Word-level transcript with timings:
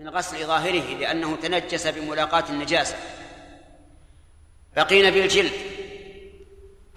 من 0.00 0.08
غسل 0.08 0.46
ظاهره 0.46 0.98
لأنه 1.00 1.36
تنجس 1.36 1.86
بملاقاة 1.86 2.44
النجاسة. 2.50 2.96
بقينا 4.76 5.10
بالجلد. 5.10 5.52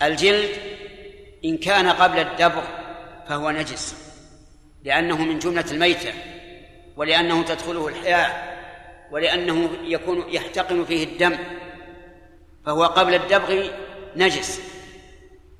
الجلد 0.01 0.49
إن 1.45 1.57
كان 1.57 1.89
قبل 1.89 2.19
الدبر 2.19 2.63
فهو 3.27 3.51
نجس 3.51 3.95
لأنه 4.83 5.17
من 5.17 5.39
جملة 5.39 5.65
الميتة 5.71 6.13
ولأنه 6.97 7.43
تدخله 7.43 7.87
الحياة 7.87 8.53
ولأنه 9.11 9.69
يكون 9.83 10.25
يحتقن 10.29 10.85
فيه 10.85 11.03
الدم 11.03 11.37
فهو 12.65 12.85
قبل 12.85 13.13
الدبغ 13.13 13.67
نجس. 14.15 14.61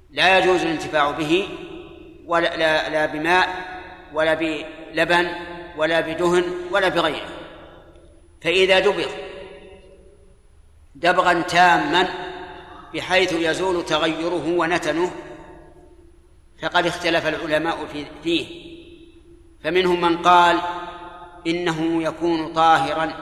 لا 0.09 0.39
يجوز 0.39 0.61
الانتفاع 0.61 1.11
به 1.11 1.49
ولا 2.25 2.57
لا, 2.57 2.89
لا 2.89 3.05
بماء 3.05 3.49
ولا 4.13 4.33
بلبن 4.33 5.35
ولا 5.77 5.99
بدهن 6.01 6.43
ولا 6.71 6.89
بغيره. 6.89 7.32
فإذا 8.43 8.79
دبغ 8.79 9.07
دبغا 10.95 11.41
تاما 11.41 12.07
بحيث 12.93 13.33
يزول 13.33 13.85
تغيره 13.85 14.47
ونتنه 14.47 15.11
فقد 16.61 16.85
اختلف 16.85 17.27
العلماء 17.27 18.05
فيه. 18.23 18.73
فمنهم 19.63 20.01
من 20.01 20.17
قال 20.17 20.59
إنه 21.47 22.03
يكون 22.03 22.53
طاهرا 22.53 23.13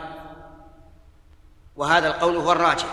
وهذا 1.76 2.08
القول 2.08 2.36
هو 2.36 2.52
الراجح. 2.52 2.88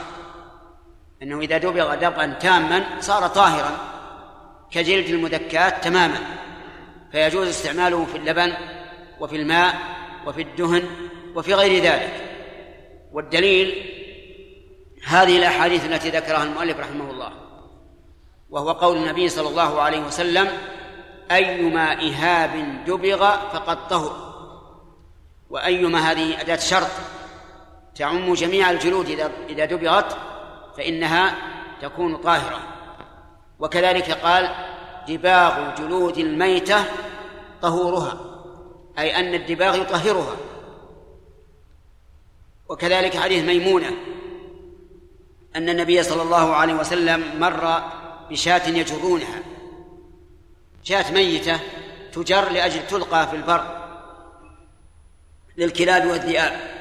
أنه 1.22 1.40
إذا 1.40 1.58
دبغ 1.58 1.94
دبغا 1.94 2.26
تاما 2.26 3.00
صار 3.00 3.26
طاهرا 3.26 3.70
كجلد 4.70 5.08
المدكات 5.08 5.84
تماما 5.84 6.18
فيجوز 7.12 7.48
استعماله 7.48 8.04
في 8.04 8.18
اللبن 8.18 8.52
وفي 9.20 9.36
الماء 9.36 9.74
وفي 10.26 10.42
الدهن 10.42 10.82
وفي 11.38 11.54
غير 11.54 11.82
ذلك. 11.82 12.12
والدليل 13.12 13.84
هذه 15.06 15.38
الأحاديث 15.38 15.86
التي 15.86 16.10
ذكرها 16.10 16.42
المؤلف 16.42 16.78
رحمه 16.78 17.10
الله 17.10 17.32
وهو 18.50 18.72
قول 18.72 18.96
النبي 18.96 19.28
صلى 19.28 19.48
الله 19.48 19.80
عليه 19.80 20.00
وسلم 20.00 20.48
أيما 21.30 21.92
إهاب 21.92 22.84
دبغ 22.86 23.18
فقد 23.52 23.88
طهر. 23.88 24.28
وأيما 25.50 25.98
هذه 25.98 26.40
أداة 26.40 26.56
شرط 26.56 26.90
تعم 27.94 28.34
جميع 28.34 28.70
الجلود 28.70 29.08
إذا 29.48 29.64
دبغت 29.64 30.16
فإنها 30.76 31.34
تكون 31.82 32.16
طاهرة. 32.16 32.60
وكذلك 33.58 34.10
قال 34.10 34.54
دباغ 35.08 35.74
جلود 35.74 36.18
الميتة 36.18 36.84
طهورها 37.62 38.18
أي 38.98 39.16
أن 39.16 39.34
الدباغ 39.34 39.76
يطهرها. 39.80 40.36
وكذلك 42.68 43.16
حديث 43.16 43.44
ميمونة 43.44 43.90
أن 45.56 45.68
النبي 45.68 46.02
صلى 46.02 46.22
الله 46.22 46.54
عليه 46.54 46.74
وسلم 46.74 47.40
مر 47.40 47.82
بشاة 48.30 48.68
يجرونها. 48.68 49.42
شاة 50.84 51.12
ميتة 51.12 51.60
تجر 52.12 52.50
لأجل 52.50 52.86
تلقى 52.86 53.28
في 53.28 53.36
البر 53.36 53.78
للكلاب 55.56 56.06
والذئاب. 56.06 56.78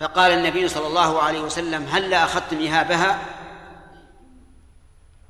فقال 0.00 0.32
النبي 0.32 0.68
صلى 0.68 0.86
الله 0.86 1.22
عليه 1.22 1.40
وسلم 1.40 1.86
هل 1.90 2.14
أخذتم 2.14 2.66
إهابها 2.66 3.18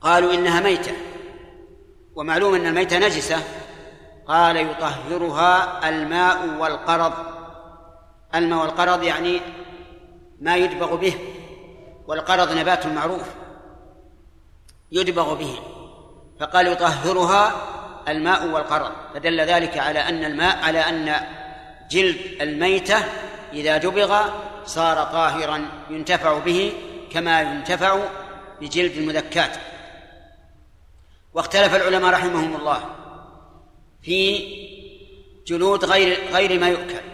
قالوا 0.00 0.34
إنها 0.34 0.60
ميتة. 0.60 0.92
ومعلوم 2.14 2.54
أن 2.54 2.66
الميتة 2.66 2.98
نجسة. 2.98 3.42
قال 4.26 4.56
يطهرها 4.56 5.88
الماء 5.88 6.48
والقرض. 6.60 7.41
الماء 8.34 8.62
والقرض 8.62 9.02
يعني 9.02 9.40
ما 10.40 10.56
يدبغ 10.56 10.94
به 10.94 11.14
والقرض 12.06 12.52
نبات 12.52 12.86
معروف 12.86 13.26
يدبغ 14.92 15.34
به 15.34 15.58
فقال 16.40 16.66
يطهرها 16.66 17.54
الماء 18.08 18.46
والقرض. 18.46 18.92
فدل 19.14 19.40
ذلك 19.40 19.78
على 19.78 19.98
أن 19.98 20.24
الماء 20.24 20.64
على 20.64 20.78
أن 20.78 21.14
جلد 21.90 22.16
الميتة 22.40 23.04
إذا 23.52 23.76
دبغ 23.76 24.22
صار 24.64 24.96
طاهرا 24.96 25.68
ينتفع 25.90 26.38
به 26.38 26.72
كما 27.10 27.40
ينتفع 27.40 27.98
بجلد 28.60 28.96
المذكات. 28.96 29.56
واختلف 31.34 31.74
العلماء 31.74 32.12
رحمهم 32.12 32.56
الله 32.56 32.84
في 34.02 34.38
جلود 35.46 35.84
غير 35.84 36.18
غير 36.32 36.60
ما 36.60 36.68
يؤكل. 36.68 37.11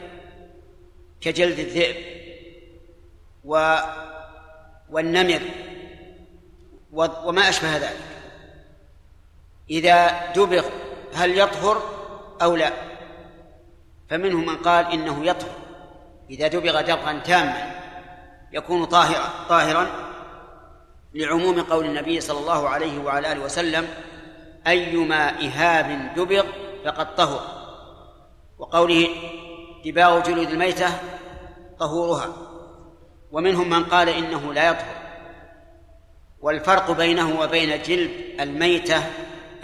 كجلد 1.20 1.58
الذئب 1.58 1.96
و 3.44 3.76
والنمر 4.90 5.42
وما 6.92 7.48
أشبه 7.48 7.76
ذلك. 7.76 8.04
إذا 9.70 10.26
دبغ 10.32 10.66
هل 11.14 11.38
يطهر 11.38 11.82
أو 12.42 12.56
لا؟ 12.56 12.72
فمنهم 14.10 14.46
من 14.46 14.56
قال 14.56 14.92
إنه 14.92 15.26
يطهر. 15.26 15.56
إذا 16.30 16.48
دبغ 16.48 16.80
دبغا 16.80 17.18
تاما 17.18 17.80
يكون 18.52 18.84
طاهرا 18.84 19.30
طاهرا 19.48 19.86
لعموم 21.14 21.62
قول 21.62 21.84
النبي 21.84 22.20
صلى 22.20 22.38
الله 22.38 22.68
عليه 22.68 22.98
وعلى 22.98 23.32
آله 23.32 23.44
وسلم 23.44 23.88
أيما 24.66 25.30
إهاب 25.40 26.14
دبغ 26.16 26.46
فقد 26.84 27.14
طهر. 27.14 27.58
وقوله 28.58 29.08
دباغ 29.90 30.22
جلود 30.22 30.50
الميتة 30.50 30.88
طهورها. 31.78 32.32
ومنهم 33.32 33.70
من 33.70 33.84
قال 33.84 34.08
إنه 34.08 34.54
لا 34.54 34.68
يطهر. 34.68 34.98
والفرق 36.40 36.90
بينه 36.90 37.40
وبين 37.40 37.82
جلد 37.82 38.10
الميتة 38.40 39.02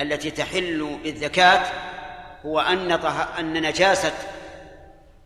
التي 0.00 0.30
تحل 0.30 0.98
بالزكاة 1.02 1.66
هو 2.46 2.60
أن 2.60 2.92
أن 3.38 3.62
نجاسة 3.62 4.12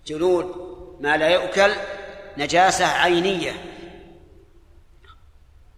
جلود 0.07 0.55
ما 1.01 1.17
لا 1.17 1.29
يؤكل 1.29 1.73
نجاسة 2.37 2.87
عينية. 2.87 3.53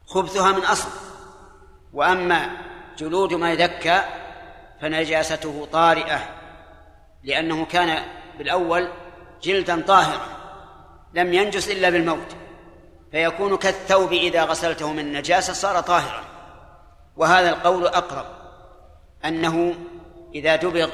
خبثها 0.07 0.53
من 0.53 0.65
أصل. 0.65 0.91
وأما 1.93 2.51
جلود 2.99 3.35
ما 3.35 3.53
يذكى 3.53 4.03
فنجاسته 4.81 5.69
طارئة 5.73 6.21
لأنه 7.25 7.65
كان 7.65 8.03
بالأول 8.39 8.89
جلدا 9.43 9.83
طاهرا 9.83 10.27
لم 11.15 11.35
ينجس 11.35 11.69
إلا 11.69 11.91
بالموت 11.91 12.37
فيكون 13.11 13.57
كالثوب 13.57 14.13
إذا 14.13 14.45
غسلته 14.45 14.93
من 14.93 14.99
النجاسة 14.99 15.53
صار 15.53 15.81
طاهرا. 15.81 16.25
وهذا 17.17 17.51
القول 17.51 17.87
أقرب 17.87 18.27
أنه 19.25 19.75
إذا 20.35 20.57
دبغ 20.57 20.91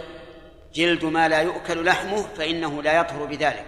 جلد 0.74 1.04
ما 1.04 1.28
لا 1.28 1.40
يؤكل 1.40 1.84
لحمه 1.84 2.22
فإنه 2.22 2.82
لا 2.82 3.00
يطهر 3.00 3.24
بذلك. 3.24 3.66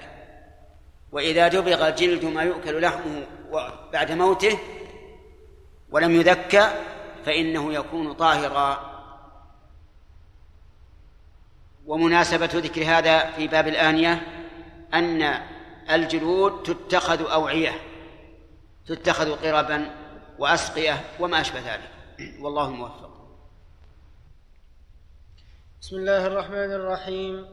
وإذا 1.13 1.49
دبغ 1.49 1.91
جلد 1.91 2.25
ما 2.25 2.43
يؤكل 2.43 2.81
لحمه 2.81 3.27
بعد 3.93 4.13
موته 4.13 4.59
ولم 5.91 6.15
يذكى 6.15 6.69
فإنه 7.27 7.73
يكون 7.73 8.13
طاهرا. 8.13 8.89
ومناسبة 11.87 12.51
ذكر 12.55 12.85
هذا 12.85 13.31
في 13.31 13.47
باب 13.47 13.69
الآنية 13.69 14.23
أن 14.95 15.35
الجلود 15.91 16.63
تتخذ 16.63 17.31
أوعية 17.31 17.73
تتخذ 18.87 19.37
قربا 19.37 19.91
وأسقية 20.39 21.01
وما 21.21 21.41
أشبه 21.41 21.59
ذلك. 21.59 21.91
والله 22.41 22.69
الموفق 22.69 23.11
بسم 25.81 25.97
الله 25.97 26.27
الرحمن 26.27 26.73
الرحيم. 26.73 27.47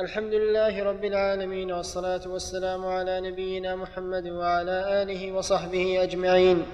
الحمد 0.00 0.34
لله 0.34 0.82
رب 0.82 1.04
العالمين 1.04 1.72
والصلاة 1.72 2.20
والسلام 2.28 2.86
على 2.86 3.20
نبينا 3.20 3.76
محمد 3.76 4.28
وعلى 4.28 5.02
آله 5.02 5.32
وصحبه 5.32 6.02
أجمعين. 6.02 6.66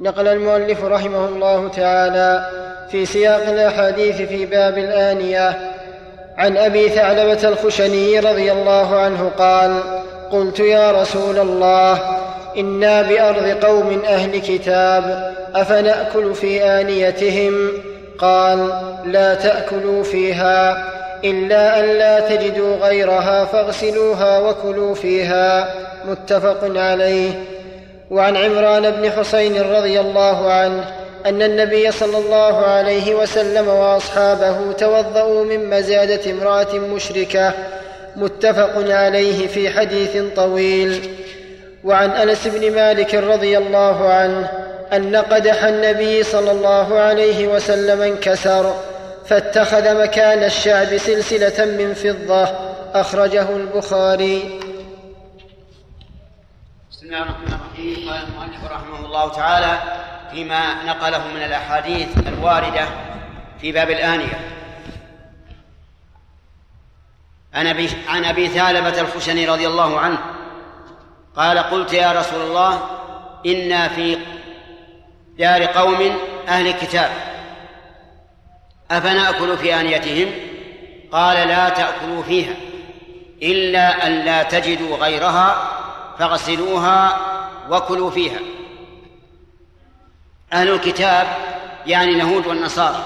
نقل 0.00 0.28
المؤلف 0.28 0.84
رحمه 0.84 1.28
الله 1.28 1.68
تعالى 1.68 2.50
في 2.90 3.06
سياق 3.06 3.48
الأحاديث 3.48 4.22
في 4.22 4.46
باب 4.46 4.78
الآنية. 4.78 5.75
عن 6.38 6.56
أبي 6.56 6.88
ثعلبة 6.88 7.48
الخشني 7.48 8.18
رضي 8.18 8.52
الله 8.52 8.96
عنه 8.96 9.30
قال 9.38 9.80
قلت 10.30 10.60
يا 10.60 10.92
رسول 10.92 11.38
الله 11.38 11.98
إنا 12.56 13.02
بأرض 13.02 13.64
قوم 13.64 14.02
أهل 14.08 14.38
كتاب 14.38 15.34
أفنأكل 15.54 16.34
في 16.34 16.64
آنيتهم؟ 16.64 17.68
قال 18.18 18.72
لا 19.04 19.34
تأكلوا 19.34 20.02
فيها 20.02 20.84
إلا 21.24 21.80
أن 21.80 21.84
لا 21.84 22.20
تجدوا 22.20 22.76
غيرها 22.76 23.44
فاغسلوها 23.44 24.38
وكلوا 24.38 24.94
فيها 24.94 25.68
متفق 26.08 26.58
عليه. 26.76 27.30
وعن 28.10 28.36
عمران 28.36 28.90
بن 28.90 29.10
حسين 29.10 29.62
رضي 29.62 30.00
الله 30.00 30.52
عنه 30.52 30.84
أن 31.26 31.42
النبي 31.42 31.92
صلى 31.92 32.18
الله 32.18 32.56
عليه 32.56 33.14
وسلم 33.14 33.68
وأصحابه 33.68 34.72
توضاوا 34.72 35.44
من 35.44 35.70
مزاده 35.70 36.30
امرأة 36.30 36.74
مشركة 36.74 37.54
متفق 38.16 38.72
عليه 38.76 39.46
في 39.46 39.70
حديث 39.70 40.16
طويل. 40.36 41.16
وعن 41.84 42.10
أنس 42.10 42.46
بن 42.46 42.74
مالك 42.74 43.14
رضي 43.14 43.58
الله 43.58 44.08
عنه 44.08 44.48
أن 44.92 45.16
قدح 45.16 45.64
النبي 45.64 46.22
صلى 46.22 46.50
الله 46.50 46.98
عليه 46.98 47.48
وسلم 47.48 48.02
انكسر 48.02 48.74
فاتخذ 49.26 50.02
مكان 50.02 50.44
الشعب 50.44 50.96
سلسلة 50.96 51.64
من 51.64 51.94
فضة 51.94 52.48
أخرجه 52.94 53.56
البخاري. 53.56 54.60
بسم 56.90 57.06
الله 57.06 57.22
الرحمن 57.22 57.46
الرحيم. 57.46 58.08
قال 58.08 58.20
المؤلف 58.28 58.64
رحمه 58.72 59.06
الله 59.06 59.32
تعالى 59.32 59.78
فيما 60.30 60.84
نقله 60.84 61.28
من 61.34 61.42
الأحاديث 61.42 62.08
الواردة 62.26 62.88
في 63.60 63.72
باب 63.72 63.90
الآنية. 63.90 64.56
عن 68.08 68.24
ابي 68.24 68.48
ثعلبة 68.48 69.00
الخشني 69.00 69.46
رضي 69.46 69.66
الله 69.66 70.00
عنه 70.00 70.18
قال 71.36 71.58
قلت 71.58 71.92
يا 71.92 72.12
رسول 72.12 72.40
الله 72.40 72.80
إنا 73.46 73.88
في 73.88 74.18
دار 75.38 75.64
قوم 75.64 76.18
أهل 76.48 76.70
كتاب 76.70 77.10
افناكل 78.90 79.58
في 79.58 79.74
آنيتهم؟ 79.80 80.30
قال 81.12 81.48
لا 81.48 81.68
تأكلوا 81.68 82.22
فيها 82.22 82.54
إلا 83.42 84.06
أن 84.06 84.12
لا 84.12 84.42
تجدوا 84.42 84.96
غيرها 84.96 85.70
فاغسلوها 86.18 87.18
وكلوا 87.70 88.10
فيها. 88.10 88.38
أهل 90.56 90.68
الكتاب 90.68 91.26
يعني 91.86 92.10
اليهود 92.10 92.46
والنصارى. 92.46 93.04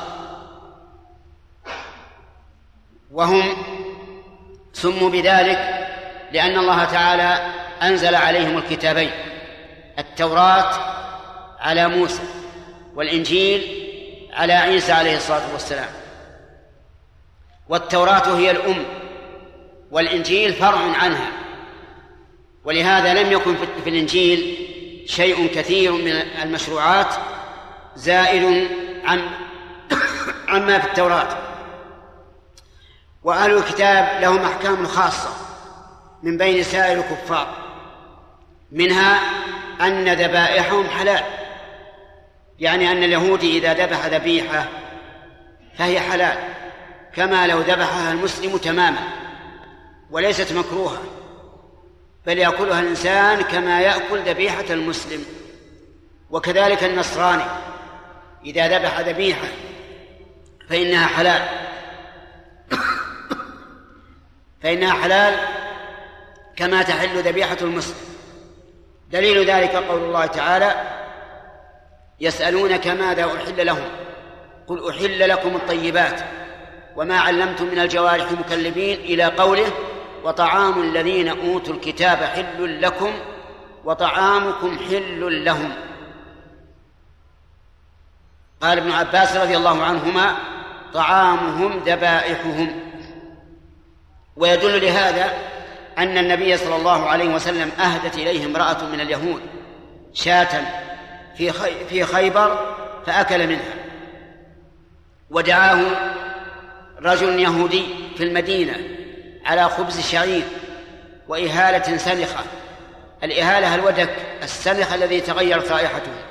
وهم 3.12 3.56
سموا 4.72 5.10
بذلك 5.10 5.88
لأن 6.32 6.58
الله 6.58 6.84
تعالى 6.84 7.52
أنزل 7.82 8.14
عليهم 8.14 8.58
الكتابين 8.58 9.10
التوراة 9.98 10.74
على 11.60 11.88
موسى 11.88 12.22
والإنجيل 12.94 13.62
على 14.32 14.52
عيسى 14.52 14.92
عليه 14.92 15.16
الصلاة 15.16 15.52
والسلام. 15.52 15.88
والتوراة 17.68 18.36
هي 18.36 18.50
الأم 18.50 18.84
والإنجيل 19.90 20.52
فرع 20.52 20.80
عنها. 21.02 21.30
ولهذا 22.64 23.22
لم 23.22 23.32
يكن 23.32 23.54
في 23.84 23.90
الإنجيل 23.90 24.56
شيء 25.06 25.46
كثير 25.46 25.92
من 25.92 26.12
المشروعات 26.42 27.14
زائد 27.96 28.68
عن 29.04 29.30
عما 30.48 30.78
في 30.78 30.86
التوراة. 30.86 31.38
وأهل 33.22 33.56
الكتاب 33.56 34.22
لهم 34.22 34.42
أحكام 34.42 34.86
خاصة 34.86 35.30
من 36.22 36.36
بين 36.38 36.62
سائر 36.62 36.98
الكفار. 36.98 37.54
منها 38.72 39.20
أن 39.80 40.08
ذبائحهم 40.08 40.88
حلال. 40.88 41.24
يعني 42.58 42.92
أن 42.92 43.02
اليهودي 43.02 43.58
إذا 43.58 43.74
ذبح 43.74 44.06
ذبيحة 44.06 44.68
فهي 45.78 46.00
حلال 46.00 46.38
كما 47.16 47.46
لو 47.46 47.60
ذبحها 47.60 48.12
المسلم 48.12 48.56
تماما 48.56 49.08
وليست 50.10 50.52
مكروهة 50.52 51.02
بل 52.26 52.38
يأكلها 52.38 52.80
الإنسان 52.80 53.42
كما 53.42 53.80
يأكل 53.80 54.18
ذبيحة 54.18 54.64
المسلم. 54.70 55.24
وكذلك 56.30 56.84
النصراني. 56.84 57.44
إذا 58.44 58.78
ذبح 58.78 59.00
ذبيحة 59.00 59.48
فإنها 60.68 61.06
حلال. 61.06 61.42
فإنها 64.62 64.92
حلال 64.92 65.34
كما 66.56 66.82
تحل 66.82 67.18
ذبيحة 67.18 67.56
المسلم. 67.62 67.96
دليل 69.10 69.50
ذلك 69.50 69.76
قول 69.76 70.02
الله 70.02 70.26
تعالى 70.26 70.74
يسألونك 72.20 72.86
ماذا 72.86 73.24
أحل 73.24 73.66
لهم. 73.66 73.88
قل 74.66 74.88
أحل 74.88 75.28
لكم 75.28 75.56
الطيبات 75.56 76.20
وما 76.96 77.18
علمتم 77.18 77.64
من 77.64 77.78
الجوارح 77.78 78.32
مكلبين 78.32 78.98
إلى 78.98 79.24
قوله 79.24 79.66
وطعام 80.24 80.82
الذين 80.82 81.28
أوتوا 81.28 81.74
الكتاب 81.74 82.18
حل 82.18 82.82
لكم 82.82 83.12
وطعامكم 83.84 84.78
حل 84.78 85.44
لهم. 85.44 85.72
قال 88.60 88.78
ابن 88.78 88.90
عباس 88.92 89.36
رضي 89.36 89.56
الله 89.56 89.82
عنهما 89.82 90.36
طعامهم 90.94 91.78
ذبائحهم. 91.86 92.80
ويدل 94.36 94.84
لهذا 94.84 95.32
أن 95.98 96.18
النبي 96.18 96.56
صلى 96.56 96.76
الله 96.76 97.06
عليه 97.06 97.34
وسلم 97.34 97.70
أهدت 97.80 98.14
إليه 98.14 98.46
امرأة 98.46 98.84
من 98.92 99.00
اليهود 99.00 99.42
شاة 100.14 100.60
في 101.36 101.52
في 101.88 102.04
خيبر 102.04 102.74
فأكل 103.06 103.46
منها. 103.46 103.74
ودعاه 105.30 105.80
رجل 107.02 107.40
يهودي 107.40 107.84
في 108.16 108.24
المدينة 108.24 108.76
على 109.46 109.68
خبز 109.68 110.00
شعير 110.00 110.44
وإهالة 111.28 111.96
سنخة 111.96 112.44
الإهالة 113.22 113.74
الودك 113.74 114.10
السنخ 114.42 114.92
الذي 114.92 115.20
تغيرت 115.20 115.72
رائحته. 115.72 116.29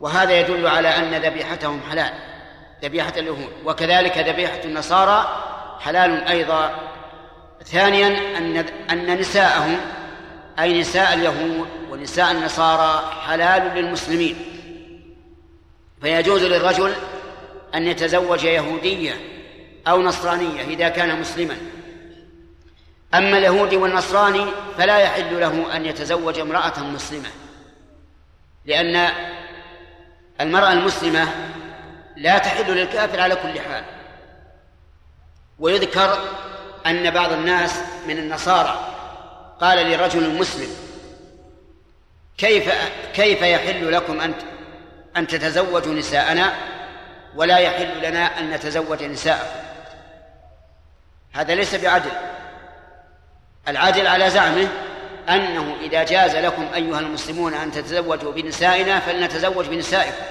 وهذا 0.00 0.40
يدل 0.40 0.66
على 0.66 0.88
أن 0.88 1.14
ذبيحتهم 1.14 1.80
حلال 1.90 2.12
ذبيحة 2.82 3.12
اليهود. 3.16 3.52
وكذلك 3.64 4.18
ذبيحة 4.18 4.60
النصارى 4.64 5.44
حلال 5.80 6.24
أيضا. 6.24 6.74
ثانيا 7.64 8.38
أن 8.38 8.64
أن 8.90 9.18
نساءهم 9.18 9.80
أي 10.58 10.80
نساء 10.80 11.14
اليهود 11.14 11.68
ونساء 11.90 12.32
النصارى 12.32 13.12
حلال 13.26 13.62
للمسلمين. 13.74 14.36
فيجوز 16.00 16.42
للرجل 16.42 16.92
أن 17.74 17.86
يتزوج 17.86 18.44
يهودية 18.44 19.14
أو 19.88 20.02
نصرانية 20.02 20.62
إذا 20.62 20.88
كان 20.88 21.20
مسلما. 21.20 21.56
أما 23.14 23.38
اليهودي 23.38 23.76
والنصراني 23.76 24.44
فلا 24.78 24.98
يحل 24.98 25.40
له 25.40 25.76
أن 25.76 25.86
يتزوج 25.86 26.38
امرأة 26.38 26.80
مسلمة 26.80 27.28
لأن 28.64 29.10
المرأة 30.40 30.72
المسلمة 30.72 31.28
لا 32.16 32.38
تحل 32.38 32.72
للكافر 32.72 33.20
على 33.20 33.36
كل 33.36 33.60
حال. 33.60 33.84
ويذكر 35.58 36.18
أن 36.86 37.10
بعض 37.10 37.32
الناس 37.32 37.80
من 38.06 38.18
النصارى 38.18 38.94
قال 39.60 39.90
لرجل 39.90 40.38
مسلم 40.38 40.68
كيف 42.38 42.72
كيف 43.14 43.42
يحل 43.42 43.92
لكم 43.92 44.20
أن 44.20 44.34
أن 45.16 45.26
تتزوجوا 45.26 45.94
نساءنا 45.94 46.52
ولا 47.34 47.58
يحل 47.58 48.08
لنا 48.08 48.38
أن 48.38 48.50
نتزوج 48.50 49.04
نساءكم؟ 49.04 49.58
هذا 51.32 51.54
ليس 51.54 51.74
بعدل. 51.74 52.10
العدل 53.68 54.06
على 54.06 54.30
زعمه 54.30 54.68
أنه 55.28 55.76
إذا 55.80 56.04
جاز 56.04 56.36
لكم 56.36 56.66
أيها 56.74 57.00
المسلمون 57.00 57.54
أن 57.54 57.72
تتزوجوا 57.72 58.32
بنسائنا 58.32 59.00
فلنتزوج 59.00 59.66
بنسائكم. 59.66 60.22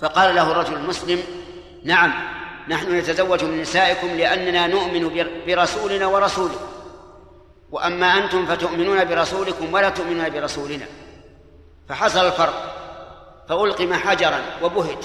فقال 0.00 0.34
له 0.34 0.50
الرجل 0.50 0.74
المسلم 0.74 1.22
نعم 1.84 2.14
نحن 2.68 2.98
نتزوج 2.98 3.44
من 3.44 3.60
نسائكم 3.60 4.06
لأننا 4.06 4.66
نؤمن 4.66 5.26
برسولنا 5.46 6.06
ورسولكم 6.06 6.66
وأما 7.70 8.06
أنتم 8.06 8.46
فتؤمنون 8.46 9.04
برسولكم 9.04 9.74
ولا 9.74 9.88
تؤمنون 9.88 10.30
برسولنا. 10.30 10.86
فحصل 11.88 12.26
الفرق. 12.26 12.74
فألقم 13.48 13.94
حجرا 13.94 14.40
وبهت. 14.62 15.04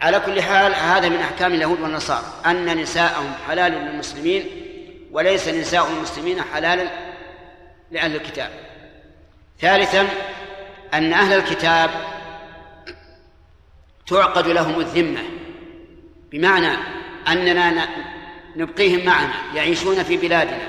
على 0.00 0.20
كل 0.20 0.42
حال 0.42 0.74
هذا 0.74 1.08
من 1.08 1.20
أحكام 1.20 1.54
اليهود 1.54 1.80
والنصارى 1.80 2.24
أن 2.46 2.78
نساءهم 2.82 3.32
حلال 3.48 3.72
للمسلمين 3.72 4.46
وليس 5.12 5.48
نساء 5.48 5.88
المسلمين 5.96 6.42
حلالا 6.42 6.90
لأهل 7.92 8.16
الكتاب. 8.16 8.50
ثالثا 9.60 10.08
أن 10.94 11.12
أهل 11.12 11.32
الكتاب 11.32 11.90
تعقد 14.06 14.48
لهم 14.48 14.80
الذمة 14.80 15.20
بمعنى 16.30 16.76
أننا 17.28 17.88
نبقيهم 18.56 19.06
معنا 19.06 19.34
يعيشون 19.54 20.02
في 20.02 20.16
بلادنا 20.16 20.68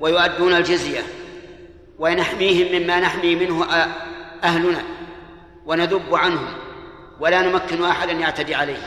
ويؤدون 0.00 0.54
الجزية 0.54 1.02
ونحميهم 1.98 2.82
مما 2.82 3.00
نحمي 3.00 3.34
منه 3.34 3.64
أهلنا 4.44 4.82
وندب 5.66 6.14
عنهم 6.14 6.54
ولا 7.20 7.42
نمكن 7.42 7.84
أحدا 7.84 8.12
يعتدي 8.12 8.54
عليه 8.54 8.82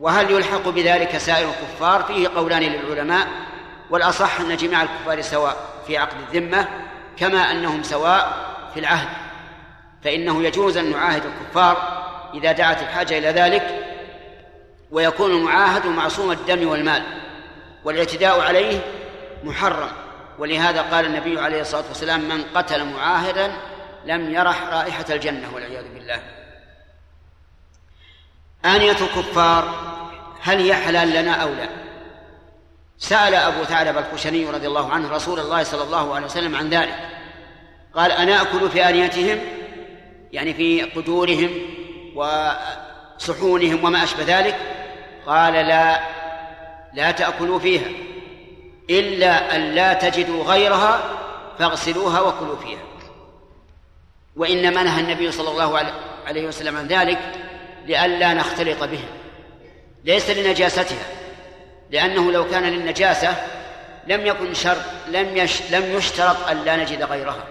وهل 0.00 0.30
يلحق 0.30 0.68
بذلك 0.68 1.18
سائر 1.18 1.48
الكفار؟ 1.48 2.02
فيه 2.02 2.28
قولان 2.28 2.62
للعلماء 2.62 3.28
والأصح 3.92 4.40
أن 4.40 4.56
جميع 4.56 4.82
الكفار 4.82 5.22
سواء 5.22 5.56
في 5.86 5.98
عقد 5.98 6.16
الذمة 6.20 6.68
كما 7.16 7.50
أنهم 7.50 7.82
سواء 7.82 8.32
في 8.74 8.80
العهد. 8.80 9.08
فإنه 10.04 10.42
يجوز 10.42 10.76
أن 10.76 10.90
نعاهد 10.90 11.22
الكفار 11.26 12.02
إذا 12.34 12.52
دعت 12.52 12.82
الحاجة 12.82 13.18
إلى 13.18 13.28
ذلك 13.28 13.84
ويكون 14.90 15.30
المعاهد 15.30 15.86
معصوم 15.86 16.32
الدم 16.32 16.68
والمال 16.68 17.02
والاعتداء 17.84 18.40
عليه 18.40 18.80
محرم. 19.44 19.90
ولهذا 20.38 20.82
قال 20.82 21.06
النبي 21.06 21.40
عليه 21.40 21.60
الصلاة 21.60 21.84
والسلام 21.88 22.20
من 22.20 22.44
قتل 22.54 22.84
معاهدا 22.84 23.52
لم 24.04 24.34
يرح 24.34 24.62
رائحة 24.62 25.04
الجنة 25.10 25.54
والعياذ 25.54 25.84
بالله. 25.94 26.22
آنية 28.64 28.96
الكفار 29.00 29.74
هل 30.40 30.58
هي 30.58 30.74
حلال 30.74 31.10
لنا 31.10 31.32
أو 31.32 31.48
لا؟ 31.48 31.81
سأل 33.02 33.34
أبو 33.34 33.64
ثعلب 33.64 33.98
الخشني 33.98 34.44
رضي 34.46 34.66
الله 34.66 34.90
عنه 34.90 35.10
رسول 35.10 35.40
الله 35.40 35.62
صلى 35.62 35.82
الله 35.82 36.14
عليه 36.14 36.26
وسلم 36.26 36.56
عن 36.56 36.70
ذلك. 36.70 36.94
قال 37.94 38.12
أنا 38.12 38.42
أكل 38.42 38.70
في 38.70 38.88
آنيتهم 38.88 39.38
يعني 40.32 40.54
في 40.54 40.82
قدورهم 40.82 41.50
وصحونهم 42.14 43.84
وما 43.84 44.04
أشبه 44.04 44.24
ذلك؟ 44.26 44.56
قال 45.26 45.52
لا 45.52 46.00
لا 46.94 47.10
تأكلوا 47.10 47.58
فيها 47.58 47.88
إلا 48.90 49.56
أن 49.56 49.60
لا 49.60 49.92
تجدوا 49.92 50.44
غيرها 50.44 51.00
فاغسلوها 51.58 52.20
وكلوا 52.20 52.56
فيها. 52.56 52.82
وإنما 54.36 54.82
نهى 54.82 55.00
النبي 55.00 55.32
صلى 55.32 55.50
الله 55.50 55.80
عليه 56.26 56.46
وسلم 56.46 56.76
عن 56.76 56.86
ذلك 56.86 57.18
لئلا 57.86 58.34
نختلط 58.34 58.84
بهم 58.84 59.08
ليس 60.04 60.30
لنجاستها. 60.30 61.21
لأنه 61.92 62.32
لو 62.32 62.48
كان 62.48 62.62
للنجاسة 62.62 63.36
لم 64.06 64.26
يكن 64.26 64.54
شرط 64.54 64.82
لم 65.08 65.36
يش 65.36 65.72
لم 65.72 65.96
يشترط 65.96 66.48
أن 66.48 66.64
لا 66.64 66.76
نجد 66.76 67.02
غيرها. 67.02 67.44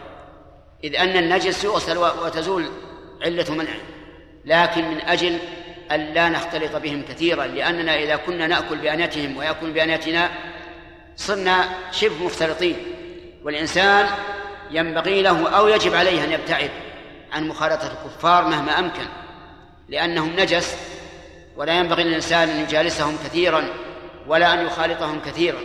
إذ 0.83 0.95
أن 0.95 1.17
النجس 1.17 1.63
يغسل 1.63 1.97
وتزول 1.97 2.69
علة 3.21 3.51
منعه 3.51 3.79
لكن 4.45 4.87
من 4.87 5.01
أجل 5.01 5.37
أن 5.91 5.99
لا 5.99 6.29
نختلط 6.29 6.75
بهم 6.75 7.03
كثيرا 7.09 7.45
لأننا 7.45 7.95
إذا 7.95 8.15
كنا 8.15 8.47
نأكل 8.47 8.77
بأنيتهم 8.77 9.37
ويأكل 9.37 9.71
بأنيتنا 9.71 10.29
صرنا 11.15 11.69
شبه 11.91 12.25
مختلطين. 12.25 12.75
والإنسان 13.43 14.07
ينبغي 14.71 15.21
له 15.21 15.49
أو 15.49 15.67
يجب 15.67 15.95
عليه 15.95 16.23
أن 16.23 16.31
يبتعد 16.31 16.71
عن 17.31 17.47
مخالطة 17.47 17.91
الكفار 17.91 18.47
مهما 18.47 18.79
أمكن 18.79 19.05
لأنهم 19.89 20.35
نجس 20.39 20.77
ولا 21.55 21.73
ينبغي 21.73 22.03
للإنسان 22.03 22.49
أن 22.49 22.59
يجالسهم 22.59 23.17
كثيرا. 23.25 23.90
ولا 24.31 24.53
أن 24.53 24.65
يخالطهم 24.65 25.21
كثيرا 25.21 25.59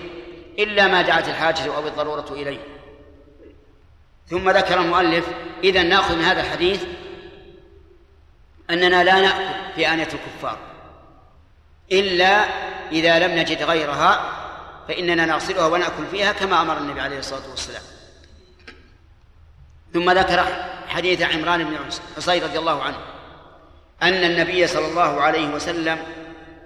إلا 0.58 0.86
ما 0.86 1.02
دعت 1.02 1.28
الحاجة 1.28 1.76
أو 1.76 1.86
الضرورة 1.86 2.26
إليه. 2.30 2.58
ثم 4.28 4.50
ذكر 4.50 4.80
المؤلف 4.80 5.26
إذا 5.64 5.82
نأخذ 5.82 6.16
من 6.16 6.24
هذا 6.24 6.40
الحديث 6.40 6.84
أننا 8.70 9.04
لا 9.04 9.20
نأكل 9.20 9.74
في 9.74 9.88
آنية 9.88 10.08
الكفار 10.08 10.58
إلا 11.92 12.44
إذا 12.92 13.18
لم 13.18 13.38
نجد 13.38 13.62
غيرها 13.62 14.32
فإننا 14.88 15.26
نغسلها 15.26 15.66
ونأكل 15.66 16.06
فيها 16.10 16.32
كما 16.32 16.60
أمر 16.60 16.78
النبي 16.78 17.00
عليه 17.00 17.18
الصلاة 17.18 17.50
والسلام. 17.50 17.82
ثم 19.94 20.10
ذكر 20.10 20.44
حديث 20.88 21.22
عمران 21.22 21.64
بن 21.64 21.76
حصين 22.16 22.42
رضي 22.42 22.58
الله 22.58 22.82
عنه 22.82 22.98
أن 24.02 24.30
النبي 24.30 24.66
صلى 24.66 24.86
الله 24.86 25.20
عليه 25.20 25.48
وسلم 25.48 25.98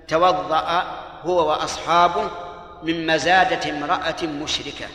توضأ 0.09 1.00
هو 1.25 1.49
وأصحابه 1.51 2.31
من 2.83 3.07
مزادة 3.07 3.71
امرأة 3.71 4.23
مشركة. 4.23 4.87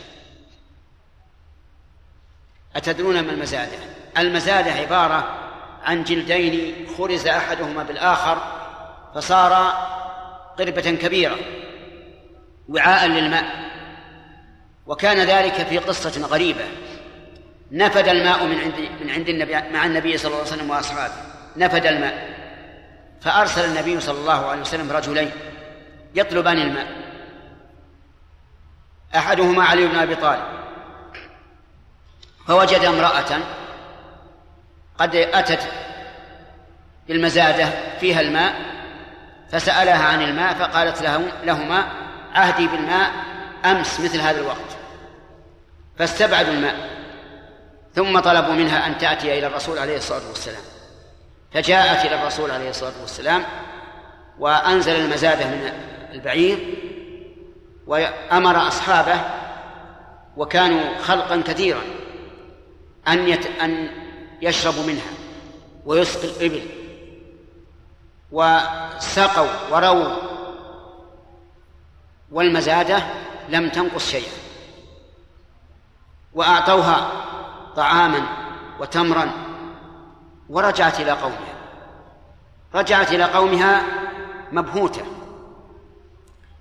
أتدرون 2.76 3.20
ما 3.20 3.32
المزادة؟ 3.32 3.78
المزادة 4.18 4.72
عبارة 4.72 5.38
عن 5.84 6.04
جلدين 6.04 6.86
خرز 6.98 7.26
أحدهما 7.26 7.82
بالآخر 7.82 8.38
فصار 9.14 9.52
قربة 10.58 10.90
كبيرة 10.90 11.36
وعاء 12.68 13.06
للماء 13.06 13.44
وكان 14.86 15.18
ذلك 15.18 15.54
في 15.54 15.78
قصة 15.78 16.26
غريبة. 16.26 16.64
نفد 17.72 18.08
الماء 18.08 18.44
من 18.44 18.58
عند 18.58 18.88
من 19.00 19.10
عند 19.10 19.28
النبي 19.28 19.52
مع 19.52 19.86
النبي 19.86 20.18
صلى 20.18 20.26
الله 20.26 20.38
عليه 20.38 20.52
وسلم 20.52 20.70
وأصحابه. 20.70 21.14
نفد 21.56 21.86
الماء 21.86 22.36
فأرسل 23.20 23.64
النبي 23.64 24.00
صلى 24.00 24.18
الله 24.18 24.46
عليه 24.46 24.60
وسلم 24.60 24.92
رجلين. 24.92 25.30
يطلبان 26.16 26.58
الماء 26.58 26.86
أحدهما 29.16 29.64
علي 29.64 29.86
بن 29.86 29.98
أبي 29.98 30.14
طالب. 30.14 30.44
فوجد 32.46 32.84
امرأة 32.84 33.40
قد 34.98 35.16
أتت 35.16 35.68
بالمزاده 37.08 37.68
فيها 38.00 38.20
الماء 38.20 38.54
فسألها 39.52 40.04
عن 40.08 40.22
الماء 40.22 40.54
فقالت 40.54 41.02
لهما 41.44 41.84
عهدي 42.34 42.66
بالماء 42.66 43.10
أمس 43.64 44.00
مثل 44.00 44.20
هذا 44.20 44.40
الوقت. 44.40 44.76
فاستبعدوا 45.98 46.52
الماء. 46.52 46.96
ثم 47.94 48.18
طلبوا 48.20 48.54
منها 48.54 48.86
أن 48.86 48.98
تأتي 48.98 49.38
إلى 49.38 49.46
الرسول 49.46 49.78
عليه 49.78 49.96
الصلاة 49.96 50.28
والسلام. 50.28 50.62
فجاءت 51.54 52.06
إلى 52.06 52.20
الرسول 52.22 52.50
عليه 52.50 52.70
الصلاة 52.70 53.00
والسلام 53.00 53.42
وأنزل 54.38 54.96
المزادة 54.96 55.46
من 55.46 55.72
البعير 56.16 56.58
وأمر 57.86 58.68
أصحابه 58.68 59.20
وكانوا 60.36 60.98
خلقا 60.98 61.40
كثيرا 61.40 61.82
أن 63.08 63.28
يت... 63.28 63.46
أن 63.46 63.88
يشربوا 64.42 64.82
منها 64.82 65.10
ويسقي 65.86 66.28
الإبل 66.28 66.62
وسقوا 68.32 69.48
ورووا 69.70 70.16
والمزادة 72.32 73.02
لم 73.48 73.68
تنقص 73.68 74.10
شيئا 74.10 74.32
وأعطوها 76.34 77.10
طعاما 77.76 78.22
وتمرا 78.80 79.30
ورجعت 80.48 81.00
إلى 81.00 81.10
قومها 81.10 81.56
رجعت 82.74 83.12
إلى 83.12 83.24
قومها 83.24 83.82
مبهوتة. 84.52 85.02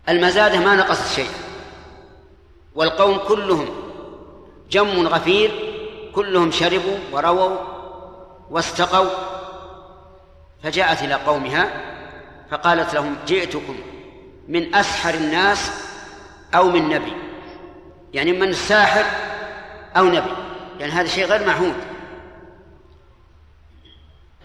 المزادة 0.10 0.60
ما 0.60 0.76
نقصت 0.76 1.16
شيئا 1.16 1.34
والقوم 2.76 3.18
كلهم 3.18 3.68
جم 4.72 5.08
غفير 5.08 5.52
كلهم 6.16 6.52
شربوا 6.52 6.98
ورووا 7.12 7.58
واستقوا 8.50 9.10
فجاءت 10.64 11.04
إلى 11.04 11.14
قومها 11.14 11.82
فقالت 12.52 12.94
لهم 12.94 13.16
جئتكم 13.28 13.76
من 14.48 14.76
أسحر 14.76 15.14
الناس 15.14 15.72
أو 16.56 16.70
من 16.70 16.90
نبي؟ 16.90 17.14
يعني 18.14 18.32
من 18.32 18.54
ساحر 18.54 19.04
أو 19.98 20.06
نبي. 20.06 20.32
يعني 20.80 20.92
هذا 20.92 21.08
شيء 21.08 21.26
غير 21.26 21.48
معهود. 21.48 21.76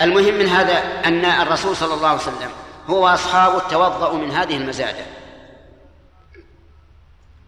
المهم 0.03 0.35
من 0.35 0.47
هذا 0.47 0.79
أن 1.05 1.25
الرسول 1.25 1.77
صلى 1.77 1.95
الله 1.95 2.09
عليه 2.09 2.21
وسلم 2.21 2.51
هو 2.91 3.05
وأصحابه 3.05 3.59
توضأوا 3.59 4.19
من 4.19 4.31
هذه 4.31 4.57
المزادة. 4.57 5.20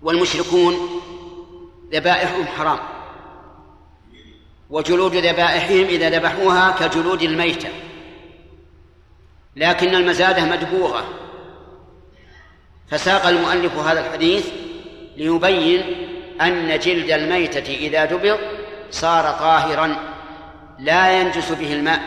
والمشركون 0.02 1.00
ذبائحهم 1.92 2.46
حرام. 2.46 2.78
وجلود 4.70 5.14
ذبائحهم 5.16 5.84
إذا 5.84 6.10
ذبحوها 6.10 6.70
كجلود 6.70 7.22
الميتة. 7.22 7.68
لكن 9.56 9.94
المزادة 9.94 10.44
مدبوغة. 10.44 11.04
فساق 12.88 13.26
المؤلف 13.26 13.76
هذا 13.76 14.06
الحديث 14.06 14.48
ليبين 15.16 15.82
أن 16.40 16.78
جلد 16.78 17.10
الميتة 17.10 17.74
إذا 17.74 18.04
دبغ 18.04 18.38
صار 18.90 19.24
طاهرا 19.24 19.96
لا 20.78 21.20
ينجس 21.20 21.52
به 21.52 21.72
الماء 21.72 22.00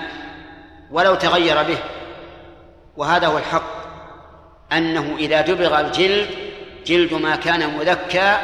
ولو 0.92 1.16
تغير 1.16 1.64
به. 1.64 1.78
وهذا 2.98 3.28
هو 3.28 3.38
الحق 3.38 3.76
أنه 4.74 5.16
إذا 5.20 5.42
دبغ 5.42 5.80
الجلد 5.80 6.45
جلد 6.86 7.14
ما 7.14 7.36
كان 7.36 7.78
مذكى 7.78 8.38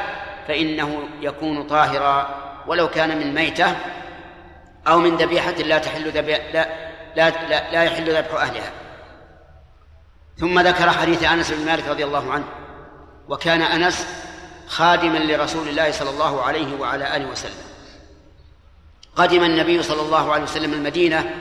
فإنه 0.47 1.03
يكون 1.21 1.67
طاهرا. 1.67 2.41
ولو 2.67 2.89
كان 2.89 3.17
من 3.17 3.33
ميتة 3.33 3.75
أو 4.87 4.99
من 4.99 5.17
ذبيحة 5.17 5.51
لا 5.51 5.77
تحل 5.77 6.09
ذبي... 6.09 6.31
لا, 6.31 6.67
لا, 7.15 7.29
لا, 7.29 7.71
لا 7.71 7.83
يحل 7.83 8.15
ذبح 8.15 8.33
أهلها. 8.33 8.71
ثم 10.37 10.59
ذكر 10.59 10.89
حديث 10.89 11.23
أنس 11.23 11.51
بن 11.51 11.65
مالك 11.65 11.87
رضي 11.87 12.03
الله 12.03 12.31
عنه 12.31 12.43
وكان 13.29 13.61
أنس 13.61 14.07
خادما 14.67 15.17
لرسول 15.17 15.67
الله 15.69 15.91
صلى 15.91 16.09
الله 16.09 16.41
عليه 16.43 16.79
وعلى 16.79 17.15
آله 17.15 17.25
وسلم. 17.25 17.71
قدم 19.15 19.43
النبي 19.43 19.83
صلى 19.83 20.01
الله 20.01 20.33
عليه 20.33 20.43
وسلم 20.43 20.73
المدينة 20.73 21.35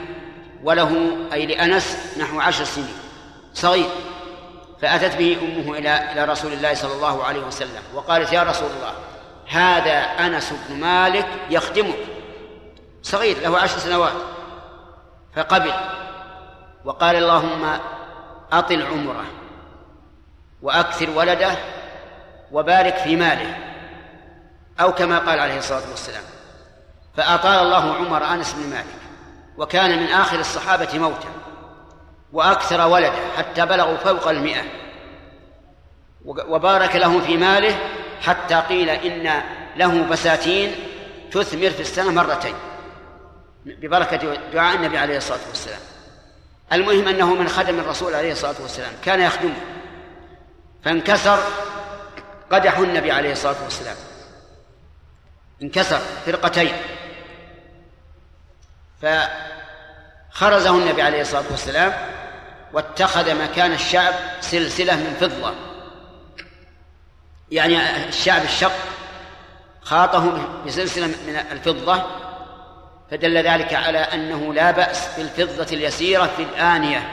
وله 0.64 1.16
أي 1.32 1.46
لأنس 1.46 2.16
نحو 2.20 2.40
عشر 2.40 2.64
سنين. 2.64 2.94
صغير. 3.54 3.90
فأتت 4.82 5.16
به 5.16 5.38
أمه 5.42 5.78
إلى 5.78 6.12
إلى 6.12 6.24
رسول 6.24 6.52
الله 6.52 6.74
صلى 6.74 6.92
الله 6.92 7.24
عليه 7.24 7.40
وسلم 7.40 7.82
وقالت 7.94 8.32
يا 8.32 8.42
رسول 8.42 8.68
الله 8.70 8.94
هذا 9.48 9.98
أنس 10.26 10.52
بن 10.68 10.80
مالك 10.80 11.26
يخدمك. 11.50 11.98
صغير 13.02 13.38
له 13.38 13.58
عشر 13.58 13.78
سنوات. 13.78 14.12
فقبل. 15.36 15.72
وقال 16.84 17.16
اللهم 17.16 17.78
أطل 18.52 18.82
عمره 18.82 19.24
وأكثر 20.62 21.10
ولده 21.10 21.52
وبارك 22.52 22.96
في 22.96 23.16
ماله. 23.16 23.56
أو 24.80 24.92
كما 24.92 25.18
قال 25.18 25.40
عليه 25.40 25.58
الصلاة 25.58 25.90
والسلام 25.90 26.22
فأطال 27.16 27.58
الله 27.58 27.94
عمر 27.94 28.24
أنس 28.24 28.52
بن 28.52 28.70
مالك 28.70 29.00
وكان 29.56 29.98
من 30.02 30.06
آخر 30.06 30.40
الصحابة 30.40 30.98
موتا. 30.98 31.39
وأكثر 32.32 32.88
ولده 32.88 33.36
حتى 33.36 33.66
بلغوا 33.66 33.96
فوق 33.96 34.28
المئة. 34.28 34.62
وبارك 36.24 36.96
له 36.96 37.20
في 37.20 37.36
ماله 37.36 37.78
حتى 38.20 38.54
قيل 38.54 38.90
إن 38.90 39.42
له 39.76 40.02
بساتين 40.02 40.74
تثمر 41.30 41.70
في 41.70 41.80
السنة 41.80 42.10
مرتين. 42.10 42.54
ببركة 43.64 44.34
دعاء 44.52 44.76
النبي 44.76 44.98
عليه 44.98 45.16
الصلاة 45.16 45.48
والسلام. 45.48 45.80
المهم 46.72 47.08
أنه 47.08 47.34
من 47.34 47.48
خدم 47.48 47.78
الرسول 47.78 48.14
عليه 48.14 48.32
الصلاة 48.32 48.54
والسلام. 48.62 48.92
كان 49.04 49.20
يخدمه. 49.20 49.60
فانكسر 50.84 51.38
قدح 52.50 52.78
النبي 52.78 53.12
عليه 53.12 53.32
الصلاة 53.32 53.64
والسلام. 53.64 53.96
انكسر 55.62 55.98
فرقتين. 56.26 56.72
فخرزه 59.02 60.70
النبي 60.70 61.02
عليه 61.02 61.20
الصلاة 61.20 61.44
والسلام 61.50 62.19
واتخذ 62.72 63.42
مكان 63.42 63.72
الشعب 63.72 64.14
سلسلة 64.40 64.96
من 64.96 65.16
فضة. 65.20 65.54
يعني 67.50 68.06
الشعب 68.08 68.44
الشق 68.44 68.72
خاطه 69.82 70.48
بسلسلة 70.66 71.06
من 71.06 71.36
الفضة 71.52 72.02
فدل 73.10 73.38
ذلك 73.38 73.74
على 73.74 73.98
أنه 73.98 74.54
لا 74.54 74.70
بأس 74.70 75.08
بالفضة 75.16 75.76
اليسيرة 75.76 76.30
في 76.36 76.42
الآنية. 76.42 77.10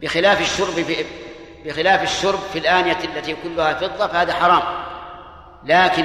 بخلاف 0.00 0.40
الشرب 0.40 0.74
في 0.74 1.04
بخلاف 1.64 2.02
الشرب 2.02 2.38
في 2.52 2.58
الآنية 2.58 2.98
التي 3.04 3.36
كلها 3.42 3.74
فضة 3.74 4.06
فهذا 4.06 4.32
حرام. 4.32 4.62
لكن 5.64 6.04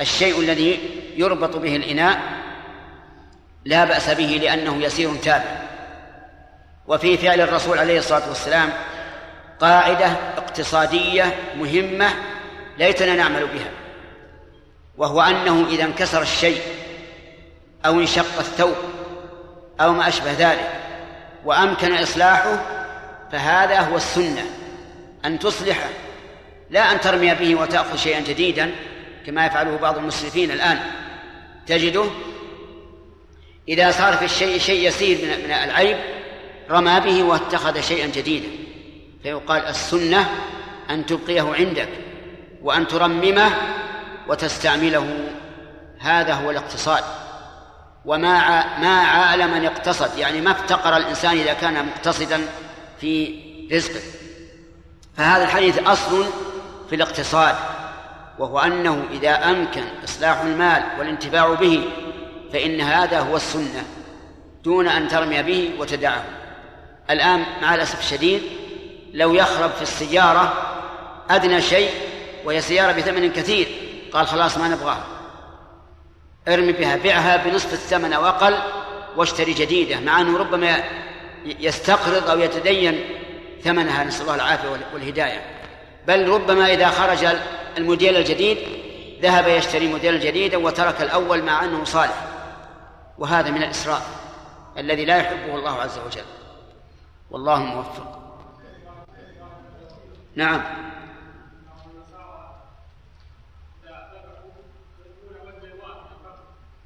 الشيء 0.00 0.40
الذي 0.40 0.80
يربط 1.16 1.56
به 1.56 1.76
الإناء 1.76 2.20
لا 3.64 3.84
بأس 3.84 4.10
به 4.10 4.38
لأنه 4.42 4.82
يسير 4.82 5.16
تابع. 5.16 5.65
وفي 6.88 7.16
فعل 7.16 7.40
الرسول 7.40 7.78
عليه 7.78 7.98
الصلاة 7.98 8.28
والسلام 8.28 8.72
قاعدة 9.60 10.06
اقتصادية 10.36 11.34
مهمة 11.56 12.08
ليتنا 12.78 13.14
نعمل 13.14 13.46
بها 13.46 13.70
وهو 14.96 15.20
أنه 15.20 15.66
إذا 15.70 15.84
انكسر 15.84 16.22
الشيء 16.22 16.60
أو 17.86 18.00
انشق 18.00 18.38
الثوب 18.38 18.76
أو 19.80 19.92
ما 19.92 20.08
أشبه 20.08 20.32
ذلك 20.32 20.70
وأمكن 21.44 21.94
إصلاحه 21.94 22.62
فهذا 23.32 23.80
هو 23.80 23.96
السنة 23.96 24.44
أن 25.24 25.38
تصلحه 25.38 25.88
لا 26.70 26.92
أن 26.92 27.00
ترمي 27.00 27.34
به 27.34 27.54
وتأخذ 27.54 27.96
شيئا 27.96 28.20
جديدا 28.20 28.70
كما 29.26 29.46
يفعله 29.46 29.76
بعض 29.76 29.98
المسرفين 29.98 30.50
الآن 30.50 30.78
تجده 31.66 32.04
إذا 33.68 33.90
صار 33.90 34.16
في 34.16 34.24
الشيء 34.24 34.58
شيء 34.58 34.88
يسير 34.88 35.18
من 35.44 35.50
العيب 35.50 35.96
رمى 36.70 37.00
به 37.00 37.22
واتخذ 37.22 37.80
شيئا 37.80 38.06
جديدا. 38.06 38.48
فيقال 39.22 39.66
السنة 39.66 40.30
أن 40.90 41.06
تبقيه 41.06 41.54
عندك 41.54 41.88
وأن 42.62 42.88
ترممه 42.88 43.50
وتستعمله. 44.28 45.28
هذا 45.98 46.34
هو 46.34 46.50
الاقتصاد. 46.50 47.04
وما 48.04 48.64
ما 48.78 49.00
عال 49.00 49.50
من 49.50 49.64
اقتصد. 49.64 50.18
يعني 50.18 50.40
ما 50.40 50.50
افتقر 50.50 50.96
الإنسان 50.96 51.38
إذا 51.38 51.52
كان 51.52 51.86
مقتصدا 51.86 52.40
في 53.00 53.40
رزقه 53.72 54.00
فهذا 55.16 55.44
الحديث 55.44 55.78
أصل 55.78 56.26
في 56.88 56.96
الاقتصاد 56.96 57.54
وهو 58.38 58.58
أنه 58.58 59.04
إذا 59.10 59.50
أمكن 59.50 59.82
إصلاح 60.04 60.40
المال 60.40 60.82
والانتفاع 60.98 61.54
به 61.54 61.84
فإن 62.52 62.80
هذا 62.80 63.20
هو 63.20 63.36
السنة 63.36 63.84
دون 64.64 64.88
أن 64.88 65.08
ترمي 65.08 65.42
به 65.42 65.72
وتدعه. 65.78 66.24
الآن 67.10 67.44
مع 67.62 67.74
الأسف 67.74 68.00
الشديد 68.00 68.42
لو 69.14 69.34
يخرب 69.34 69.70
في 69.70 69.82
السيارة 69.82 70.52
أدنى 71.30 71.62
شيء 71.62 71.90
وهي 72.44 72.60
سيارة 72.60 72.92
بثمن 72.92 73.32
كثير. 73.32 73.68
قال 74.12 74.26
خلاص 74.26 74.58
ما 74.58 74.68
نبغاها. 74.68 75.06
ارمي 76.48 76.72
بها 76.72 76.96
بيعها 76.96 77.36
بنصف 77.36 77.72
الثمن 77.72 78.12
أو 78.12 78.26
أقل 78.26 78.58
واشتري 79.16 79.52
جديدة 79.52 80.00
مع 80.00 80.20
أنه 80.20 80.38
ربما 80.38 80.84
يستقرض 81.44 82.30
أو 82.30 82.40
يتدين 82.40 83.04
ثمنها. 83.64 84.04
نسأل 84.04 84.22
الله 84.22 84.34
العافية 84.34 84.68
والهداية. 84.94 85.42
بل 86.06 86.28
ربما 86.28 86.72
إذا 86.72 86.88
خرج 86.88 87.26
الموديل 87.78 88.16
الجديد 88.16 88.58
ذهب 89.22 89.48
يشتري 89.48 89.88
موديل 89.88 90.20
جديدا 90.20 90.56
وترك 90.56 91.02
الأول 91.02 91.42
مع 91.42 91.64
أنه 91.64 91.84
صالح. 91.84 92.24
وهذا 93.18 93.50
من 93.50 93.62
الإسراف 93.62 94.02
الذي 94.78 95.04
لا 95.04 95.16
يحبه 95.16 95.54
الله 95.54 95.80
عز 95.80 95.98
وجل. 96.06 96.24
والله 97.30 97.58
موفق. 97.58 98.22
نعم. 100.34 100.62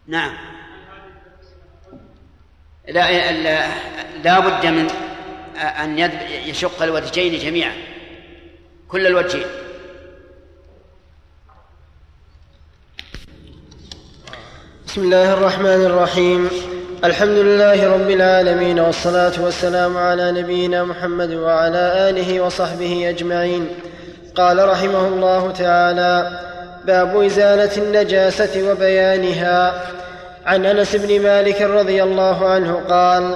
نعم. 0.07 0.37
لا 2.89 3.33
لا 4.23 4.41
بد 4.41 4.67
من 4.67 4.91
أن 5.57 5.99
يشق 6.49 6.83
الوجهين 6.83 7.39
جميعا. 7.39 7.73
كل 8.89 9.07
الوجهين. 9.07 9.47
بسم 14.87 15.01
الله 15.01 15.33
الرحمن 15.33 15.85
الرحيم. 15.87 16.51
الحمد 17.05 17.39
لله 17.39 17.93
رب 17.95 18.11
العالمين 18.11 18.81
والصلاة 18.81 19.33
والسلام 19.41 19.97
على 19.97 20.33
نبينا 20.33 20.85
محمد 20.85 21.35
وعلى 21.35 22.11
آله 22.11 22.41
وصحبه 22.41 23.09
أجمعين. 23.09 23.69
قال 24.35 24.69
رحمه 24.69 25.09
الله 25.09 25.51
تعالى 25.51 26.41
باب 26.85 27.23
إزالة 27.23 27.77
النجاسة 27.77 28.71
وبيانها. 28.71 29.83
عن 30.47 30.67
أنس 30.67 30.97
بن 30.97 31.23
مالك 31.23 31.63
رضي 31.63 32.03
الله 32.03 32.49
عنه 32.49 32.81
قال 32.89 33.35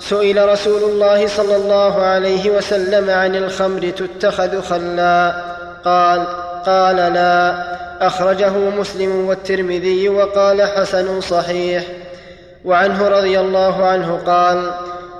سئل 0.00 0.48
رسول 0.48 0.82
الله 0.90 1.26
صلى 1.26 1.56
الله 1.56 2.02
عليه 2.02 2.50
وسلم 2.50 3.10
عن 3.10 3.36
الخمر 3.36 3.90
تتخذ 3.90 4.62
خلا. 4.62 5.34
قال 5.84 6.26
قال 6.66 6.96
لا. 6.96 7.54
أخرجه 8.00 8.50
مسلم 8.50 9.28
والترمذي 9.28 10.08
وقال 10.08 10.62
حسن 10.62 11.20
صحيح. 11.20 11.84
وعنه 12.66 13.08
رضي 13.08 13.40
الله 13.40 13.86
عنه 13.86 14.20
قال 14.26 14.70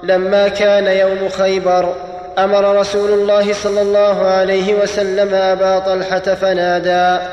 لما 0.02 0.48
كان 0.48 0.86
يوم 0.86 1.28
خيبر 1.28 1.94
أمر 2.38 2.78
رسول 2.78 3.10
الله 3.10 3.52
صلى 3.52 3.82
الله 3.82 4.26
عليه 4.26 4.74
وسلم 4.74 5.34
أبا 5.34 5.78
طلحة 5.78 6.34
فنادى 6.34 7.24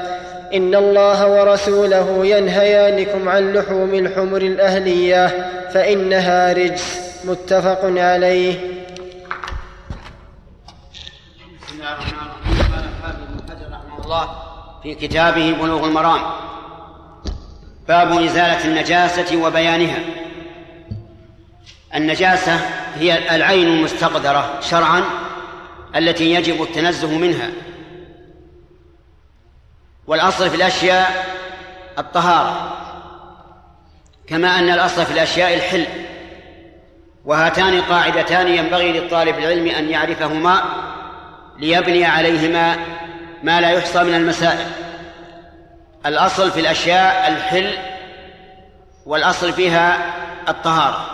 إن 0.54 0.76
الله 0.76 1.28
ورسوله 1.28 2.26
ينهيانكم 2.26 3.30
عن 3.30 3.54
لحوم 3.54 3.94
الحمر 3.94 4.42
الأهلية 4.42 5.28
فإنها 5.74 6.54
رجس. 6.54 7.04
متفق 7.26 7.80
عليه. 7.84 8.56
قال 13.04 13.16
بن 13.16 13.42
حجر 13.50 13.68
رحمه 13.72 14.06
الله 14.06 14.30
في 14.84 14.96
كتابه 14.96 15.56
بلوغ 15.62 15.86
المرام. 15.86 16.22
باب 17.88 18.22
إزالة 18.24 18.66
النجاسة 18.66 19.38
وبيانها. 19.38 20.00
النجاسة 21.96 22.60
هي 22.96 23.36
العين 23.36 23.68
المستقدرة 23.68 24.60
شرعا 24.62 25.04
التي 25.96 26.34
يجب 26.34 26.62
التنزه 26.62 27.18
منها. 27.18 27.50
والأصل 30.08 30.50
في 30.50 30.56
الأشياء 30.56 31.26
الطهارة 31.98 32.78
كما 34.28 34.60
أن 34.60 34.70
الأصل 34.70 35.06
في 35.06 35.12
الأشياء 35.14 35.54
الحل. 35.54 35.86
وهاتان 37.26 37.82
قاعدتان 37.82 38.48
ينبغي 38.48 38.92
للطالب 38.92 39.38
العلم 39.38 39.68
أن 39.68 39.90
يعرفهما 39.90 40.64
ليبني 41.60 42.06
عليهما 42.06 42.76
ما 43.44 43.62
لا 43.62 43.70
يحصى 43.70 44.04
من 44.04 44.16
المسائل. 44.16 44.68
الأصل 46.06 46.52
في 46.52 46.60
الأشياء 46.60 47.28
الحل 47.28 47.78
والأصل 49.06 49.54
فيها 49.54 50.14
الطهارة. 50.50 51.06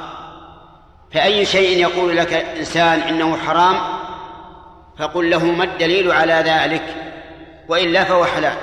فأي 1.14 1.46
شيء 1.46 1.78
يقول 1.78 2.18
لك 2.18 2.34
إنسان 2.34 3.00
إنه 3.00 3.38
حرام 3.38 3.76
فقل 5.00 5.30
له 5.30 5.46
ما 5.46 5.64
الدليل 5.64 6.12
على 6.12 6.34
ذلك؟ 6.34 6.84
وإلا 7.68 8.04
فهو 8.04 8.26
حلال. 8.26 8.58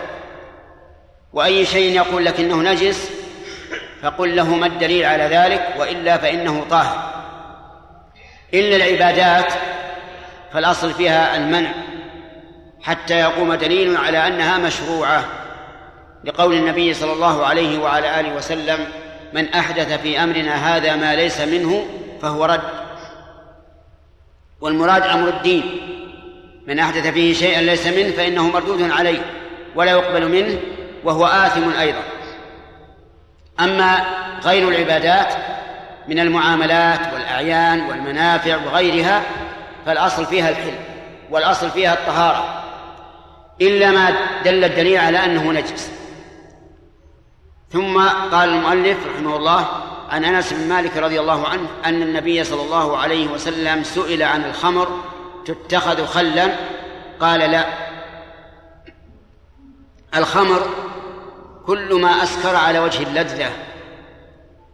وأي 1.33 1.67
شيء 1.67 1.97
يقول 1.97 2.25
لك 2.25 2.41
إنه 2.41 2.57
نجس 2.57 3.11
فقل 4.03 4.37
له 4.37 4.55
ما 4.55 4.67
الدليل 4.67 5.05
على 5.05 5.25
ذلك؟ 5.25 5.75
وإلا 5.79 6.17
فإنه 6.17 6.65
طاهر. 6.71 7.25
إلا 8.55 8.77
العبادات 8.77 9.53
فالأصل 10.53 10.93
فيها 10.95 11.37
المنع 11.37 11.71
حتى 12.83 13.15
يقوم 13.15 13.55
دليل 13.55 13.97
على 13.97 14.27
أنها 14.27 14.59
مشروعة. 14.59 15.25
لقول 16.27 16.55
النبي 16.55 16.95
صلى 16.95 17.13
الله 17.13 17.47
عليه 17.47 17.79
وعلى 17.79 18.21
آله 18.21 18.37
وسلم 18.37 18.79
من 19.33 19.55
أحدث 19.55 20.01
في 20.01 20.23
أمرنا 20.23 20.77
هذا 20.77 20.97
ما 20.97 21.15
ليس 21.15 21.41
منه 21.41 21.87
فهو 22.23 22.45
رد. 22.45 22.61
والمراد 24.61 25.03
أمر 25.03 25.29
الدين 25.29 25.81
من 26.67 26.79
أحدث 26.79 27.07
فيه 27.07 27.35
شيئا 27.35 27.61
ليس 27.61 27.87
منه 27.87 28.11
فإنه 28.11 28.51
مردود 28.51 28.91
عليه 28.91 29.19
ولا 29.75 29.91
يقبل 29.91 30.29
منه 30.29 30.59
وهو 31.05 31.27
آثم 31.27 31.79
أيضا. 31.81 32.03
أما 33.61 34.05
غير 34.45 34.69
العبادات 34.69 35.35
من 36.09 36.19
المعاملات 36.19 37.01
والأعيان 37.13 37.81
والمنافع 37.81 38.57
وغيرها 38.57 39.23
فالأصل 39.87 40.27
فيها 40.27 40.51
الحل 40.51 40.75
والأصل 41.31 41.71
فيها 41.71 41.95
الطهارة 41.95 42.65
إلا 43.61 43.91
ما 43.91 44.17
دل 44.45 44.65
الدليل 44.65 44.99
على 44.99 45.25
أنه 45.25 45.53
نجس. 45.53 45.96
ثم 47.73 48.09
قال 48.09 48.49
المؤلف 48.49 49.07
رحمه 49.07 49.37
الله 49.37 49.67
عن 50.09 50.25
أنس 50.25 50.53
بن 50.53 50.69
مالك 50.69 50.97
رضي 50.97 51.21
الله 51.21 51.49
عنه 51.49 51.69
أن 51.85 52.03
النبي 52.03 52.45
صلى 52.45 52.63
الله 52.63 52.97
عليه 52.97 53.29
وسلم 53.29 53.83
سئل 53.83 54.23
عن 54.23 54.45
الخمر 54.45 55.03
تتخذ 55.45 56.07
خلا؟ 56.07 56.57
قال 57.21 57.41
لا. 57.41 57.67
الخمر 60.15 60.67
كل 61.67 62.01
ما 62.01 62.23
أسكر 62.23 62.57
على 62.57 62.79
وجه 62.79 63.03
اللذة 63.03 63.53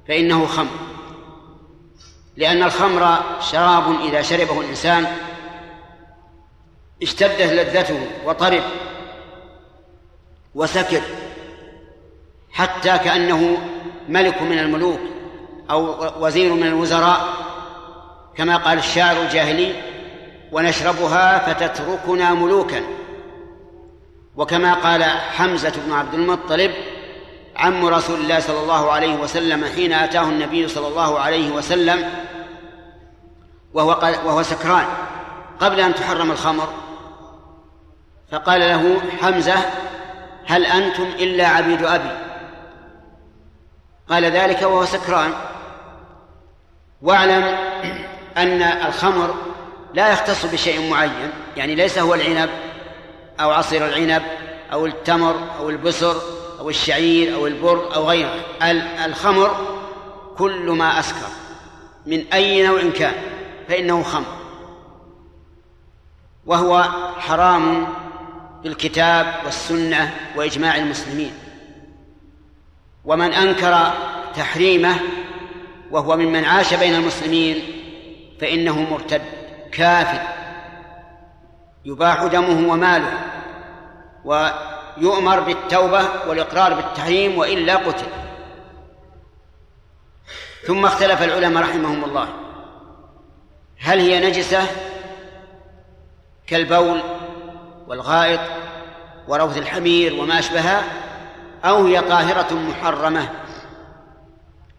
فإنه 0.09 0.47
خمر. 0.47 0.79
لأن 2.37 2.63
الخمر 2.63 3.23
شراب 3.41 4.01
إذا 4.01 4.23
شربه 4.23 4.61
الإنسان 4.61 5.07
اشتدت 7.03 7.43
لذته 7.43 8.07
وطرب 8.25 8.63
وسكر. 10.55 11.03
حتى 12.53 12.99
كأنه 12.99 13.59
ملك 14.09 14.43
من 14.43 14.59
الملوك 14.59 15.01
أو 15.71 15.97
وزير 16.25 16.53
من 16.53 16.67
الوزراء 16.67 17.21
كما 18.37 18.57
قال 18.57 18.79
الشاعر 18.79 19.23
الجاهلي 19.23 19.75
ونشربها 20.53 21.39
فتتركنا 21.39 22.35
ملوكا 22.35 22.83
وكما 24.37 24.75
قال 24.75 25.03
حمزة 25.05 25.73
بن 25.87 25.93
عبد 25.93 26.15
المطلب 26.15 26.73
عم 27.57 27.87
رسول 27.87 28.21
الله 28.21 28.41
صلى 28.41 28.61
الله 28.61 28.93
عليه 28.93 29.15
وسلم 29.15 29.65
حين 29.65 29.93
أتاه 29.93 30.23
النبي 30.23 30.69
صلى 30.69 30.89
الله 30.89 31.19
عليه 31.19 31.51
وسلم 31.51 32.11
وهو 33.75 33.89
وهو 34.25 34.43
سكران 34.43 34.85
قبل 35.61 35.81
أن 35.81 35.95
تحرم 35.95 36.31
الخمر 36.31 36.69
فقال 38.33 38.61
له 38.61 39.01
حمزة 39.23 39.55
هل 40.47 40.67
أنتم 40.67 41.03
إلا 41.03 41.49
عبيد 41.49 41.85
أبي؟ 41.85 42.32
قال 44.13 44.25
ذلك 44.25 44.63
وهو 44.63 44.85
سكران. 44.85 45.33
واعلم 47.03 47.45
أن 48.37 48.63
الخمر 48.63 49.35
لا 49.95 50.13
يختص 50.13 50.47
بشيء 50.47 50.91
معين 50.91 51.31
يعني 51.57 51.75
ليس 51.75 51.99
هو 51.99 52.15
العنب 52.15 52.51
أو 53.41 53.51
عصير 53.51 53.87
العنب 53.87 54.23
أو 54.73 54.87
التمر 54.87 55.37
أو 55.59 55.71
البسر 55.71 56.17
أو 56.61 56.69
الشعير 56.69 57.35
أو 57.35 57.47
البر 57.47 57.95
أو 57.95 58.09
غيره. 58.09 58.35
الخمر 59.07 59.79
كل 60.39 60.71
ما 60.71 61.01
أسكر 61.01 61.29
من 62.07 62.25
أي 62.33 62.67
نوع 62.67 62.83
كان 62.91 63.15
فإنه 63.69 64.03
خمر. 64.03 64.37
وهو 66.47 66.83
حرام 67.19 67.87
بالكتاب 68.63 69.35
والسنة 69.45 70.17
وإجماع 70.37 70.77
المسلمين. 70.77 71.42
ومن 73.05 73.33
أنكر 73.33 73.93
تحريمه 74.37 75.01
وهو 75.91 76.17
ممن 76.17 76.45
عاش 76.45 76.75
بين 76.75 76.95
المسلمين 76.95 77.63
فإنه 78.41 78.83
مرتد 78.91 79.23
كافر. 79.73 80.23
يباح 81.85 82.25
دمه 82.25 82.73
وماله 82.73 83.19
ويؤمر 84.25 85.41
بالتوبة 85.41 86.03
والإقرار 86.29 86.75
بالتحريم 86.75 87.39
وإلا 87.39 87.77
قتل. 87.77 88.07
ثم 90.67 90.87
اختلف 90.87 91.23
العلماء 91.23 91.63
رحمهم 91.63 92.05
الله. 92.05 92.29
هل 93.79 93.99
هي 93.99 94.29
نجسة 94.29 94.67
كالبول 96.47 97.01
والغائط 97.87 98.41
وروث 99.29 99.59
الحمير 99.59 100.15
وما 100.15 100.39
أشبهها؟ 100.39 101.02
أو 101.65 101.87
هي 101.87 102.01
طاهرة 102.01 102.55
محرمة. 102.55 103.29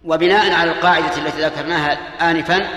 وبناء 0.03 0.53
على 0.53 0.71
القاعدة 0.71 1.17
التي 1.17 1.41
ذكرناها 1.41 1.91
آنفا 2.31 2.67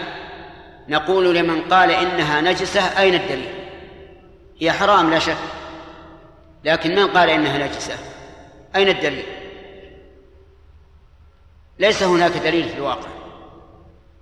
نقول 0.88 1.34
لمن 1.34 1.62
قال 1.62 1.90
إنها 1.90 2.40
نجسة 2.40 2.80
أين 2.80 3.14
الدليل؟ 3.14 3.54
هي 4.60 4.72
حرام 4.72 5.10
لا 5.10 5.18
شك 5.18 5.36
لكن 6.64 6.94
من 6.94 7.06
قال 7.06 7.30
إنها 7.30 7.66
نجسة؟ 7.66 7.94
أين 8.76 8.88
الدليل؟ 8.88 9.24
ليس 11.78 12.02
هناك 12.02 12.32
دليل 12.32 12.68
في 12.68 12.74
الواقع 12.74 13.08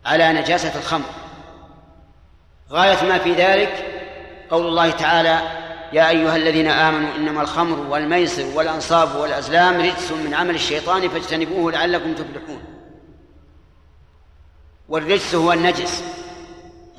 على 0.04 0.32
نجاسة 0.32 0.78
الخمر. 0.78 1.10
غاية 2.70 3.04
ما 3.04 3.18
في 3.18 3.32
ذلك 3.32 3.84
قول 4.50 4.66
الله 4.66 4.90
تعالى 4.90 5.63
يا 5.94 6.08
أيها 6.08 6.36
الذين 6.36 6.66
آمنوا 6.68 7.14
إنما 7.16 7.42
الخمر 7.42 7.78
والميسر 7.78 8.44
والأنصاب 8.54 9.16
والأزلام 9.16 9.80
رجس 9.80 10.12
من 10.12 10.34
عمل 10.34 10.54
الشيطان 10.54 11.08
فاجتنبوه 11.08 11.72
لعلكم 11.72 12.14
تفلحون. 12.14 12.62
والرجس 14.88 15.34
هو 15.34 15.52
النجس. 15.52 16.04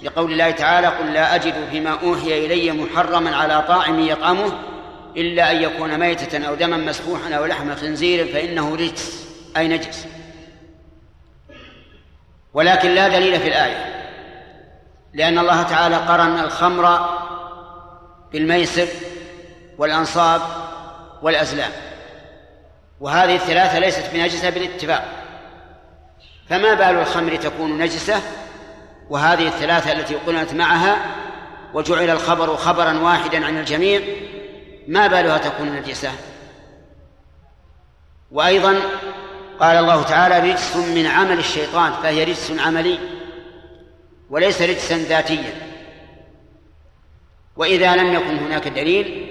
لقول 0.03 0.31
الله 0.31 0.51
تعالى 0.51 0.88
قل 0.88 1.13
لا 1.13 1.36
أجد 1.36 1.53
فيما 1.71 1.89
أوحي 1.89 2.45
إلي 2.45 2.71
محرما 2.71 3.36
على 3.36 3.65
طاعم 3.67 3.99
يطعمه 3.99 4.51
إلا 5.17 5.51
أن 5.51 5.62
يكون 5.62 5.99
ميتة 5.99 6.47
أو 6.47 6.55
دما 6.55 6.77
مسفوحا 6.77 7.34
أو 7.34 7.45
لحم 7.45 7.75
خنزير 7.75 8.34
فإنه 8.34 8.75
رجس 8.75 9.27
أي 9.58 9.67
نجس. 9.67 10.08
ولكن 12.53 12.89
لا 12.89 13.08
دليل 13.08 13.39
في 13.39 13.47
الآية 13.47 13.95
لأن 15.13 15.39
الله 15.39 15.63
تعالى 15.63 15.95
قرن 15.95 16.39
الخمر 16.39 17.10
بالميسر 18.31 18.88
والأنصاب 19.77 20.41
والأزلام. 21.21 21.71
وهذه 22.99 23.35
الثلاثة 23.35 23.79
ليست 23.79 24.03
بنجسة 24.13 24.49
بالاتفاق 24.49 25.05
فما 26.49 26.73
بال 26.73 26.99
الخمر 26.99 27.35
تكون 27.35 27.77
نجسة؟ 27.77 28.21
وهذه 29.09 29.47
الثلاثة 29.47 29.91
التي 29.91 30.15
قلنت 30.15 30.53
معها 30.53 30.97
وجعل 31.73 32.09
الخبر 32.09 32.55
خبرا 32.55 32.99
واحدا 32.99 33.45
عن 33.45 33.57
الجميع 33.57 34.01
ما 34.88 35.07
بالها 35.07 35.38
تكون 35.38 35.75
نجسة؟ 35.75 36.11
وأيضا 38.31 38.75
قال 39.59 39.77
الله 39.77 40.03
تعالى 40.03 40.51
رجس 40.51 40.75
من 40.75 41.05
عمل 41.05 41.39
الشيطان 41.39 41.93
فهي 42.03 42.23
رجس 42.23 42.51
عملي 42.59 42.99
وليس 44.29 44.61
رجسا 44.61 44.97
ذاتيا. 44.97 45.74
وإذا 47.55 47.95
لم 47.95 48.13
يكن 48.13 48.37
هناك 48.37 48.67
دليل 48.67 49.25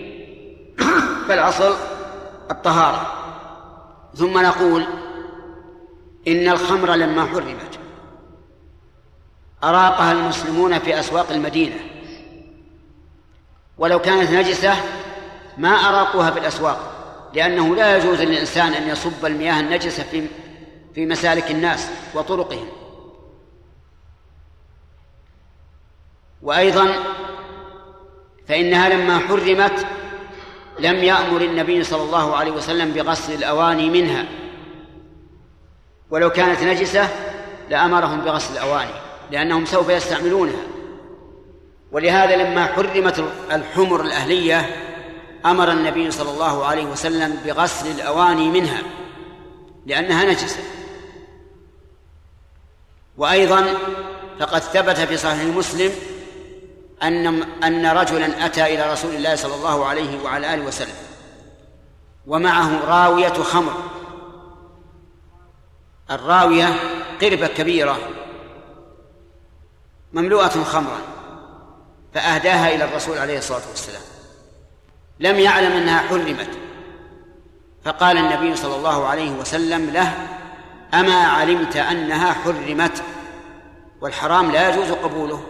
فالأصل 1.29 1.75
الطهارة. 2.51 3.13
ثم 4.15 4.39
نقول 4.39 4.87
إن 6.29 6.49
الخمر 6.49 6.95
لما 6.95 7.27
حرمت 7.27 7.79
أراقها 9.65 10.13
المسلمون 10.13 10.79
في 10.79 11.01
أسواق 11.01 11.31
المدينة. 11.31 11.77
ولو 13.79 13.99
كانت 13.99 14.31
نجسة 14.31 14.75
ما 15.59 15.69
أراقوها 15.69 16.31
في 16.31 16.39
الأسواق 16.39 16.91
لأنه 17.35 17.77
لا 17.77 17.97
يجوز 17.97 18.21
للإنسان 18.21 18.75
أن 18.75 18.89
يصب 18.89 19.27
المياه 19.27 19.61
النجسة 19.61 20.03
في 20.03 20.27
في 20.95 21.07
مسالك 21.07 21.51
الناس 21.51 21.89
وطرقهم. 22.15 22.69
وأيضا 26.43 26.95
فإنها 28.49 28.89
لما 28.89 29.19
حرمت 29.19 29.87
لم 30.79 30.97
يأمر 30.97 31.41
النبي 31.41 31.85
صلى 31.85 32.03
الله 32.03 32.37
عليه 32.37 32.53
وسلم 32.53 32.91
بغسل 32.91 33.35
الأواني 33.35 33.91
منها. 33.91 34.25
ولو 36.11 36.31
كانت 36.31 36.63
نجسة 36.63 37.09
لأمرهم 37.71 38.21
بغسل 38.21 38.53
الأواني 38.53 38.95
لأنهم 39.31 39.67
سوف 39.67 39.89
يستعملونها. 39.89 40.63
ولهذا 41.93 42.37
لما 42.37 42.67
حرمت 42.67 43.25
الحمر 43.53 44.01
الأهلية 44.01 44.77
أمر 45.47 45.73
النبي 45.73 46.11
صلى 46.11 46.31
الله 46.31 46.67
عليه 46.67 46.85
وسلم 46.85 47.39
بغسل 47.47 47.91
الأواني 47.91 48.49
منها 48.49 48.83
لأنها 49.87 50.25
نجسة. 50.25 50.63
وأيضا 53.17 53.67
فقد 54.41 54.61
ثبت 54.61 54.97
في 54.97 55.17
صحيح 55.17 55.57
مسلم 55.57 55.93
أن 57.03 57.43
أن 57.65 57.87
رجلا 57.87 58.47
أتى 58.47 58.75
إلى 58.75 58.93
رسول 58.93 59.15
الله 59.15 59.35
صلى 59.37 59.55
الله 59.55 59.87
عليه 59.87 60.23
وعلى 60.25 60.55
آله 60.55 60.65
وسلم 60.65 60.95
ومعه 62.27 62.85
راوية 62.85 63.33
خمر. 63.33 63.73
الراوية 66.11 66.75
قربة 67.21 67.47
كبيرة 67.47 67.99
مملوءة 70.13 70.63
خمرا 70.65 70.99
فأهداها 72.15 72.75
إلى 72.75 72.85
الرسول 72.85 73.19
عليه 73.19 73.39
الصلاة 73.39 73.63
والسلام. 73.71 74.03
لم 75.21 75.39
يعلم 75.39 75.73
أنها 75.73 75.99
حرمت 75.99 76.51
فقال 77.85 78.19
النبي 78.19 78.57
صلى 78.57 78.77
الله 78.77 79.07
عليه 79.07 79.31
وسلم 79.31 79.91
له 79.91 80.29
أما 80.95 81.27
علمت 81.27 81.77
أنها 81.77 82.33
حرمت 82.33 83.03
والحرام 84.01 84.51
لا 84.51 84.69
يجوز 84.69 84.91
قبوله. 84.93 85.45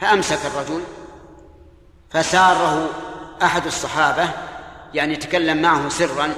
فأمسك 0.00 0.46
الرجل 0.46 0.82
فساره 2.10 2.90
أحد 3.42 3.66
الصحابة 3.66 4.28
يعني 4.94 5.16
تكلم 5.16 5.62
معه 5.62 5.88
سرا 5.88 6.34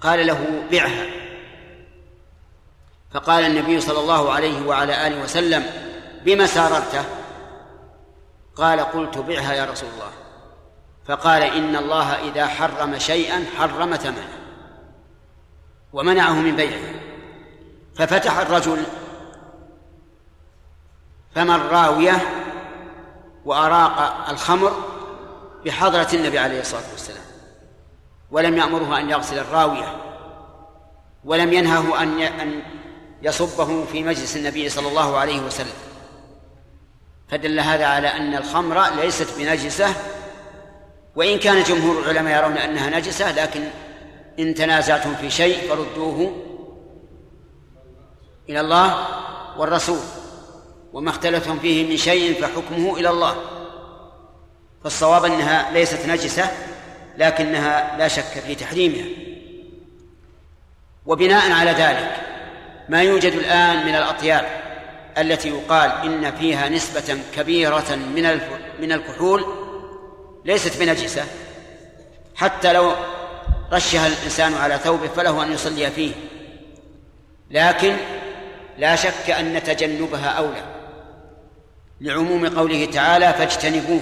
قال 0.00 0.26
له 0.26 0.62
بعها. 0.70 1.06
فقال 3.14 3.44
النبي 3.44 3.80
صلى 3.80 3.98
الله 3.98 4.32
عليه 4.32 4.66
وعلى 4.66 5.06
آله 5.06 5.22
وسلم 5.22 5.66
بما 6.24 6.46
ساررته؟ 6.46 7.04
قال 8.56 8.80
قلت 8.80 9.18
بعها 9.18 9.54
يا 9.54 9.64
رسول 9.64 9.88
الله. 9.94 10.10
فقال 11.06 11.42
إن 11.42 11.76
الله 11.76 12.28
إذا 12.28 12.46
حرم 12.46 12.98
شيئا 12.98 13.44
حرم 13.58 13.96
ثمنه. 13.96 14.28
ومنعه 15.92 16.32
من 16.32 16.56
بيعه. 16.56 16.94
ففتح 17.96 18.38
الرجل 18.38 18.84
فما 21.34 21.56
الراوية 21.56 22.22
وأراق 23.44 24.28
الخمر 24.30 24.72
بحضرة 25.64 26.08
النبي 26.14 26.38
عليه 26.38 26.60
الصلاة 26.60 26.90
والسلام 26.92 27.22
ولم 28.30 28.56
يأمره 28.56 28.98
أن 28.98 29.10
يغسل 29.10 29.38
الراوية 29.38 29.96
ولم 31.24 31.52
ينهه 31.52 32.02
أن 32.02 32.20
أن 32.20 32.62
يصبه 33.22 33.84
في 33.84 34.02
مجلس 34.02 34.36
النبي 34.36 34.68
صلى 34.68 34.88
الله 34.88 35.18
عليه 35.18 35.40
وسلم. 35.40 35.72
فدل 37.28 37.60
هذا 37.60 37.86
على 37.86 38.08
أن 38.08 38.34
الخمر 38.34 38.94
ليست 38.96 39.38
بنجسة 39.38 39.94
وإن 41.16 41.38
كان 41.38 41.62
جمهور 41.62 42.02
العلماء 42.02 42.38
يرون 42.38 42.58
أنها 42.58 42.90
نجسة 42.90 43.32
لكن 43.32 43.64
إن 44.38 44.54
تنازعتم 44.54 45.14
في 45.14 45.30
شيء 45.30 45.68
فردوه 45.68 46.32
إلى 48.48 48.60
الله 48.60 49.06
والرسول. 49.58 50.00
وما 50.92 51.10
اختلفتم 51.10 51.58
فيه 51.58 51.90
من 51.90 51.96
شيء 51.96 52.42
فحكمه 52.42 52.96
إلى 52.96 53.10
الله. 53.10 53.36
فالصواب 54.84 55.24
أنها 55.24 55.70
ليست 55.72 56.06
نجسة 56.06 56.50
لكنها 57.18 57.98
لا 57.98 58.08
شك 58.08 58.42
في 58.46 58.54
تحريمها. 58.54 59.04
وبناء 61.06 61.52
على 61.52 61.70
ذلك 61.70 62.16
ما 62.88 63.02
يوجد 63.02 63.32
الآن 63.32 63.86
من 63.86 63.94
الأطياب 63.94 64.46
التي 65.18 65.48
يقال 65.48 65.90
إن 65.90 66.32
فيها 66.36 66.68
نسبة 66.68 67.18
كبيرة 67.36 67.94
من 68.14 68.40
من 68.80 68.92
الكحول 68.92 69.44
ليست 70.44 70.80
بنجسة. 70.80 71.24
حتى 72.36 72.72
لو 72.72 72.92
رشها 73.72 74.06
الإنسان 74.06 74.54
على 74.54 74.78
ثوبه 74.78 75.08
فله 75.08 75.42
أن 75.42 75.52
يصلي 75.52 75.90
فيه. 75.90 76.12
لكن 77.50 77.96
لا 78.78 78.96
شك 78.96 79.30
أن 79.30 79.62
تجنبها 79.62 80.28
أولى. 80.28 80.62
لعموم 82.00 82.48
قوله 82.48 82.84
تعالى 82.84 83.32
فاجتنبوه. 83.32 84.00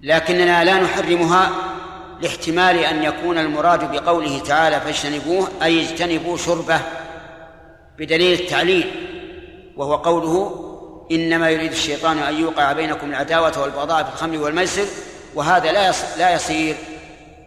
لكننا 0.00 0.64
لا 0.64 0.80
نحرمها 0.80 1.50
لاحتمال 2.20 2.78
أن 2.78 3.02
يكون 3.02 3.38
المراد 3.38 3.92
بقوله 3.92 4.38
تعالى 4.38 4.80
فاجتنبوه 4.80 5.48
أي 5.62 5.82
اجتنبوا 5.82 6.36
شربه 6.36 6.80
بدليل 7.98 8.40
التعليل 8.40 8.90
وهو 9.76 9.96
قوله 9.96 10.64
إنما 11.10 11.50
يريد 11.50 11.72
الشيطان 11.72 12.18
أن 12.18 12.34
يوقع 12.34 12.72
بينكم 12.72 13.10
العداوة 13.10 13.62
والبغضاء 13.62 14.04
في 14.04 14.10
الخمر 14.10 14.38
والميسر 14.38 14.84
وهذا 15.34 15.72
لا 15.72 15.92
لا 16.18 16.34
يصير 16.34 16.76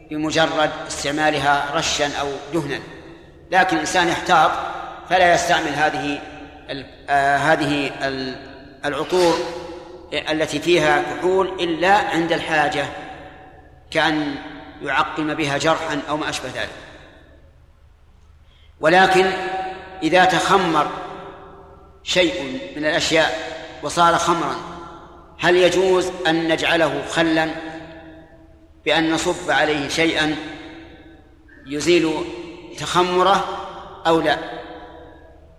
بمجرد 0.09 0.69
استعمالها 0.87 1.65
رشا 1.75 2.17
أو 2.21 2.27
دهنا. 2.53 2.79
لكن 3.51 3.75
الإنسان 3.75 4.07
يحتاط 4.07 4.51
فلا 5.09 5.33
يستعمل 5.33 5.73
هذه 5.73 6.21
هذه 7.37 7.91
العطور 8.85 9.37
التي 10.13 10.59
فيها 10.59 11.01
كحول 11.01 11.47
إلا 11.47 11.97
عند 11.97 12.31
الحاجة 12.31 12.85
كأن 13.91 14.35
يعقم 14.81 15.33
بها 15.33 15.57
جرحا 15.57 16.01
أو 16.09 16.17
ما 16.17 16.29
أشبه 16.29 16.49
ذلك. 16.49 16.69
ولكن 18.79 19.25
إذا 20.03 20.25
تخمر 20.25 20.87
شيء 22.03 22.59
من 22.75 22.85
الأشياء 22.85 23.51
وصار 23.83 24.17
خمرا 24.17 24.55
هل 25.39 25.55
يجوز 25.55 26.11
أن 26.27 26.47
نجعله 26.47 27.01
خلا 27.09 27.49
بأن 28.85 29.11
نصب 29.11 29.51
عليه 29.51 29.87
شيئا 29.89 30.35
يزيل 31.65 32.25
تخمره 32.77 33.45
أو 34.07 34.21
لا؟ 34.21 34.60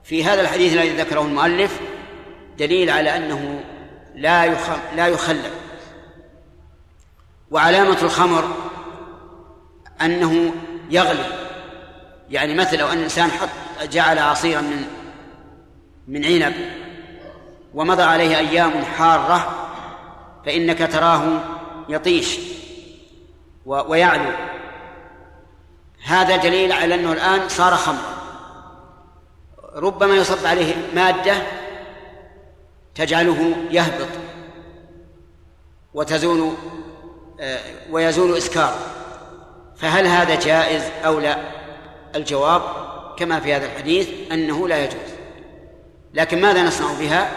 في 0.05 0.25
هذا 0.25 0.41
الحديث 0.41 0.73
الذي 0.73 0.91
ذكره 0.91 1.21
المؤلف 1.21 1.81
دليل 2.59 2.91
على 2.91 3.17
أنه 3.17 3.61
لا 4.15 4.55
لا 4.97 5.07
يخلل. 5.07 5.51
وعلامة 7.51 8.03
الخمر 8.03 8.57
أنه 10.03 10.53
يغلي. 10.91 11.25
يعني 12.31 12.55
مثلا 12.55 12.79
لو 12.79 12.87
أن 12.87 12.99
الإنسان 12.99 13.31
حط 13.31 13.49
جعل 13.83 14.19
عصيرا 14.19 14.61
من 14.61 14.85
من 16.09 16.25
عنب 16.25 16.55
ومضى 17.75 18.03
عليه 18.03 18.39
أيام 18.39 18.85
حارة 18.85 19.69
فإنك 20.47 20.79
تراه 20.93 21.41
يطيش 21.89 22.39
ويعلو. 23.67 24.31
هذا 26.05 26.37
دليل 26.37 26.73
على 26.73 26.95
أنه 26.95 27.13
الآن 27.13 27.49
صار 27.49 27.77
خمرا. 27.77 28.12
ربما 29.75 30.17
يصب 30.17 30.47
عليه 30.47 30.75
مادة 30.95 31.35
تجعله 32.95 33.57
يهبط 33.71 34.09
وتزول 35.95 36.53
آه، 37.41 37.61
ويزول 37.91 38.37
إسكار. 38.37 38.75
فهل 39.77 40.07
هذا 40.07 40.35
جائز 40.35 40.83
أو 41.05 41.21
لا؟ 41.21 41.39
الجواب 42.15 42.63
كما 43.17 43.41
في 43.41 43.55
هذا 43.55 43.67
الحديث 43.67 44.09
أنه 44.33 44.69
لا 44.69 44.85
يجوز. 44.85 45.13
لكن 46.15 46.41
ماذا 46.41 46.63
نصنع 46.63 46.93
بها؟ 47.01 47.31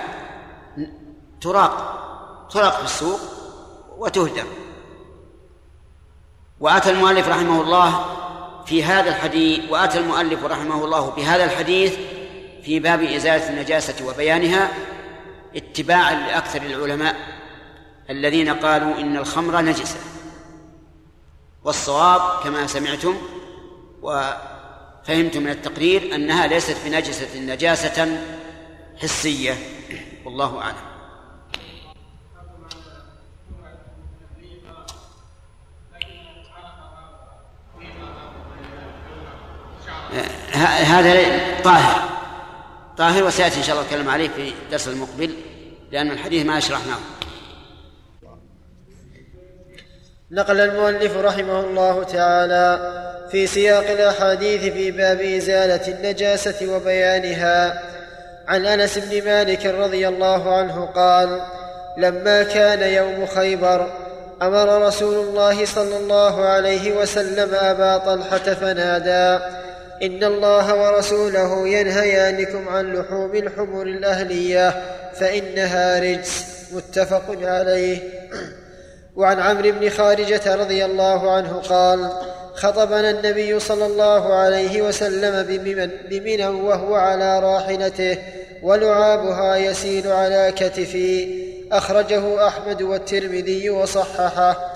تراق 1.42 2.02
تراق 2.52 2.78
في 2.78 2.86
السوق 2.86 3.20
وتهدم. 3.98 4.48
وأتى 6.60 6.90
المؤلف 6.90 7.28
رحمه 7.28 7.62
الله 7.62 8.06
في 8.66 8.84
هذا 8.84 9.10
الحديث 9.10 9.72
وأتى 9.72 9.98
المؤلف 9.98 10.46
رحمه 10.46 10.86
الله 10.86 11.10
بهذا 11.10 11.44
الحديث 11.44 11.98
في 12.66 12.80
باب 12.80 13.04
إزالة 13.04 13.50
النجاسة 13.50 14.08
وبيانها 14.08 14.70
اتباعا 15.56 16.14
لأكثر 16.14 16.62
العلماء 16.62 17.16
الذين 18.10 18.50
قالوا 18.50 18.98
إن 19.00 19.18
الخمر 19.18 19.62
نجسة 19.62 20.00
والصواب 21.64 22.44
كما 22.44 22.68
سمعتم 22.68 23.16
وفهمتم 24.02 25.44
من 25.44 25.50
التقرير 25.50 26.16
أنها 26.16 26.48
ليست 26.48 26.78
بنجسة 26.86 27.40
نجاسة 27.40 28.22
حسية. 29.02 29.54
والله 30.26 30.62
أعلم. 30.62 30.96
هذا 40.84 41.62
طاهر. 41.64 42.25
طاهر 42.98 43.24
وسيأتي 43.24 43.58
إن 43.58 43.64
شاء 43.64 43.76
الله 43.76 43.86
الكلام 43.86 44.10
عليه 44.10 44.30
في 44.30 44.54
الدرس 44.66 44.88
المقبل 44.88 45.34
لأن 45.92 46.12
الحديث 46.12 46.46
ما 46.46 46.58
اشرحناه 46.58 46.98
نقل 50.32 50.60
المؤلف 50.60 51.18
رحمه 51.18 51.60
الله 51.60 52.04
تعالى 52.04 53.02
في 53.32 53.48
سياق 53.48 53.90
الأحاديث 53.90 54.74
في 54.74 54.92
باب 54.92 55.22
إزالة 55.22 55.88
النجاسة 55.88 56.76
وبيانها. 56.76 57.82
عن 58.48 58.66
أنس 58.66 58.98
بن 58.98 59.26
مالك 59.26 59.66
رضي 59.66 60.08
الله 60.08 60.56
عنه 60.56 60.86
قال 60.86 61.42
لما 61.98 62.44
كان 62.44 62.82
يوم 62.82 63.26
خيبر 63.26 63.92
أمر 64.42 64.88
رسول 64.88 65.28
الله 65.28 65.66
صلى 65.66 65.98
الله 65.98 66.46
عليه 66.46 66.92
وسلم 66.92 67.56
أبا 67.56 67.98
طلحة 67.98 68.38
فنادى 68.38 69.44
إن 70.04 70.24
الله 70.24 70.76
ورسوله 70.76 71.68
ينهيانكم 71.68 72.70
عن 72.70 72.94
لحوم 72.94 73.36
الحمر 73.36 73.82
الأهلية 73.82 74.70
فإنها 75.14 76.00
رجس 76.00 76.56
متفق 76.74 77.38
عليه. 77.42 78.00
وعن 79.16 79.40
عمرو 79.40 79.72
بن 79.72 79.90
خارجة 79.90 80.56
رضي 80.56 80.86
الله 80.86 81.32
عنه 81.32 81.54
قال 81.54 82.12
خطبنا 82.56 83.10
النبي 83.10 83.60
صلى 83.60 83.86
الله 83.86 84.34
عليه 84.34 84.82
وسلم 84.82 85.44
بمنى 86.10 86.48
وهو 86.48 86.96
على 86.96 87.40
راحلته 87.40 88.18
ولعابها 88.64 89.56
يسيل 89.56 90.08
على 90.08 90.54
كتفي 90.56 91.46
أخرجه 91.72 92.48
أحمد 92.48 92.82
والترمذي 92.82 93.70
وصححه. 93.70 94.76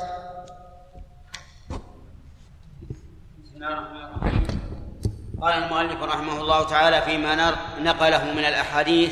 قال 5.41 5.53
المؤلف 5.53 6.03
رحمه 6.03 6.41
الله 6.41 6.63
تعالى 6.63 7.01
فيما 7.01 7.55
نقله 7.79 8.23
من 8.23 8.45
الأحاديث 8.45 9.11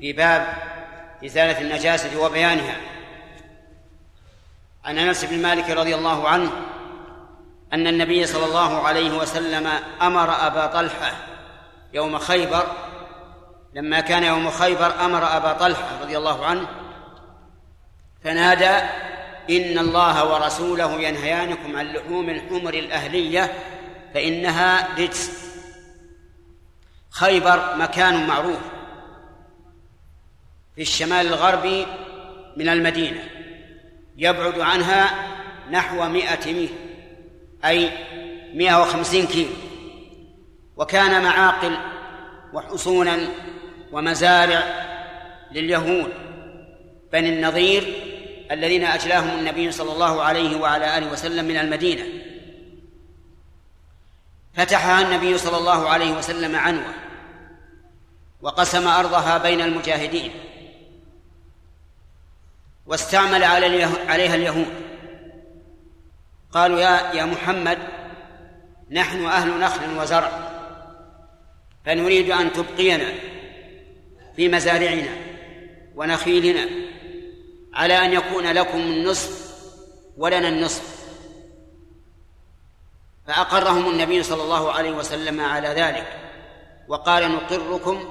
في 0.00 0.12
باب 0.12 0.46
إزالة 1.24 1.60
النجاسة 1.60 2.20
وبيانها. 2.20 2.76
عن 4.84 4.98
أنس 4.98 5.24
بن 5.24 5.42
مالك 5.42 5.70
رضي 5.70 5.94
الله 5.94 6.28
عنه 6.28 6.50
أن 7.72 7.86
النبي 7.86 8.26
صلى 8.26 8.44
الله 8.44 8.86
عليه 8.86 9.18
وسلم 9.18 9.68
أمر 10.02 10.46
أبا 10.46 10.66
طلحة 10.66 11.12
يوم 11.92 12.18
خيبر 12.18 12.66
لما 13.74 14.00
كان 14.00 14.24
يوم 14.24 14.50
خيبر 14.50 15.04
أمر 15.04 15.36
أبا 15.36 15.52
طلحة 15.52 16.02
رضي 16.02 16.18
الله 16.18 16.46
عنه 16.46 16.66
فنادى 18.24 18.86
إن 19.50 19.78
الله 19.78 20.32
ورسوله 20.32 21.00
ينهيانكم 21.00 21.76
عن 21.76 21.86
لحوم 21.86 22.30
الحمر 22.30 22.74
الأهلية 22.74 23.52
فإنها 24.16 24.98
رجس. 24.98 25.30
خيبر 27.10 27.76
مكان 27.76 28.26
معروف 28.26 28.58
في 30.74 30.82
الشمال 30.82 31.26
الغربي 31.26 31.86
من 32.56 32.68
المدينة 32.68 33.20
يبعد 34.16 34.60
عنها 34.60 35.10
نحو 35.70 36.08
مائة 36.08 36.52
ميل 36.52 36.68
أي 37.64 37.90
مائة 38.54 38.82
وخمسين 38.82 39.26
كيلو. 39.26 39.50
وكان 40.76 41.22
معاقل 41.22 41.76
وحصونا 42.52 43.18
ومزارع 43.92 44.62
لليهود 45.52 46.12
بني 47.12 47.28
النظير 47.28 47.94
الذين 48.50 48.84
أجلاهم 48.84 49.38
النبي 49.38 49.72
صلى 49.72 49.92
الله 49.92 50.22
عليه 50.22 50.60
وعلى 50.60 50.98
آله 50.98 51.12
وسلم 51.12 51.44
من 51.44 51.56
المدينة. 51.56 52.25
فتحها 54.56 55.02
النبي 55.02 55.38
صلى 55.38 55.56
الله 55.58 55.88
عليه 55.88 56.12
وسلم 56.12 56.56
عنوة 56.56 56.94
وقسم 58.42 58.88
أرضها 58.88 59.38
بين 59.38 59.60
المجاهدين 59.60 60.30
واستعمل 62.86 63.44
عليها 63.44 64.34
اليهود. 64.34 64.74
قالوا 66.52 66.80
يا 66.80 67.12
يا 67.12 67.24
محمد 67.24 67.78
نحن 68.90 69.26
أهل 69.26 69.60
نخل 69.60 69.98
وزرع 69.98 70.30
فنريد 71.86 72.30
أن 72.30 72.52
تبقينا 72.52 73.12
في 74.36 74.48
مزارعنا 74.48 75.16
ونخيلنا 75.96 76.66
على 77.74 78.04
أن 78.04 78.12
يكون 78.12 78.46
لكم 78.46 78.78
النصف 78.78 79.56
ولنا 80.16 80.48
النصف. 80.48 81.05
فأقرهم 83.26 83.90
النبي 83.90 84.22
صلى 84.22 84.42
الله 84.42 84.72
عليه 84.72 84.90
وسلم 84.90 85.40
على 85.40 85.68
ذلك 85.68 86.06
وقال 86.88 87.32
نقركم 87.32 88.04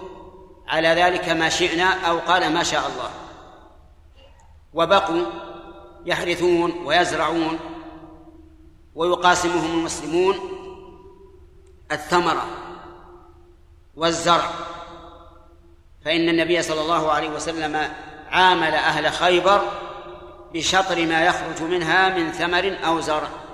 على 0.67 0.87
ذلك 0.87 1.29
ما 1.29 1.49
شئنا 1.49 2.07
أو 2.07 2.19
قال 2.19 2.53
ما 2.53 2.63
شاء 2.63 2.87
الله. 2.87 3.09
وبقوا 4.73 5.25
يحرثون 6.05 6.71
ويزرعون 6.85 7.59
ويقاسمهم 8.95 9.79
المسلمون 9.79 10.39
الثمرة 11.91 12.45
والزرع. 13.95 14.49
فإن 16.05 16.29
النبي 16.29 16.61
صلى 16.61 16.81
الله 16.81 17.11
عليه 17.11 17.29
وسلم 17.29 17.89
عامل 18.29 18.73
أهل 18.75 19.11
خيبر 19.11 19.61
بشطر 20.53 21.05
ما 21.05 21.23
يخرج 21.25 21.61
منها 21.61 22.09
من 22.09 22.31
ثمر 22.31 22.77
أو 22.85 22.99
زرع. 22.99 23.44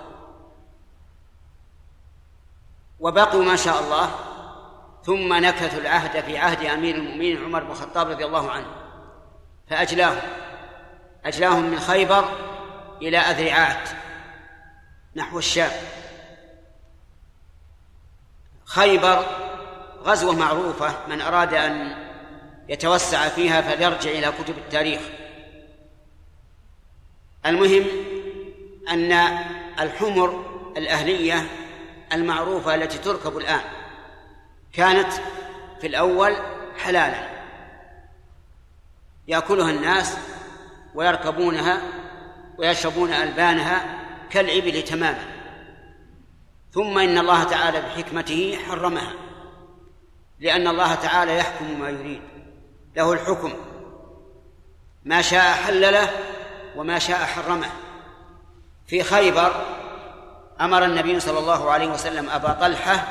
وبقوا 3.01 3.43
ما 3.43 3.55
شاء 3.55 3.83
الله 3.83 4.11
ثم 5.03 5.33
نكثوا 5.33 5.79
العهد 5.79 6.23
في 6.23 6.37
عهد 6.37 6.65
أمير 6.65 6.95
المؤمنين 6.95 7.43
عمر 7.43 7.63
بن 7.63 7.71
الخطاب 7.71 8.09
رضي 8.09 8.25
الله 8.25 8.51
عنه 8.51 8.67
فأجلاهم 9.69 10.21
أجلاهم 11.25 11.63
من 11.63 11.79
خيبر 11.79 12.25
إلى 13.01 13.17
أذرعات 13.17 13.89
نحو 15.15 15.39
الشام. 15.39 15.71
خيبر 18.65 19.25
غزوة 20.03 20.35
معروفة 20.35 21.07
من 21.07 21.21
أراد 21.21 21.53
أن 21.53 21.95
يتوسع 22.69 23.27
فيها 23.27 23.61
فليرجع 23.61 24.09
إلى 24.09 24.31
كتب 24.31 24.57
التاريخ. 24.57 25.01
المهم 27.45 27.85
أن 28.89 29.11
الحمر 29.79 30.45
الأهلية 30.77 31.47
المعروفة 32.13 32.75
التي 32.75 32.97
تركب 32.97 33.37
الآن 33.37 33.61
كانت 34.73 35.13
في 35.81 35.87
الأول 35.87 36.35
حلالا. 36.77 37.29
يأكلها 39.27 39.71
الناس 39.71 40.17
ويركبونها 40.95 41.81
ويشربون 42.57 43.13
ألبانها 43.13 43.99
كالإبل 44.29 44.81
تماما. 44.83 45.25
ثم 46.73 46.97
إن 46.97 47.17
الله 47.17 47.43
تعالى 47.43 47.81
بحكمته 47.81 48.59
حرمها 48.67 49.13
لأن 50.39 50.67
الله 50.67 50.95
تعالى 50.95 51.37
يحكم 51.37 51.79
ما 51.79 51.89
يريد. 51.89 52.21
له 52.95 53.13
الحكم. 53.13 53.53
ما 55.05 55.21
شاء 55.21 55.51
حلله 55.53 56.09
وما 56.75 56.99
شاء 56.99 57.25
حرمه. 57.25 57.69
في 58.87 59.03
خيبر 59.03 59.80
أمر 60.61 60.85
النبي 60.85 61.19
صلى 61.19 61.39
الله 61.39 61.71
عليه 61.71 61.87
وسلم 61.87 62.29
أبا 62.29 62.53
طلحة 62.53 63.07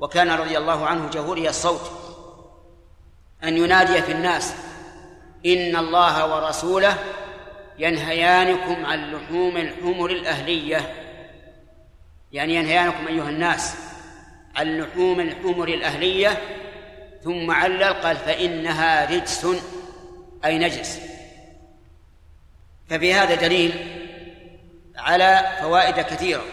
وكان 0.00 0.30
رضي 0.30 0.58
الله 0.58 0.86
عنه 0.86 1.10
جهوري 1.10 1.48
الصوت 1.48 1.90
أن 3.44 3.56
ينادي 3.56 4.02
في 4.02 4.12
الناس 4.12 4.54
إن 5.46 5.76
الله 5.76 6.34
ورسوله 6.34 6.96
ينهيانكم 7.78 8.86
عن 8.86 9.12
لحوم 9.12 9.56
الحمر 9.56 10.10
الأهلية. 10.10 10.94
يعني 12.32 12.54
ينهيانكم 12.54 13.06
أيها 13.06 13.28
الناس 13.28 13.74
عن 14.56 14.78
لحوم 14.78 15.20
الحمر 15.20 15.68
الأهلية 15.68 16.38
ثم 17.24 17.50
علل 17.50 17.84
قال 17.84 18.16
فإنها 18.16 19.16
رجس 19.16 19.46
أي 20.44 20.58
نجس. 20.58 21.00
ففي 22.88 23.14
هذا 23.14 23.34
دليل 23.34 24.03
على 25.04 25.56
فوائد 25.60 26.00
كثيرة. 26.00 26.44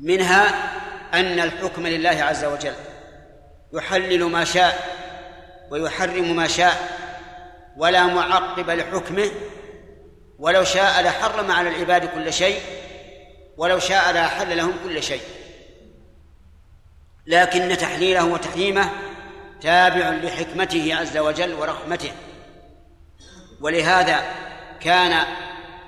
منها 0.00 0.48
أن 1.14 1.40
الحكم 1.40 1.86
لله 1.86 2.24
عز 2.24 2.44
وجل 2.44 2.74
يحلل 3.72 4.24
ما 4.24 4.44
شاء 4.44 5.02
ويحرم 5.70 6.36
ما 6.36 6.48
شاء 6.48 6.98
ولا 7.76 8.06
معقب 8.06 8.70
لحكمه 8.70 9.30
ولو 10.38 10.64
شاء 10.64 11.02
لحرم 11.02 11.50
على 11.50 11.68
العباد 11.68 12.04
كل 12.04 12.32
شيء 12.32 12.60
ولو 13.56 13.78
شاء 13.78 14.12
لأحل 14.12 14.56
لهم 14.56 14.74
كل 14.84 15.02
شيء. 15.02 15.22
لكن 17.26 17.76
تحليله 17.76 18.24
وتحريمه 18.24 18.90
تابع 19.60 20.08
لحكمته 20.08 20.94
عز 20.94 21.16
وجل 21.18 21.54
ورحمته. 21.54 22.12
ولهذا 23.60 24.22
كان 24.80 25.26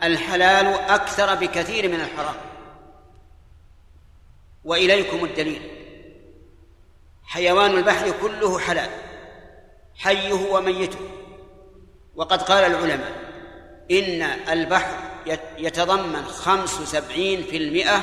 الحلال 0.04 0.66
أكثر 0.66 1.34
بكثير 1.34 1.88
من 1.88 2.00
الحرام. 2.00 2.34
وإليكم 4.64 5.24
الدليل. 5.24 5.70
حيوان 7.24 7.70
البحر 7.70 8.14
كله 8.22 8.58
حلال. 8.58 8.90
حيه 9.96 10.32
وميته. 10.32 10.98
وقد 12.14 12.42
قال 12.42 12.64
العلماء 12.64 13.12
إن 13.90 14.22
البحر 14.22 14.96
يتضمن 15.58 16.24
خمس 16.24 16.80
وسبعين 16.80 17.42
في 17.42 17.56
المئة 17.56 18.00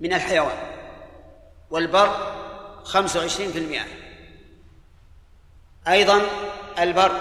من 0.00 0.12
الحيوان. 0.12 0.58
والبر 1.70 2.36
خمس 2.84 3.16
وعشرين 3.16 3.52
في 3.52 3.58
المئة. 3.58 3.84
أيضا 5.88 6.22
البر 6.78 7.20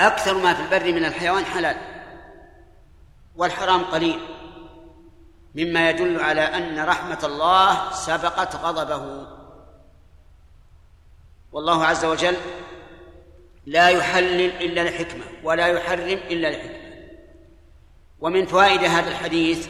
أكثر 0.00 0.34
ما 0.34 0.54
في 0.54 0.62
البر 0.62 0.92
من 0.92 1.04
الحيوان 1.04 1.44
حلال. 1.44 1.93
والحرام 3.36 3.84
قليل. 3.84 4.20
مما 5.54 5.90
يدل 5.90 6.20
على 6.20 6.40
أن 6.40 6.84
رحمة 6.84 7.18
الله 7.24 7.92
سبقت 7.92 8.56
غضبه. 8.56 9.26
والله 11.52 11.84
عز 11.84 12.04
وجل 12.04 12.36
لا 13.66 13.88
يحلل 13.88 14.62
إلا 14.62 14.80
لحكمة 14.80 15.24
ولا 15.42 15.66
يحرم 15.66 16.18
إلا 16.30 16.48
لحكمة 16.48 16.84
ومن 18.20 18.46
فوائد 18.46 18.84
هذا 18.84 19.10
الحديث 19.10 19.68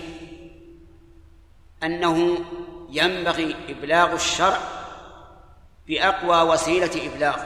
أنه 1.82 2.38
ينبغي 2.90 3.56
إبلاغ 3.68 4.12
الشرع 4.12 4.58
بأقوى 5.86 6.52
وسيلة 6.52 6.90
إبلاغ 7.06 7.36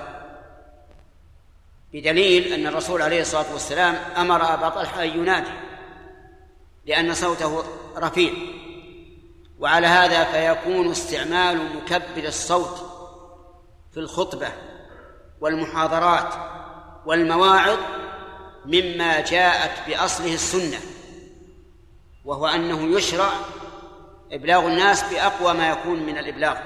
بدليل 1.93 2.53
أن 2.53 2.67
الرسول 2.67 3.03
عليه 3.03 3.21
الصلاة 3.21 3.53
والسلام 3.53 3.95
أمر 4.17 4.55
أبا 4.55 4.69
طلحة 4.69 5.03
أن 5.03 5.09
ينادي. 5.09 5.68
لأن 6.89 7.15
صوته 7.15 7.65
رفيع. 7.97 8.33
وعلى 9.59 9.87
هذا 9.87 10.25
فيكون 10.25 10.91
استعمال 10.91 11.77
مكبر 11.77 12.25
الصوت 12.25 12.77
في 13.93 14.01
الخطبة 14.01 14.53
والمحاضرات 15.41 16.35
والمواعظ 17.07 17.79
مما 18.65 19.21
جاءت 19.21 19.89
بأصله 19.89 20.35
السنة 20.35 20.79
وهو 22.25 22.47
أنه 22.47 22.97
يشرع 22.97 23.31
إبلاغ 24.33 24.67
الناس 24.67 25.13
بأقوى 25.13 25.55
ما 25.55 25.71
يكون 25.71 26.03
من 26.03 26.19
الإبلاغ. 26.19 26.57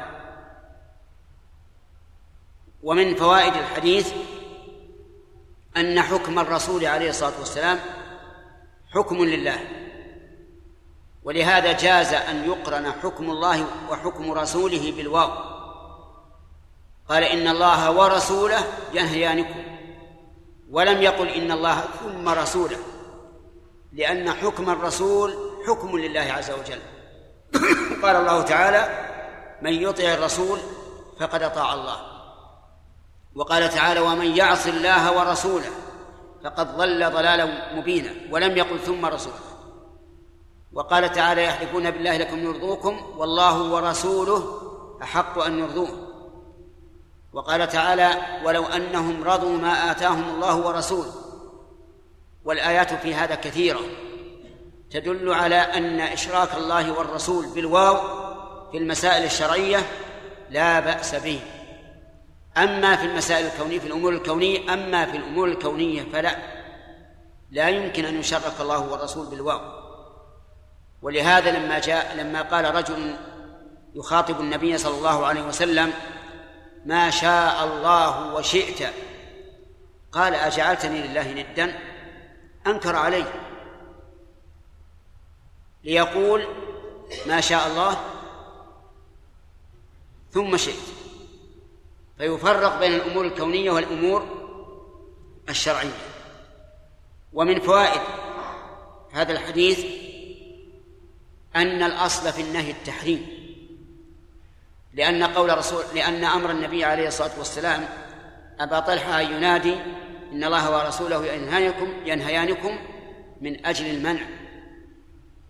ومن 2.83 3.14
فوائد 3.14 3.55
الحديث 3.55 4.12
أن 5.77 6.03
حكم 6.03 6.39
الرسول 6.39 6.87
عليه 6.87 7.11
الصلاة 7.11 7.39
والسلام 7.39 7.79
حكم 8.91 9.25
لله. 9.25 9.82
ولهذا 11.25 11.73
جاز 11.73 12.14
أن 12.14 12.45
يقرن 12.45 12.93
حكم 12.93 13.31
الله 13.31 13.66
وحكم 13.91 14.33
رسوله 14.33 14.93
بالواو. 14.97 15.31
قال 17.09 17.25
إن 17.25 17.49
الله 17.49 17.91
ورسوله 17.91 18.59
ينهيانكم. 18.93 19.62
ولم 20.70 21.03
يقل 21.03 21.29
إن 21.29 21.53
الله 21.53 21.81
ثم 21.81 22.29
رسوله. 22.29 22.79
لأن 23.93 24.31
حكم 24.31 24.70
الرسول 24.70 25.35
حكم 25.66 25.99
لله 25.99 26.33
عز 26.33 26.51
وجل. 26.51 26.81
قال 28.03 28.16
الله 28.16 28.43
تعالى 28.43 29.09
من 29.62 29.73
يطع 29.73 30.05
الرسول 30.05 30.59
فقد 31.20 31.43
أطاع 31.43 31.75
الله. 31.75 31.97
وقال 33.35 33.68
تعالى 33.70 34.01
ومن 34.01 34.37
يعص 34.37 34.66
الله 34.66 35.18
ورسوله 35.18 35.70
فقد 36.45 36.77
ضل 36.77 37.11
ضلالا 37.11 37.75
مبينا. 37.75 38.11
ولم 38.31 38.57
يقل 38.57 38.79
ثم 38.79 39.07
رسوله. 39.07 39.51
وقال 40.75 41.12
تعالى 41.12 41.45
يحلفون 41.45 41.91
بالله 41.91 42.16
لكم 42.16 42.45
يرضوكم 42.45 43.01
والله 43.16 43.73
ورسوله 43.73 44.59
أحق 45.03 45.39
أن 45.39 45.59
يرضوه. 45.59 45.89
وقال 47.33 47.68
تعالى 47.68 48.11
ولو 48.45 48.64
أنهم 48.64 49.25
رضوا 49.25 49.59
ما 49.59 49.91
آتاهم 49.91 50.35
الله 50.35 50.66
ورسوله. 50.66 51.12
والآيات 52.45 52.95
في 52.95 53.14
هذا 53.14 53.35
كثيرة. 53.35 53.81
تدل 54.91 55.33
على 55.33 55.57
أن 55.57 56.01
إشراك 56.01 56.55
الله 56.55 56.93
والرسول 56.99 57.47
بالواو 57.47 57.97
في 58.70 58.79
المسائل 58.79 59.25
الشرعية 59.25 59.79
لا 60.51 60.81
بأس 60.81 61.14
به. 61.14 61.41
أما 62.57 62.97
في 62.97 63.07
المسائل 63.07 63.47
الكونية 63.47 63.79
في 63.79 63.87
الأمور 63.87 64.12
الكونية 64.12 64.75
أما 64.75 65.07
في 65.07 65.16
الأمور 65.16 65.49
الكونية 65.49 66.03
فلا. 66.12 66.37
لا 67.51 67.68
يمكن 67.68 68.05
أن 68.05 68.20
يشرك 68.20 68.61
الله 68.61 68.93
والرسول 68.93 69.27
بالواو. 69.27 69.82
ولهذا 71.03 71.50
لما 71.50 71.78
جاء 71.78 72.16
لما 72.16 72.42
قال 72.42 72.74
رجل 72.74 73.16
يخاطب 73.94 74.40
النبي 74.40 74.78
صلى 74.78 74.98
الله 74.98 75.26
عليه 75.26 75.42
وسلم 75.42 75.92
ما 76.86 77.11
شاء 77.11 77.64
الله 77.64 78.34
وشئت. 78.34 78.94
قال 80.12 80.34
أجعلتني 80.34 81.03
لله 81.03 81.32
ندا 81.32 81.78
أنكر 82.66 82.96
عليه. 82.96 83.32
ليقول 85.84 86.46
ما 87.26 87.40
شاء 87.40 87.66
الله 87.66 87.96
ثم 90.30 90.57
شئت. 90.57 90.82
فيفرق 92.18 92.78
بين 92.78 92.94
الأمور 92.94 93.24
الكونية 93.24 93.70
والأمور 93.70 94.26
الشرعية. 95.48 95.98
ومن 97.32 97.61
فوائد 97.61 98.00
هذا 99.12 99.32
الحديث 99.32 100.11
أن 101.57 101.82
الأصل 101.82 102.32
في 102.32 102.40
النهي 102.40 102.70
التحريم. 102.70 103.42
لأن 104.94 105.24
قول 105.24 105.59
رسول 105.59 105.84
لأن 105.94 106.24
أمر 106.24 106.50
النبي 106.50 106.84
عليه 106.84 107.09
الصلاة 107.09 107.38
والسلام 107.38 107.84
أبا 108.61 108.80
طلحة 108.80 109.20
أن 109.20 109.32
ينادي 109.32 109.74
إن 110.32 110.44
الله 110.44 110.70
ورسوله 110.78 111.26
ينهيانكم 111.26 111.92
ينهيانكم 112.05 112.78
من 113.40 113.66
أجل 113.66 113.86
المنع. 113.86 114.22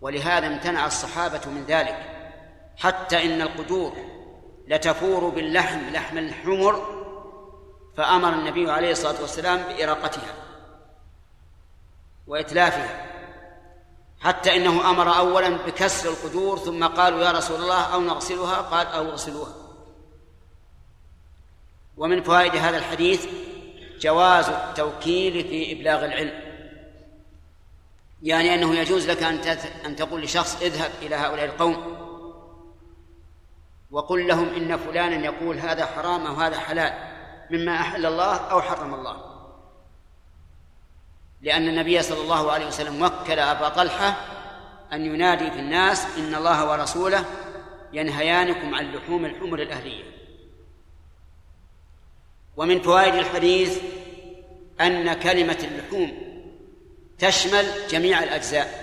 ولهذا 0.01 0.47
امتنع 0.47 0.87
الصحابة 0.87 1.41
من 1.47 1.65
ذلك. 1.69 2.09
حتى 2.77 3.25
إن 3.25 3.43
القدور 3.43 3.93
لتفور 4.69 5.29
باللحم 5.29 5.81
لحم 5.93 6.19
الحمر 6.19 7.03
فأمر 7.97 8.29
النبي 8.29 8.71
عليه 8.71 8.91
الصلاة 8.93 9.21
والسلام 9.21 9.63
بإراقتها 9.63 10.35
وإتلافها. 12.27 13.12
حتى 14.23 14.57
إنه 14.57 14.91
أمر 14.91 15.19
أولا 15.19 15.49
بكسر 15.49 16.11
القدور 16.11 16.59
ثم 16.59 16.85
قالوا 16.85 17.25
يا 17.25 17.33
رسول 17.33 17.61
الله 17.61 17.83
أو 17.83 18.01
نغسلها؟ 18.01 18.57
قال 18.57 18.87
أو 18.87 19.11
اغسلوها. 19.11 19.55
ومن 21.97 22.23
فوائد 22.23 22.57
هذا 22.57 22.79
الحديث 22.79 23.27
جواز 24.01 24.49
التوكيل 24.49 25.33
في 25.45 25.73
إبلاغ 25.73 26.05
العلم. 26.05 26.43
يعني 28.23 28.55
أنه 28.55 28.75
يجوز 28.75 29.11
لك 29.11 29.23
أن 29.23 29.39
أن 29.87 29.97
تقول 29.97 30.23
لشخص 30.23 30.63
اذهب 30.63 30.91
إلى 31.03 31.15
هؤلاء 31.15 31.45
القوم 31.45 31.97
وقل 33.91 34.29
لهم 34.29 34.49
إن 34.55 34.77
فلانا 34.77 35.25
يقول 35.25 35.59
هذا 35.59 35.87
حرام 35.87 36.27
أو 36.27 36.35
هذا 36.35 36.59
حلال 36.59 36.93
مما 37.51 37.81
أحل 37.81 38.07
الله 38.07 38.37
أو 38.37 38.63
حرم 38.63 38.95
الله. 38.95 39.32
لأن 41.43 41.69
النبي 41.69 42.03
صلى 42.03 42.21
الله 42.21 42.53
عليه 42.53 42.67
وسلم 42.67 43.03
وكل 43.03 43.39
أبا 43.39 43.69
طلحة 43.69 44.17
أن 44.93 45.05
ينادي 45.05 45.51
في 45.51 45.59
الناس 45.59 46.07
إن 46.19 46.35
الله 46.35 46.71
ورسوله 46.71 47.25
ينهيانكم 47.93 48.75
عن 48.75 48.93
لحوم 48.93 49.25
الحمر 49.25 49.63
الأهلية. 49.63 50.05
ومن 52.57 52.83
فوائد 52.83 53.15
الحديث 53.15 53.79
أن 54.81 55.13
كلمة 55.13 55.59
اللحوم 55.65 56.33
تشمل 57.19 57.67
جميع 57.91 58.23
الأجزاء 58.23 58.83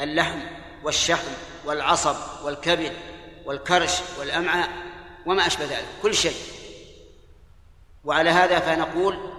اللحم 0.00 0.40
والشحم 0.84 1.32
والعصب 1.64 2.16
والكبد 2.44 2.92
والكرش 3.44 3.98
والأمعاء 4.18 4.68
وما 5.26 5.46
أشبه 5.46 5.64
ذلك 5.64 5.86
كل 6.02 6.14
شيء. 6.14 6.36
وعلى 8.04 8.30
هذا 8.30 8.58
فنقول 8.58 9.37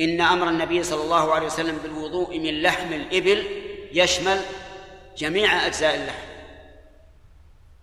إن 0.00 0.20
أمر 0.20 0.48
النبي 0.48 0.82
صلى 0.82 1.02
الله 1.02 1.34
عليه 1.34 1.46
وسلم 1.46 1.78
بالوضوء 1.82 2.38
من 2.38 2.62
لحم 2.62 2.92
الإبل 2.92 3.44
يشمل 3.92 4.40
جميع 5.16 5.66
أجزاء 5.66 5.94
اللحم 5.94 6.24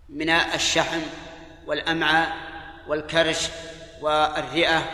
من 0.09 0.29
الشحم 0.29 1.01
والأمعاء 1.67 2.37
والكرش 2.87 3.47
والرئة 4.01 4.89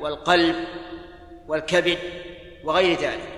والقلب 0.00 0.64
والكبد 1.48 1.98
وغير 2.64 2.98
ذلك. 3.00 3.28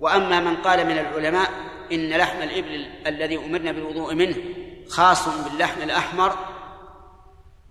وأما 0.00 0.40
من 0.40 0.56
قال 0.56 0.86
من 0.86 0.98
العلماء 0.98 1.50
إن 1.92 2.10
لحم 2.10 2.42
الإبل 2.42 2.90
الذي 3.06 3.36
أمرنا 3.36 3.72
بالوضوء 3.72 4.14
منه 4.14 4.36
خاص 4.88 5.28
باللحم 5.28 5.82
الأحمر 5.82 6.36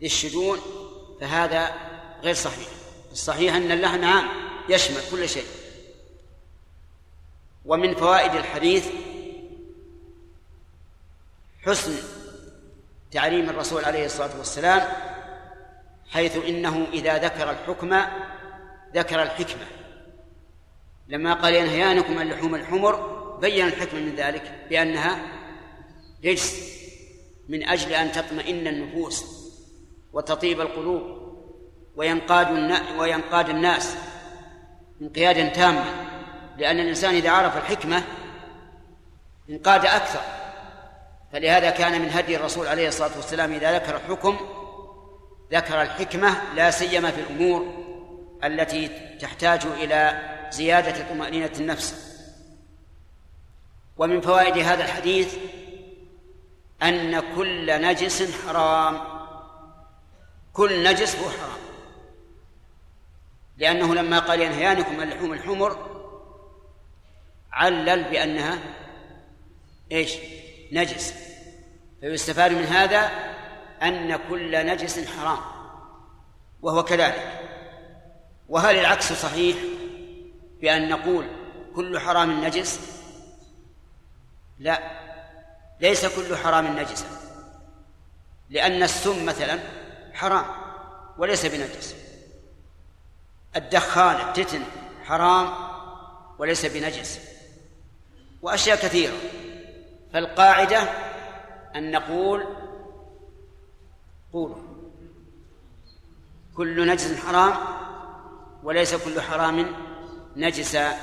للشجون 0.01 0.59
فهذا 1.21 1.71
غير 2.23 2.33
صحيح. 2.33 2.67
الصحيح 3.11 3.55
أن 3.55 3.71
اللحم 3.71 4.05
عام. 4.05 4.46
يشمل 4.69 5.01
كل 5.11 5.29
شيء. 5.29 5.45
ومن 7.65 7.95
فوائد 7.95 8.35
الحديث 8.35 8.87
حسن 11.65 11.95
تعليم 13.11 13.49
الرسول 13.49 13.85
عليه 13.85 14.05
الصلاة 14.05 14.37
والسلام 14.37 14.81
حيث 16.09 16.37
إنه 16.45 16.87
إذا 16.93 17.17
ذكر 17.17 17.49
الحكم 17.49 18.01
ذكر 18.95 19.23
الحكمة. 19.23 19.65
لما 21.07 21.33
قال 21.33 21.55
ينهيانكم 21.55 22.19
عن 22.19 22.29
لحوم 22.29 22.55
الحمر 22.55 23.17
بين 23.41 23.67
الحكمة 23.67 23.99
من 23.99 24.15
ذلك 24.15 24.65
بأنها 24.69 25.19
رجس 26.25 26.77
من 27.49 27.67
أجل 27.67 27.93
أن 27.93 28.11
تطمئن 28.11 28.67
النفوس 28.67 29.25
وتطيب 30.13 30.61
القلوب 30.61 31.01
وينقاد 31.95 32.47
وينقاد 32.97 33.49
الناس. 33.49 33.95
انقيادا 35.01 35.49
تاما 35.49 35.85
لأن 36.57 36.79
الإنسان 36.79 37.15
إذا 37.15 37.31
عرف 37.31 37.57
الحكمة 37.57 38.03
انقاد 39.49 39.85
أكثر. 39.85 40.21
فلهذا 41.31 41.69
كان 41.69 42.01
من 42.01 42.09
هدي 42.09 42.35
الرسول 42.35 42.67
عليه 42.67 42.87
الصلاة 42.87 43.11
والسلام 43.15 43.53
إذا 43.53 43.75
ذكر 43.79 43.99
حكم 43.99 44.37
ذكر 45.51 45.81
الحكمة 45.81 46.53
لا 46.55 46.71
سيما 46.71 47.11
في 47.11 47.21
الأمور 47.21 47.73
التي 48.43 48.89
تحتاج 49.21 49.65
إلى 49.65 50.21
زيادة 50.51 51.09
طمأنينة 51.09 51.51
النفس. 51.59 52.17
ومن 53.97 54.21
فوائد 54.21 54.57
هذا 54.57 54.83
الحديث 54.83 55.35
أن 56.83 57.19
كل 57.35 57.81
نجس 57.81 58.45
حرام. 58.47 58.99
كل 60.53 60.83
نجس 60.83 61.15
هو 61.15 61.29
حرام. 61.29 61.56
لأنه 63.57 63.95
لما 63.95 64.19
قال 64.19 64.41
ينهيانكم 64.41 65.01
عن 65.01 65.09
لحوم 65.09 65.33
الحمر 65.33 65.97
علل 67.51 68.03
بأنها 68.03 68.59
إيش؟ 69.91 70.13
نجس. 70.71 71.13
فيستفاد 72.01 72.51
من 72.51 72.63
هذا 72.63 73.11
أن 73.81 74.19
كل 74.29 74.65
نجس 74.65 75.07
حرام 75.07 75.39
وهو 76.61 76.83
كذلك. 76.83 77.41
وهل 78.49 78.79
العكس 78.79 79.13
صحيح 79.13 79.57
بأن 80.61 80.89
نقول 80.89 81.27
كل 81.75 81.99
حرام 81.99 82.45
نجس؟ 82.45 82.79
لا 84.59 84.81
ليس 85.81 86.05
كل 86.05 86.35
حرام 86.37 86.79
نجسا 86.79 87.05
لأن 88.49 88.83
السم 88.83 89.25
مثلا 89.25 89.59
حرام 90.13 90.45
وليس 91.17 91.45
بنجس. 91.45 92.06
الدخان 93.57 94.27
التتن 94.27 94.61
حرام 95.05 95.53
وليس 96.39 96.65
بنجس 96.65 97.19
وأشياء 98.41 98.77
كثيرة. 98.77 99.17
فالقاعدة 100.13 100.81
أن 101.75 101.91
نقول 101.91 102.45
قولوا. 104.33 104.57
كل 106.55 106.87
نجس 106.87 107.25
حرام 107.25 107.53
وليس 108.63 108.95
كل 108.95 109.21
حرام 109.21 109.75
نجسا 110.35 110.97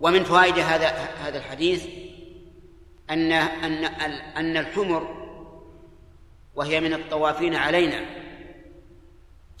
ومن 0.00 0.24
فوائد 0.24 0.58
هذا 0.58 0.88
هذا 1.24 1.38
الحديث 1.38 1.86
أن 3.10 3.32
أن 3.32 3.84
أن 4.36 4.56
الحمر 4.56 5.20
وهي 6.54 6.80
من 6.80 6.92
الطوافين 6.94 7.54
علينا 7.54 8.19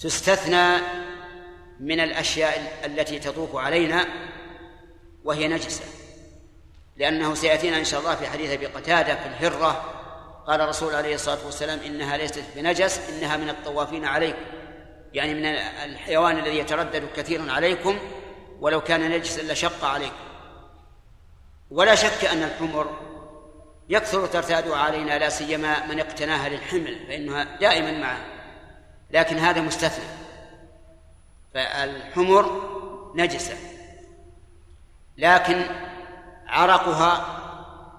تستثنى 0.00 0.78
من 1.80 2.00
الأشياء 2.00 2.80
التي 2.84 3.18
تطوف 3.18 3.56
علينا 3.56 4.06
وهي 5.24 5.48
نجسة 5.48 5.84
لأنه 6.96 7.34
سيأتينا 7.34 7.78
إن 7.78 7.84
شاء 7.84 8.00
الله 8.00 8.14
في 8.14 8.26
حديث 8.26 8.50
أبي 8.50 8.66
قتادة 8.66 9.14
في 9.14 9.26
الهرة 9.26 10.00
قال 10.46 10.60
الرسول 10.60 10.94
عليه 10.94 11.14
الصلاة 11.14 11.46
والسلام 11.46 11.78
إنها 11.78 12.16
ليست 12.16 12.44
بنجس 12.56 13.00
إنها 13.08 13.36
من 13.36 13.48
الطوافين 13.48 14.04
عليكم 14.04 14.38
يعني 15.14 15.34
من 15.34 15.46
الحيوان 15.84 16.38
الذي 16.38 16.58
يتردد 16.58 17.08
كثيرا 17.16 17.52
عليكم 17.52 17.98
ولو 18.60 18.80
كان 18.80 19.10
نجسا 19.10 19.52
لشق 19.52 19.84
عليكم 19.84 20.14
ولا 21.70 21.94
شك 21.94 22.24
أن 22.24 22.42
الحمر 22.42 22.98
يكثر 23.88 24.26
ترتاد 24.26 24.70
علينا 24.70 25.18
لا 25.18 25.28
سيما 25.28 25.86
من 25.86 26.00
اقتناها 26.00 26.48
للحمل 26.48 27.06
فإنها 27.08 27.44
دائما 27.60 27.92
معه. 27.92 28.39
لكن 29.12 29.38
هذا 29.38 29.60
مستثنى. 29.60 30.04
فالحمر 31.54 32.70
نجسة. 33.14 33.56
لكن 35.18 35.66
عرقها 36.46 37.26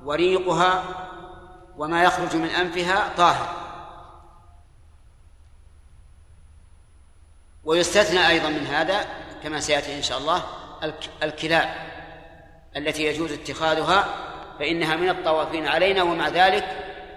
وريقها 0.04 0.84
وما 1.78 2.04
يخرج 2.04 2.36
من 2.36 2.50
أنفها 2.50 3.10
طاهر. 3.18 3.62
ويستثنى 7.64 8.28
أيضا 8.28 8.50
من 8.50 8.68
هذا 8.68 9.06
كما 9.44 9.60
سيأتي 9.60 9.98
إن 9.98 10.02
شاء 10.02 10.18
الله 10.18 10.44
الكلاب 11.24 11.76
التي 12.78 13.04
يجوز 13.04 13.32
اتخاذها 13.32 14.06
فإنها 14.60 14.96
من 14.96 15.10
الطوافين 15.10 15.68
علينا 15.68 16.04
ومع 16.04 16.28
ذلك 16.28 16.66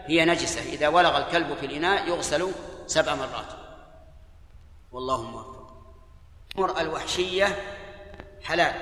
هي 0.07 0.25
نجسة. 0.25 0.73
إذا 0.73 0.89
ولغ 0.89 1.19
الكلب 1.19 1.57
في 1.57 1.67
الإناء 1.67 2.09
يغسل 2.09 2.53
سبع 2.87 3.15
مرات. 3.15 3.64
والله 4.95 5.23
موفق 5.23 5.75
الأمور 6.51 6.81
الوحشية 6.81 7.47
حلال 8.43 8.75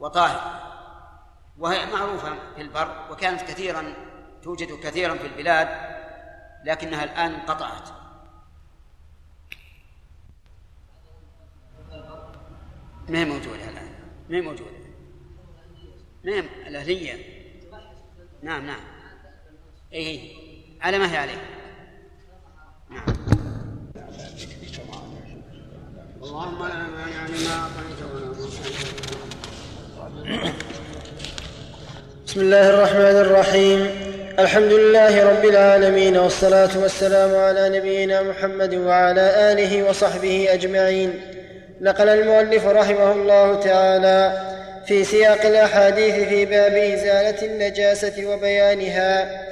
وطاهر 0.00 0.62
وهي 1.58 1.86
معروفة 1.86 2.54
في 2.54 2.62
البر 2.62 3.06
وكانت 3.10 3.42
كثيرا 3.42 3.94
توجد 4.42 4.72
كثيرا 4.72 5.14
في 5.14 5.26
البلاد 5.26 5.68
لكنها 6.64 7.04
الآن 7.04 7.34
انقطعت. 7.34 7.88
ما 13.08 13.18
هي 13.18 13.24
موجودة 13.24 13.68
الآن؟ 13.68 13.94
ما 14.28 14.36
هي 14.36 14.40
موجودة؟ 14.40 14.70
ما 16.24 16.32
هي 16.32 16.40
الأهلية؟ 16.40 17.42
نعم 18.42 18.66
نعم. 18.66 18.80
إيه. 19.92 20.36
على 20.80 20.98
ما 20.98 21.12
هي 21.12 21.16
عليه؟ 21.16 21.46
نعم. 22.90 23.21
اللهم 26.22 26.58
لا 26.58 26.74
مانع 26.74 27.26
لما 27.28 27.52
أعطيت 27.60 28.00
بسم 32.26 32.40
الله 32.40 32.70
الرحمن 32.70 33.16
الرحيم. 33.24 33.90
الحمد 34.38 34.72
لله 34.72 35.24
رب 35.30 35.44
العالمين 35.44 36.16
والصلاة 36.16 36.78
والسلام 36.78 37.36
على 37.36 37.78
نبينا 37.78 38.22
محمد 38.22 38.74
وعلى 38.74 39.52
آله 39.52 39.82
وصحبه 39.82 40.48
أجمعين. 40.50 41.20
نقل 41.80 42.08
المؤلف 42.08 42.66
رحمه 42.66 43.12
الله 43.12 43.60
تعالى 43.60 44.42
في 44.86 45.04
سياق 45.04 45.46
الأحاديث 45.46 46.28
في 46.28 46.44
باب 46.44 46.74
إزالة 46.74 47.46
النجاسة 47.46 48.26
وبيانها. 48.26 49.42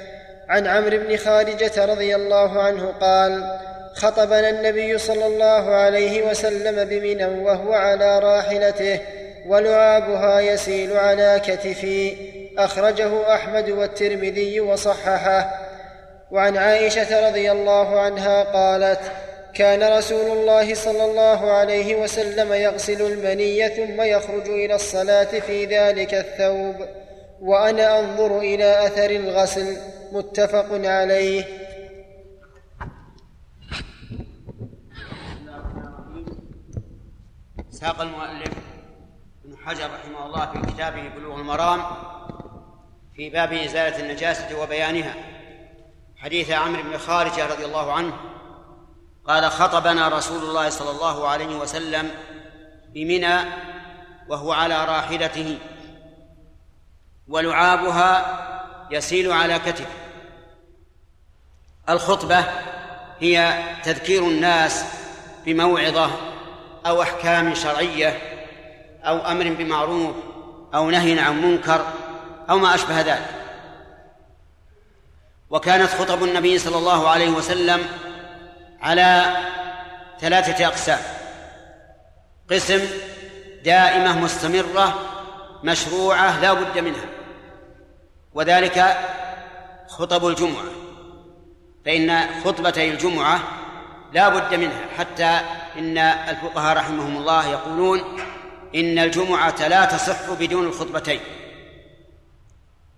عن 0.48 0.66
عمرو 0.66 0.98
بن 0.98 1.16
خارجه 1.16 1.84
رضي 1.84 2.16
الله 2.16 2.62
عنه 2.62 2.94
قال 3.00 3.60
خطبنا 4.00 4.50
النبي 4.50 4.98
صلى 4.98 5.26
الله 5.26 5.74
عليه 5.74 6.30
وسلم 6.30 6.84
بمنى 6.84 7.24
وهو 7.24 7.72
على 7.72 8.18
راحلته 8.18 9.00
ولعابها 9.46 10.40
يسيل 10.40 10.96
على 10.96 11.40
كتفي 11.46 12.16
أخرجه 12.58 13.34
أحمد 13.34 13.70
والترمذي 13.70 14.60
وصححه. 14.60 15.50
وعن 16.30 16.56
عائشة 16.56 17.28
رضي 17.28 17.52
الله 17.52 18.00
عنها 18.00 18.42
قالت 18.42 19.00
كان 19.54 19.98
رسول 19.98 20.38
الله 20.38 20.74
صلى 20.74 21.04
الله 21.04 21.52
عليه 21.52 21.94
وسلم 21.94 22.52
يغسل 22.52 23.02
المني 23.02 23.68
ثم 23.68 24.02
يخرج 24.02 24.48
إلى 24.48 24.74
الصلاة 24.74 25.24
في 25.24 25.64
ذلك 25.64 26.14
الثوب 26.14 26.74
وأنا 27.42 28.00
أنظر 28.00 28.38
إلى 28.38 28.86
أثر 28.86 29.10
الغسل. 29.10 29.76
متفق 30.12 30.66
عليه. 30.72 31.59
ساق 37.80 38.00
المؤلف 38.00 38.52
ابن 39.44 39.56
حجر 39.66 39.90
رحمه 39.94 40.26
الله 40.26 40.46
في 40.46 40.72
كتابه 40.72 41.08
بلوغ 41.08 41.40
المرام 41.40 41.82
في 43.16 43.30
باب 43.30 43.52
إزالة 43.52 44.00
النجاسة 44.00 44.62
وبيانها. 44.62 45.14
حديث 46.16 46.50
عمرو 46.50 46.82
بن 46.82 46.98
خارجه 46.98 47.46
رضي 47.46 47.64
الله 47.64 47.92
عنه 47.92 48.12
قال 49.24 49.50
خطبنا 49.50 50.08
رسول 50.08 50.42
الله 50.42 50.68
صلى 50.68 50.90
الله 50.90 51.28
عليه 51.28 51.56
وسلم 51.56 52.10
بمنى 52.94 53.38
وهو 54.28 54.52
على 54.52 54.84
راحلته 54.84 55.58
ولعابها 57.28 58.40
يسيل 58.90 59.32
على 59.32 59.58
كتفه. 59.58 59.94
الخطبة 61.88 62.44
هي 63.20 63.64
تذكير 63.84 64.22
الناس 64.22 64.84
بموعظة 65.46 66.29
أو 66.86 67.02
أحكام 67.02 67.54
شرعية 67.54 68.18
أو 69.04 69.18
أمر 69.18 69.48
بمعروف 69.48 70.14
أو 70.74 70.90
نهي 70.90 71.20
عن 71.20 71.42
منكر 71.42 71.86
أو 72.50 72.58
ما 72.58 72.74
أشبه 72.74 73.00
ذلك. 73.00 73.30
وكانت 75.50 75.90
خطب 75.90 76.24
النبي 76.24 76.58
صلى 76.58 76.78
الله 76.78 77.08
عليه 77.08 77.30
وسلم 77.30 77.80
على 78.80 79.36
ثلاثة 80.20 80.66
أقسام. 80.66 80.98
قسم 82.50 82.80
دائمة 83.64 84.18
مستمرة 84.18 84.98
مشروعة 85.64 86.40
لا 86.40 86.52
بد 86.52 86.78
منها 86.78 87.06
وذلك 88.34 88.96
خطب 89.88 90.26
الجمعة. 90.26 90.64
فإن 91.84 92.20
خطبتي 92.44 92.90
الجمعة 92.90 93.40
لا 94.12 94.28
بد 94.28 94.54
منها 94.54 94.86
حتى 94.98 95.40
إن 95.78 95.98
الفقهاء 95.98 96.76
رحمهم 96.76 97.16
الله 97.16 97.48
يقولون 97.48 98.00
إن 98.74 98.98
الجمعة 98.98 99.68
لا 99.68 99.84
تصح 99.84 100.30
بدون 100.30 100.66
الخطبتين. 100.66 101.20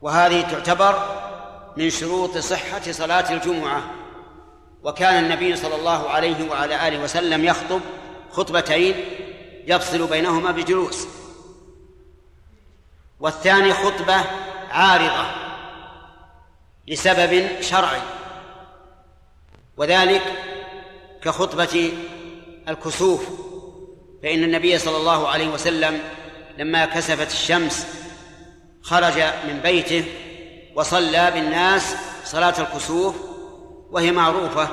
وهذه 0.00 0.40
تعتبر 0.40 1.22
من 1.76 1.90
شروط 1.90 2.38
صحة 2.38 2.92
صلاة 2.92 3.32
الجمعة. 3.32 3.82
وكان 4.82 5.24
النبي 5.24 5.56
صلى 5.56 5.74
الله 5.74 6.10
عليه 6.10 6.50
وعلى 6.50 6.88
آله 6.88 6.98
وسلم 6.98 7.44
يخطب 7.44 7.80
خطبتين 8.30 8.94
يفصل 9.66 10.06
بينهما 10.06 10.50
بجلوس. 10.50 11.06
والثاني 13.20 13.72
خطبة 13.72 14.24
عارضة 14.70 15.26
لسبب 16.88 17.60
شرعي. 17.60 18.00
وذلك 19.76 20.22
كخطبة 21.24 21.92
الكسوف 22.68 23.26
فإن 24.22 24.44
النبي 24.44 24.78
صلى 24.78 24.96
الله 24.96 25.28
عليه 25.28 25.48
وسلم 25.48 26.00
لما 26.58 26.84
كسفت 26.84 27.32
الشمس 27.32 27.86
خرج 28.82 29.22
من 29.48 29.60
بيته 29.62 30.04
وصلى 30.74 31.30
بالناس 31.30 31.94
صلاة 32.24 32.54
الكسوف 32.58 33.14
وهي 33.90 34.12
معروفة 34.12 34.68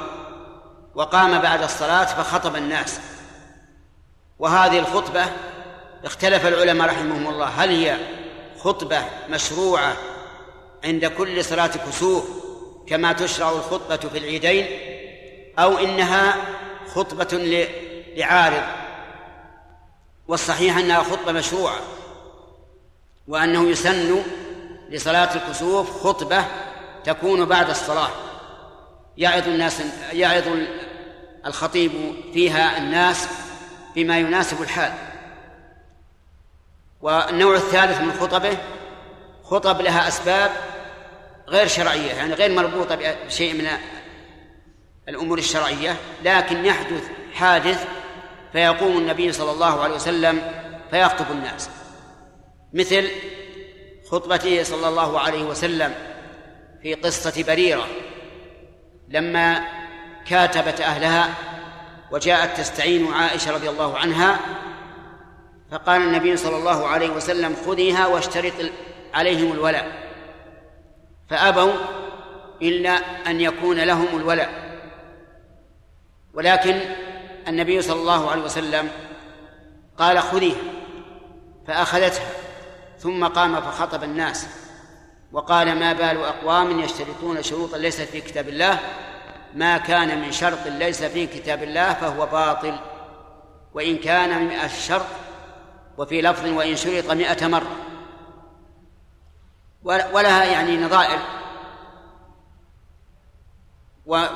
وقام 0.95 1.39
بعد 1.39 1.63
الصلاة 1.63 2.05
فخطب 2.05 2.55
الناس. 2.55 2.99
وهذه 4.39 4.79
الخطبة 4.79 5.25
اختلف 6.05 6.45
العلماء 6.45 6.87
رحمهم 6.87 7.27
الله 7.27 7.45
هل 7.45 7.69
هي 7.69 7.97
خطبة 8.59 9.01
مشروعة 9.29 9.93
عند 10.83 11.05
كل 11.05 11.45
صلاة 11.45 11.67
كسوف 11.67 12.25
كما 12.87 13.13
تشرع 13.13 13.49
الخطبة 13.49 14.09
في 14.09 14.17
العيدين؟ 14.17 14.88
أو 15.60 15.78
إنها 15.78 16.36
خطبة 16.93 17.28
لعارض 18.16 18.64
والصحيح 20.28 20.78
أنها 20.78 21.03
خطبة 21.03 21.32
مشروعة 21.32 21.80
وأنه 23.28 23.70
يسن 23.70 24.24
لصلاة 24.89 25.36
الكسوف 25.36 26.03
خطبة 26.03 26.45
تكون 27.03 27.45
بعد 27.45 27.70
الصلاة. 27.70 28.10
يعظ 29.18 29.47
الناس 29.47 29.82
يعظ 30.14 30.43
الخطيب 31.45 31.91
فيها 32.34 32.78
الناس 32.78 33.28
بما 33.95 34.20
يناسب 34.20 34.62
الحال. 34.62 34.93
والنوع 37.01 37.55
الثالث 37.55 38.01
من 38.01 38.14
خطبه 38.14 38.57
خطب 39.43 39.82
لها 39.82 40.07
أسباب 40.07 40.51
غير 41.47 41.68
شرعية 41.68 42.12
يعني 42.12 42.34
غير 42.34 42.51
مربوطة 42.51 42.95
بشيء 43.26 43.53
من 43.53 43.68
الأمور 45.10 45.38
الشرعية 45.38 45.95
لكن 46.24 46.66
يحدث 46.66 47.10
حادث 47.34 47.88
فيقوم 48.51 48.97
النبي 48.97 49.32
صلى 49.32 49.51
الله 49.51 49.82
عليه 49.82 49.95
وسلم 49.95 50.51
فيخطب 50.91 51.32
الناس. 51.32 51.70
مثل 52.74 53.10
خطبته 54.12 54.64
صلى 54.64 54.88
الله 54.88 55.20
عليه 55.20 55.43
وسلم 55.43 55.93
في 56.82 56.93
قصة 56.93 57.43
بريرة. 57.43 57.88
لما 59.10 59.68
كاتبت 60.28 60.82
أهلها 60.82 61.34
وجاءت 62.12 62.57
تستعين 62.57 63.14
عائشة 63.14 63.51
رضي 63.51 63.70
الله 63.70 63.97
عنها 63.97 64.39
فقال 65.72 66.01
النبي 66.01 66.38
صلى 66.38 66.57
الله 66.57 66.88
عليه 66.88 67.10
وسلم 67.10 67.55
خذيها 67.66 68.07
واشترط 68.07 68.53
عليهم 69.14 69.51
الولاء. 69.51 70.10
فأبوا 71.30 71.74
إلا 72.62 72.91
أن 73.28 73.41
يكون 73.41 73.80
لهم 73.80 74.07
الولاء. 74.14 74.68
ولكن 76.34 76.80
النبي 77.47 77.82
صلى 77.82 77.99
الله 77.99 78.32
عليه 78.32 78.43
وسلم 78.43 78.89
قال 79.97 80.19
خذيها 80.19 80.61
فأخذتها 81.67 82.30
ثم 82.99 83.27
قام 83.27 83.61
فخطب 83.61 84.03
الناس 84.03 84.47
وقال 85.32 85.80
ما 85.80 85.93
بال 85.93 86.23
أقوام 86.23 86.80
يشترطون 86.80 87.43
شروطا 87.43 87.77
ليست 87.77 88.01
في 88.01 88.21
كتاب 88.21 88.49
الله 88.49 88.80
ما 89.55 89.77
كان 89.77 90.21
من 90.21 90.32
شرط 90.32 90.67
ليس 90.67 91.03
في 91.03 91.27
كتاب 91.27 91.63
الله 91.63 91.93
فهو 91.93 92.25
باطل 92.25 92.75
وإن 93.73 93.97
كان 93.97 94.45
مئة 94.45 94.67
شرط 94.67 95.05
وفي 95.97 96.21
لفظ 96.21 96.45
وإن 96.47 96.75
شرط 96.75 97.11
مئة 97.11 97.47
مرة. 97.47 97.75
ولها 99.84 100.45
يعني 100.45 100.77
نظائر. 100.77 101.19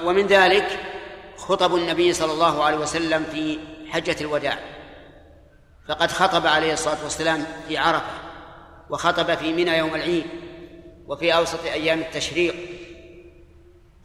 ومن 0.03 0.27
ذلك 0.27 0.92
خطب 1.47 1.75
النبي 1.75 2.13
صلى 2.13 2.31
الله 2.33 2.63
عليه 2.63 2.77
وسلم 2.77 3.23
في 3.31 3.59
حجة 3.91 4.15
الوداع. 4.21 4.59
فقد 5.87 6.11
خطب 6.11 6.47
عليه 6.47 6.73
الصلاة 6.73 7.03
والسلام 7.03 7.45
في 7.67 7.77
عرفة 7.77 8.11
وخطب 8.89 9.35
في 9.35 9.53
منى 9.53 9.77
يوم 9.77 9.95
العيد 9.95 10.25
وفي 11.07 11.35
أوسط 11.35 11.63
أيام 11.63 11.99
التشريق. 11.99 12.55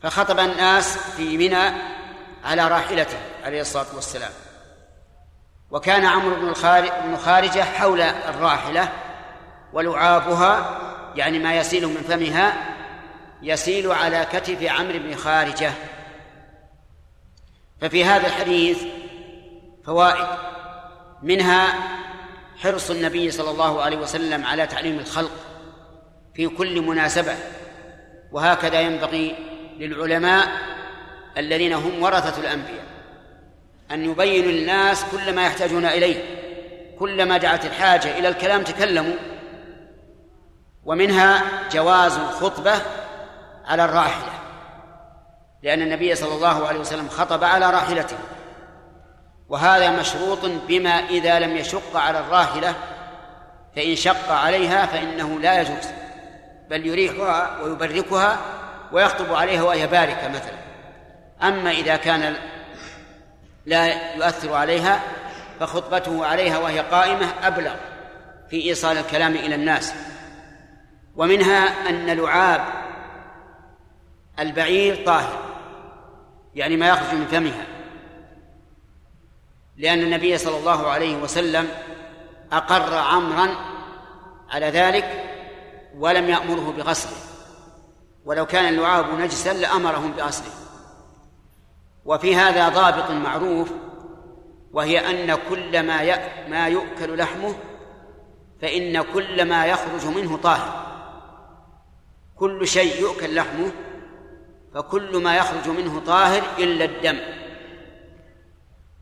فخطب 0.03 0.39
الناس 0.39 0.99
في 0.99 1.39
منى 1.39 1.73
على 2.45 2.69
راحلته 2.69 3.19
عليه 3.45 3.61
الصلاة 3.61 3.87
والسلام. 3.95 4.31
وكان 5.71 6.05
عمرو 6.05 6.35
بن 7.05 7.17
خارجة 7.17 7.63
حول 7.63 8.01
الراحلة 8.01 8.93
ولعابها 9.73 10.81
يعني 11.15 11.39
ما 11.39 11.57
يسيل 11.57 11.87
من 11.87 12.03
فمها 12.09 12.53
يسيل 13.43 13.93
على 13.93 14.27
كتف 14.33 14.63
عمرو 14.63 14.99
بن 14.99 15.15
خارجة. 15.15 15.73
ففي 17.81 18.05
هذا 18.05 18.27
الحديث 18.27 18.83
فوائد. 19.87 20.27
منها 21.23 21.75
حرص 22.57 22.91
النبي 22.91 23.31
صلى 23.31 23.51
الله 23.51 23.83
عليه 23.83 23.97
وسلم 23.97 24.45
على 24.45 24.67
تعليم 24.67 24.99
الخلق 24.99 25.31
في 26.35 26.49
كل 26.49 26.81
مناسبة 26.81 27.35
وهكذا 28.33 28.81
ينبغي 28.81 29.37
للعلماء 29.79 30.49
الذين 31.37 31.73
هم 31.73 32.03
ورثة 32.03 32.41
الأنبياء 32.41 32.85
أن 33.91 34.05
يبينوا 34.11 34.53
للناس 34.53 35.05
كل 35.05 35.35
ما 35.35 35.47
يحتاجون 35.47 35.85
إليه 35.85 36.39
كلما 36.99 37.39
دعت 37.39 37.65
الحاجة 37.65 38.19
إلى 38.19 38.29
الكلام 38.29 38.63
تكلموا. 38.63 39.17
ومنها 40.85 41.43
جواز 41.73 42.17
الخطبة 42.17 42.83
على 43.65 43.85
الراحلة. 43.85 44.33
لأن 45.63 45.83
النبي 45.83 46.15
صلى 46.15 46.35
الله 46.35 46.67
عليه 46.69 46.79
وسلم 46.79 47.09
خطب 47.09 47.45
على 47.45 47.71
راحلته. 47.71 48.17
وهذا 49.49 49.91
مشروط 49.91 50.39
بما 50.69 50.91
إذا 50.91 51.39
لم 51.39 51.57
يشق 51.57 51.97
على 51.97 52.21
الراحلة 52.21 52.75
فإن 53.77 53.97
شق 53.97 54.33
عليها 54.33 54.87
فإنه 54.87 55.41
لا 55.41 55.61
يجوز 55.61 55.89
بل 56.71 56.87
يريحها 56.87 57.61
ويبركها 57.63 58.39
ويخطب 58.93 59.35
عليها 59.35 59.63
وهي 59.63 59.87
باركة 59.87 60.29
مثلا. 60.29 60.59
أما 61.43 61.71
إذا 61.71 61.97
كان 61.97 62.37
لا 63.67 64.15
يؤثر 64.15 64.55
عليها 64.55 65.01
فخطبته 65.61 66.27
عليها 66.27 66.59
وهي 66.59 66.81
قائمة 66.81 67.27
أبلغ 67.43 67.75
في 68.51 68.65
إيصال 68.65 68.99
الكلام 68.99 69.33
إلى 69.33 69.55
الناس. 69.55 69.95
ومنها 71.17 71.89
أن 71.89 72.07
لعاب 72.07 72.61
البعير 74.39 75.05
طاهر. 75.07 75.48
يعني 76.59 76.77
ما 76.77 76.89
يخرج 76.89 77.15
من 77.15 77.27
فمها. 77.27 77.67
لأن 79.77 79.99
النبي 79.99 80.39
صلى 80.39 80.59
الله 80.59 80.87
عليه 80.87 81.17
وسلم 81.17 81.69
أقر 82.53 82.95
عمرا 82.95 83.49
على 84.51 84.67
ذلك 84.67 85.25
ولم 85.99 86.29
يأمره 86.29 86.75
بغسله. 86.77 87.17
ولو 88.25 88.47
كان 88.47 88.75
اللعاب 88.75 89.21
نجسا 89.21 89.53
لأمرهم 89.53 90.13
بغسله. 90.13 90.53
وفي 92.05 92.37
هذا 92.37 92.69
ضابط 92.69 93.11
معروف 93.11 93.71
وهي 94.73 95.11
أن 95.11 95.39
كل 95.49 95.83
ما 95.83 96.19
ما 96.49 96.69
يؤكل 96.69 97.19
لحمه 97.19 97.55
فإن 98.63 99.03
كل 99.03 99.45
ما 99.45 99.67
يخرج 99.67 100.07
منه 100.07 100.37
طاهر. 100.37 100.89
كل 102.37 102.67
شيء 102.69 103.01
يؤكل 103.01 103.35
لحمه 103.35 103.73
فكل 104.75 105.23
ما 105.23 105.37
يخرج 105.37 105.69
منه 105.69 106.01
طاهر 106.07 106.43
إلا 106.59 106.85
الدم. 106.85 107.19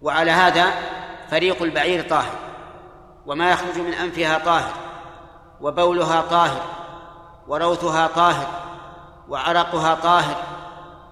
وعلى 0.01 0.31
هذا 0.31 0.73
فريق 1.31 1.63
البعير 1.63 2.09
طاهر 2.09 2.39
وما 3.27 3.51
يخرج 3.51 3.79
من 3.79 3.93
أنفها 3.95 4.39
طاهر 4.39 4.73
وبولها 5.61 6.21
طاهر 6.21 6.63
وروثها 7.49 8.07
طاهر 8.07 8.47
وعرقها 9.29 9.95
طاهر 9.95 10.43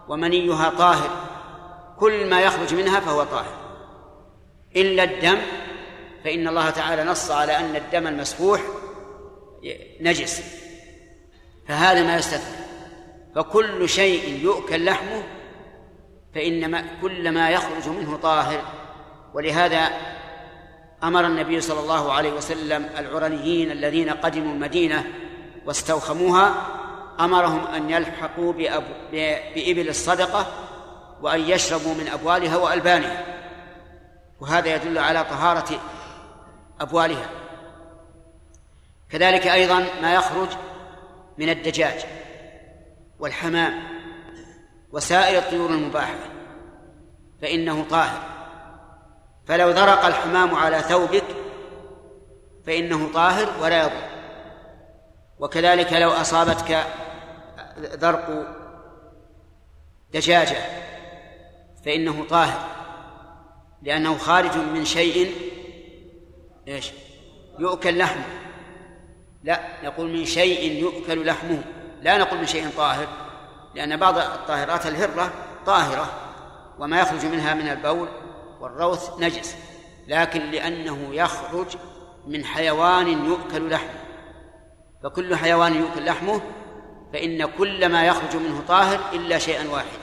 ومنيها 0.09 0.71
طاهر 0.71 1.11
كل 2.01 2.31
ما 2.31 2.41
يخرج 2.41 2.75
منها 2.75 3.01
فهو 3.01 3.25
طاهر. 3.25 3.55
إلا 4.77 5.05
الدم 5.05 5.39
فإن 6.25 6.49
الله 6.49 6.71
تعالى 6.71 7.05
نص 7.05 7.31
على 7.31 7.57
أن 7.57 7.77
الدم 7.77 8.07
المسفوح 8.07 8.61
نجس 10.01 10.43
فهذا 11.69 12.03
ما 12.03 12.17
يستثنى. 12.17 12.64
فكل 13.35 13.89
شيء 13.89 14.43
يؤكل 14.43 14.85
لحمه 14.85 15.23
فإن 16.35 16.85
كل 17.03 17.31
ما 17.31 17.51
يخرج 17.51 17.89
منه 17.89 18.17
طاهر. 18.17 18.63
ولهذا 19.35 19.91
أمر 21.03 21.27
النبي 21.27 21.61
صلى 21.61 21.81
الله 21.81 22.13
عليه 22.13 22.33
وسلم 22.33 22.91
العرنيين 22.99 23.71
الذين 23.71 24.11
قدموا 24.11 24.53
المدينة 24.53 25.05
واستوخموها 25.67 26.55
أمرهم 27.21 27.67
أن 27.67 27.91
يلحقوا 27.91 28.53
بإبل 29.55 29.89
الصدقة 29.89 30.47
وأن 31.23 31.41
يشربوا 31.41 31.95
من 31.95 32.09
أبوالها 32.09 32.57
وألبانها. 32.57 33.25
وهذا 34.41 34.75
يدل 34.75 34.99
على 34.99 35.25
طهارة 35.25 35.81
أبوالها. 36.81 37.31
كذلك 39.11 39.47
أيضا 39.47 39.87
ما 40.03 40.15
يخرج 40.15 40.49
من 41.39 41.49
الدجاج. 41.49 42.05
والحمام 43.19 43.83
وسائر 44.93 45.39
الطيور 45.39 45.71
المباحة 45.71 46.19
فإنه 47.43 47.85
طاهر. 47.91 48.23
فلو 49.47 49.71
ذرق 49.71 50.05
الحمام 50.05 50.55
على 50.55 50.81
ثوبك 50.81 51.25
فإنه 52.67 53.13
طاهر 53.13 53.63
ولا 53.63 53.83
يضر. 53.83 54.09
وكذلك 55.39 55.93
لو 55.93 56.11
أصابتك 56.11 56.87
ذرق 57.79 58.47
دجاجة 60.13 60.57
فإنه 61.85 62.25
طاهر 62.25 62.69
لأنه 63.83 64.19
خارج 64.19 64.57
من 64.57 64.85
شيء 64.85 65.35
إيش؟ 66.69 66.93
يؤكل 67.59 67.99
لحمه. 67.99 68.25
لا 69.43 69.61
نقول 69.85 70.11
من 70.11 70.25
شيء 70.25 70.73
يؤكل 70.73 71.27
لحمه. 71.27 71.65
لا 72.05 72.19
نقول 72.19 72.39
من 72.39 72.47
شيء 72.47 72.69
طاهر 72.77 73.09
لأن 73.75 73.97
بعض 73.97 74.19
الطاهرات 74.19 74.87
الهرة 74.87 75.33
طاهرة 75.67 76.11
وما 76.79 77.01
يخرج 77.01 77.27
منها 77.27 77.55
من 77.55 77.69
البول 77.69 78.09
والروث 78.61 79.19
نجس 79.19 79.57
لكن 80.09 80.41
لأنه 80.41 81.09
يخرج 81.15 81.67
من 82.27 82.45
حيوان 82.45 83.25
يؤكل 83.25 83.71
لحمه. 83.71 84.01
فكل 85.03 85.37
حيوان 85.37 85.75
يؤكل 85.75 86.05
لحمه 86.05 86.41
فإن 87.13 87.45
كل 87.45 87.89
ما 87.89 88.07
يخرج 88.07 88.37
منه 88.37 88.63
طاهر 88.69 89.01
إلا 89.13 89.39
شيئا 89.39 89.71
واحدا 89.71 89.99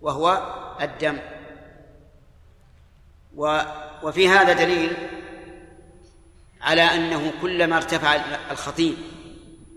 وهو 0.00 0.54
الدم. 0.80 1.18
وفي 4.02 4.28
هذا 4.28 4.52
دليل 4.52 4.96
على 6.60 6.82
أنه 6.82 7.32
كلما 7.42 7.76
ارتفع 7.76 8.20
الخطيب 8.50 8.96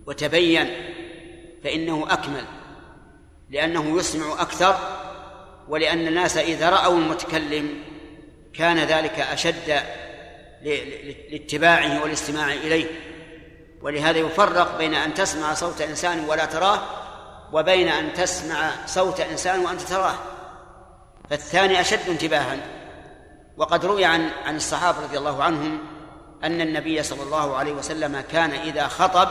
وتبين 0.07 0.69
فإنه 1.63 2.05
أكمل 2.09 2.45
لأنه 3.49 3.99
يسمع 3.99 4.41
أكثر 4.41 4.75
ولأن 5.67 6.07
الناس 6.07 6.37
إذا 6.37 6.69
رأوا 6.69 6.97
المتكلم 6.97 7.83
كان 8.53 8.77
ذلك 8.77 9.19
أشد 9.19 9.81
لاتباعه 11.31 12.01
والاستماع 12.03 12.53
إليه. 12.53 12.85
ولهذا 13.81 14.17
يفرق 14.17 14.77
بين 14.77 14.93
أن 14.93 15.13
تسمع 15.13 15.53
صوت 15.53 15.81
إنسان 15.81 16.25
ولا 16.25 16.45
تراه 16.45 16.79
وبين 17.53 17.87
أن 17.87 18.13
تسمع 18.13 18.71
صوت 18.85 19.19
إنسان 19.19 19.59
وأنت 19.59 19.81
تراه. 19.81 20.15
فالثاني 21.29 21.81
أشد 21.81 22.09
انتباها. 22.09 22.57
وقد 23.57 23.85
روي 23.85 24.05
عن 24.05 24.29
عن 24.45 24.55
الصحابة 24.55 24.99
رضي 24.99 25.17
الله 25.17 25.43
عنهم 25.43 25.79
أن 26.43 26.61
النبي 26.61 27.03
صلى 27.03 27.23
الله 27.23 27.55
عليه 27.55 27.71
وسلم 27.71 28.21
كان 28.31 28.51
إذا 28.51 28.87
خطب 28.87 29.29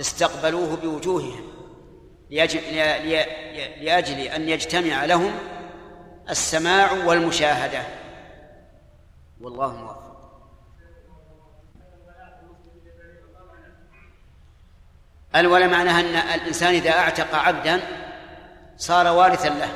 استقبلوه 0.00 0.76
بوجوههم 0.76 1.54
لأجل, 2.30 2.60
لأجل 3.80 4.20
أن 4.20 4.48
يجتمع 4.48 5.04
لهم 5.04 5.32
السماع 6.30 6.92
والمشاهدة. 6.92 7.82
والله 9.40 9.76
موفق. 9.76 10.14
الولا 15.36 15.66
معناها 15.66 16.00
أن 16.00 16.40
الإنسان 16.40 16.74
إذا 16.74 16.90
أعتق 16.90 17.34
عبدا 17.34 17.80
صار 18.76 19.06
وارثا 19.06 19.48
له. 19.48 19.68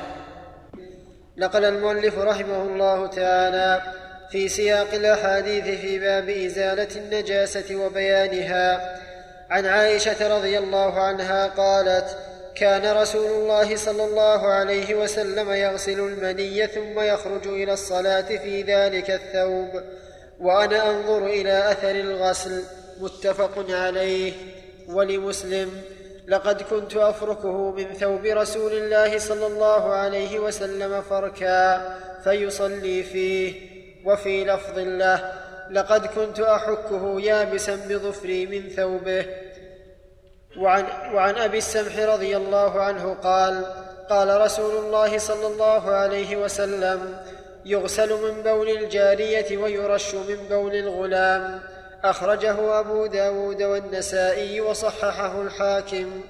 نقل 1.37 1.64
المؤلف 1.64 2.19
رحمه 2.19 2.62
الله 2.62 3.07
تعالى 3.07 3.83
في 4.31 4.49
سياق 4.49 4.95
الأحاديث 4.95 5.81
في 5.81 5.99
باب 5.99 6.29
إزالة 6.29 6.89
النجاسة 6.97 7.77
وبيانها 7.77 8.95
عن 9.51 9.66
عائشة 9.66 10.38
رضي 10.38 10.59
الله 10.59 11.01
عنها 11.01 11.46
قالت 11.46 12.16
كان 12.55 12.96
رسول 12.96 13.30
الله 13.30 13.76
صلى 13.76 14.05
الله 14.05 14.46
عليه 14.46 14.94
وسلم 14.94 15.51
يغسل 15.51 16.01
المني 16.01 16.66
ثم 16.66 17.01
يخرج 17.01 17.46
إلى 17.46 17.72
الصلاة 17.72 18.20
في 18.20 18.62
ذلك 18.62 19.11
الثوب 19.11 19.82
وأنا 20.40 20.90
أنظر 20.90 21.26
إلى 21.26 21.72
أثر 21.72 21.90
الغسل 21.90 22.62
متفق 23.01 23.66
عليه. 23.70 24.32
ولمسلم 24.88 25.82
لقد 26.28 26.62
كنت 26.62 26.96
أفركه 26.96 27.70
من 27.70 27.92
ثوب 27.92 28.24
رسول 28.24 28.72
الله 28.72 29.18
صلى 29.18 29.46
الله 29.46 29.92
عليه 29.92 30.38
وسلم 30.38 31.03
فركا 31.03 31.94
فيصلي 32.24 33.03
فيه. 33.03 33.55
وفي 34.05 34.44
لفظ 34.44 34.78
له 34.78 35.32
لقد 35.71 36.07
كنت 36.07 36.41
أحكه 36.41 37.21
يابسا 37.21 37.77
بظفري 37.77 38.47
من 38.47 38.69
ثوبه. 38.69 39.27
وعن, 40.59 40.85
وعن 41.14 41.35
أبي 41.35 41.59
السمح 41.59 41.99
رضي 41.99 42.37
الله 42.37 42.81
عنه 42.81 43.14
قال 43.14 43.64
قال 44.11 44.41
رسول 44.41 44.85
الله 44.85 45.19
صلى 45.19 45.47
الله 45.47 45.91
عليه 45.91 46.37
وسلم 46.37 47.16
يغسل 47.64 48.12
من 48.23 48.43
بول 48.43 48.69
الجارية 48.69 49.57
ويرش 49.57 50.14
من 50.14 50.37
بول 50.51 50.75
الغلام. 50.75 51.61
أخرجه 52.05 52.81
أبو 52.81 53.07
داود 53.07 53.62
والنسائي 53.62 54.61
وصححه 54.61 55.43
الحاكم. 55.43 56.21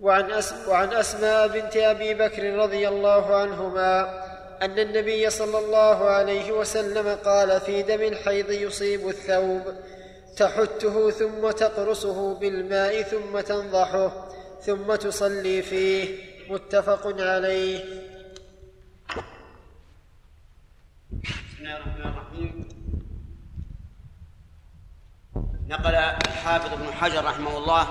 وعن, 0.00 0.42
وعن 0.68 0.92
أسماء 0.92 1.48
بنت 1.48 1.76
أبي 1.76 2.14
بكر 2.14 2.54
رضي 2.54 2.88
الله 2.88 3.36
عنهما 3.36 4.22
أن 4.62 4.78
النبي 4.78 5.30
صلى 5.30 5.58
الله 5.58 6.04
عليه 6.04 6.52
وسلم 6.52 7.18
قال 7.24 7.60
في 7.60 7.82
دم 7.82 8.02
الحيض 8.02 8.50
يصيب 8.50 9.08
الثوب 9.08 9.62
تحته 10.36 11.10
ثم 11.10 11.50
تقرصه 11.50 12.34
بالماء 12.34 13.02
ثم 13.02 13.40
تنضحه 13.40 14.28
ثم 14.60 14.94
تصلي 14.94 15.62
فيه. 15.62 16.26
متفق 16.50 17.20
عليه. 17.20 17.84
بسم 21.22 21.58
الله 21.60 21.76
الرحمن 21.76 22.02
الرحيم. 22.02 22.68
نقل 25.68 25.94
الحافظ 25.94 26.72
ابن 26.72 26.92
حجر 26.92 27.24
رحمه 27.24 27.58
الله 27.58 27.84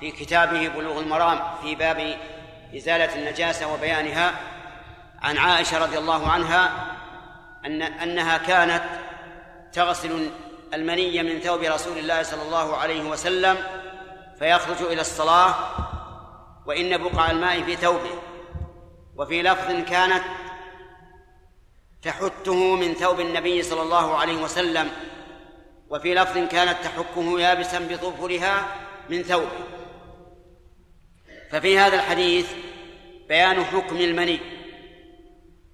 في 0.00 0.10
كتابه 0.10 0.68
بلوغ 0.68 1.00
المرام 1.00 1.38
في 1.62 1.74
باب 1.74 2.16
إزالة 2.76 3.14
النجاسة 3.14 3.74
وبيانها 3.74 4.32
عن 5.22 5.38
عائشة 5.38 5.78
رضي 5.78 5.98
الله 5.98 6.28
عنها 6.28 6.92
أن 7.66 7.82
أنها 7.82 8.38
كانت 8.38 8.82
تغسل 9.72 10.30
المني 10.74 11.22
من 11.22 11.40
ثوب 11.40 11.62
رسول 11.62 11.98
الله 11.98 12.22
صلى 12.22 12.42
الله 12.42 12.76
عليه 12.76 13.02
وسلم 13.02 13.56
فيخرج 14.38 14.82
إلى 14.82 15.00
الصلاة 15.00 15.54
وإن 16.66 16.98
بقع 16.98 17.30
الماء 17.30 17.62
في 17.62 17.76
ثوبه. 17.76 18.22
وفي 19.16 19.42
لفظ 19.42 19.90
كانت 19.90 20.22
تحته 22.02 22.76
من 22.76 22.94
ثوب 22.94 23.20
النبي 23.20 23.62
صلى 23.62 23.82
الله 23.82 24.16
عليه 24.16 24.42
وسلم 24.42 24.90
وفي 25.90 26.14
لفظ 26.14 26.38
كانت 26.38 26.76
تحكه 26.84 27.40
يابسا 27.40 27.78
بظفرها 27.78 28.66
من 29.10 29.22
ثوبه. 29.22 29.66
ففي 31.50 31.78
هذا 31.78 31.96
الحديث 31.96 32.52
بيان 33.28 33.64
حكم 33.64 33.96
المني. 33.96 34.61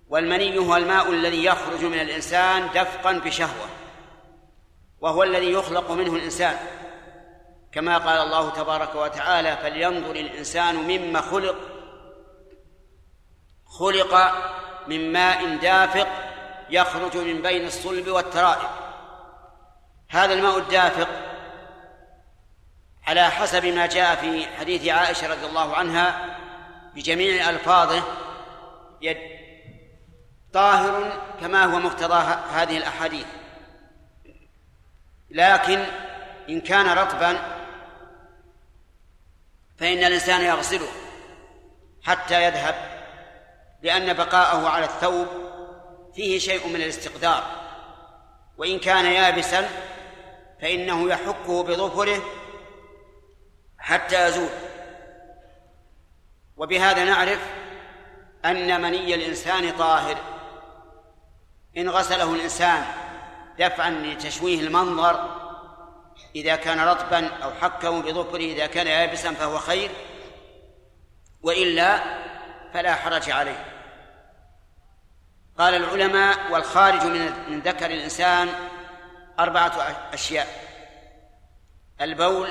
والمني 0.09 0.59
هو 0.59 0.77
الماء 0.77 1.11
الذي 1.11 1.45
يخرج 1.45 1.85
من 1.85 2.01
الإنسان 2.01 2.69
دفقا 2.75 3.13
بشهوة 3.13 3.69
وهو 5.01 5.23
الذي 5.23 5.53
يخلق 5.53 5.91
منه 5.91 6.15
الإنسان. 6.15 6.57
كما 7.73 7.99
قال 7.99 8.19
الله 8.19 8.51
تبارك 8.51 8.95
وتعالى 8.95 9.57
فلينظر 9.57 10.11
الإنسان 10.11 10.75
مما 10.75 11.21
خلق 11.21 11.57
خلق 13.67 14.33
من 14.89 15.13
ماء 15.13 15.57
دافق 15.57 16.09
يخرج 16.71 17.17
من 17.17 17.43
بين 17.43 17.67
الصلب 17.67 18.09
والترائب. 18.09 18.69
هذا 20.09 20.35
الماء 20.35 20.59
الدافق 20.59 21.09
على 23.07 23.31
حسب 23.31 23.67
ما 23.67 23.87
جاء 23.87 24.17
في 24.17 24.47
حديث 24.47 24.89
عائشة 24.89 25.29
رضي 25.29 25.47
الله 25.47 25.77
عنها 25.77 26.37
بجميع 26.95 27.51
ألفاظه 27.51 28.03
طاهر 30.59 31.13
كما 31.41 31.65
هو 31.65 31.79
مقتضى 31.79 32.15
هذه 32.53 32.77
الأحاديث. 32.77 33.27
لكن 35.31 35.85
إن 36.49 36.61
كان 36.61 36.99
رطبا 36.99 37.59
فإن 39.79 40.05
الإنسان 40.05 40.41
يغسله 40.41 40.89
حتى 42.03 42.45
يذهب 42.45 42.75
لأن 43.83 44.13
بقاءه 44.13 44.69
على 44.69 44.85
الثوب 44.85 45.27
فيه 46.15 46.39
شيء 46.39 46.69
من 46.69 46.77
الاستقدار 46.77 47.43
وإن 48.59 48.79
كان 48.79 49.05
يابسا 49.05 49.69
فإنه 50.61 51.09
يحكه 51.09 51.63
بظفره 51.63 52.23
حتى 53.79 54.27
يزول. 54.29 54.51
وبهذا 56.57 57.05
نعرف 57.05 57.41
أن 58.45 58.81
مني 58.83 59.15
الإنسان 59.15 59.73
طاهر. 59.73 60.38
إن 61.79 61.89
غسله 61.89 62.35
الإنسان 62.35 62.85
دفعا 63.59 63.91
لتشويه 63.91 64.61
المنظر 64.61 65.39
إذا 66.37 66.57
كان 66.57 66.81
رطبا 66.81 67.27
أو 67.27 67.51
حكه 67.51 68.03
بظفره 68.03 68.37
إذا 68.37 68.67
كان 68.67 68.87
يابسا 68.87 69.35
فهو 69.35 69.59
خير 69.59 69.91
وإلا 71.43 72.01
فلا 72.75 72.95
حرج 72.95 73.31
عليه. 73.31 73.65
قال 75.59 75.75
العلماء 75.75 76.53
والخارج 76.53 77.05
من 77.49 77.61
ذكر 77.61 77.87
الإنسان 77.87 78.49
أربعة 79.39 79.99
أشياء 80.13 80.47
البول 82.01 82.49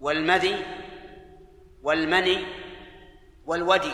والمذي 0.00 0.64
والمني 1.82 2.44
والودي. 3.46 3.92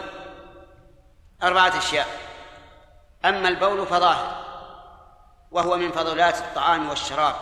أربعة 1.43 1.78
أشياء. 1.78 2.32
أما 3.25 3.49
البول 3.49 3.87
فظاهر 3.87 4.43
وهو 5.51 5.77
من 5.77 5.93
فضلات 5.93 6.39
الطعام 6.39 6.89
والشراب 6.89 7.35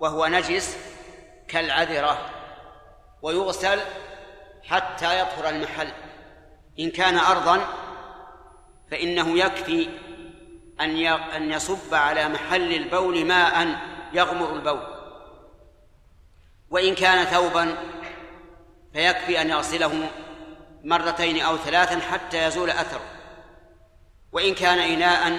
وهو 0.00 0.26
نجس 0.26 0.76
كالعذرة 1.48 2.18
ويغسل 3.22 3.80
حتى 4.64 5.20
يطهر 5.20 5.48
المحل. 5.48 5.92
إن 6.80 6.90
كان 6.90 7.18
أرضا 7.18 7.60
فإنه 8.90 9.38
يكفي 9.38 9.88
أن 10.80 10.96
أن 11.06 11.50
يصب 11.50 11.94
على 11.94 12.28
محل 12.28 12.72
البول 12.72 13.24
ماء 13.24 13.78
يغمر 14.12 14.52
البول. 14.52 14.86
وإن 16.70 16.94
كان 16.94 17.24
ثوبا 17.24 17.76
فيكفي 18.92 19.40
أن 19.40 19.50
يغسله 19.50 20.10
مرتين 20.84 21.40
أو 21.40 21.56
ثلاثا 21.56 22.00
حتى 22.00 22.44
يزول 22.44 22.70
أثره. 22.70 23.17
وإن 24.32 24.54
كان 24.54 24.78
إناء 24.78 25.38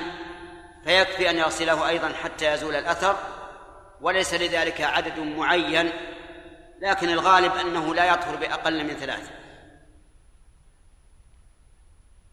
فيكفي 0.83 1.29
أن 1.29 1.37
يغسله 1.37 1.89
أيضا 1.89 2.13
حتى 2.23 2.53
يزول 2.53 2.75
الأثر 2.75 3.17
وليس 4.01 4.33
لذلك 4.33 4.81
عدد 4.81 5.19
معين 5.19 5.91
لكن 6.81 7.09
الغالب 7.09 7.55
أنه 7.55 7.95
لا 7.95 8.05
يطهر 8.05 8.35
بأقل 8.35 8.83
من 8.83 8.93
ثلاث 8.93 9.29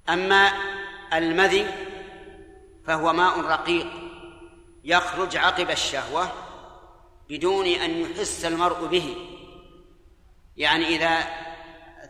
أما 0.09 0.53
المذي 1.13 1.67
فهو 2.87 3.13
ماء 3.13 3.41
رقيق 3.41 3.87
يخرج 4.85 5.37
عقب 5.37 5.71
الشهوة 5.71 6.33
بدون 7.29 7.67
أن 7.67 7.91
يحس 7.91 8.45
المرء 8.45 8.87
به. 8.87 9.17
يعني 10.57 10.87
إذا 10.87 11.19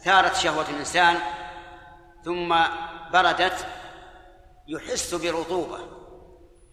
ثارت 0.03 0.37
شهوة 0.37 0.71
الإنسان 0.71 1.19
ثم 2.25 2.57
بردت 3.13 3.67
يحس 4.69 5.15
برطوبة. 5.15 5.79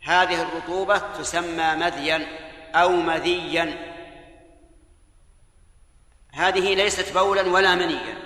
هذه 0.03 0.41
الرطوبة 0.41 0.97
تسمى 0.97 1.75
مذيا 1.75 2.27
أو 2.75 2.89
مذيا. 2.89 3.93
هذه 6.31 6.75
ليست 6.75 7.13
بولا 7.17 7.41
ولا 7.41 7.75
منيا 7.75 8.17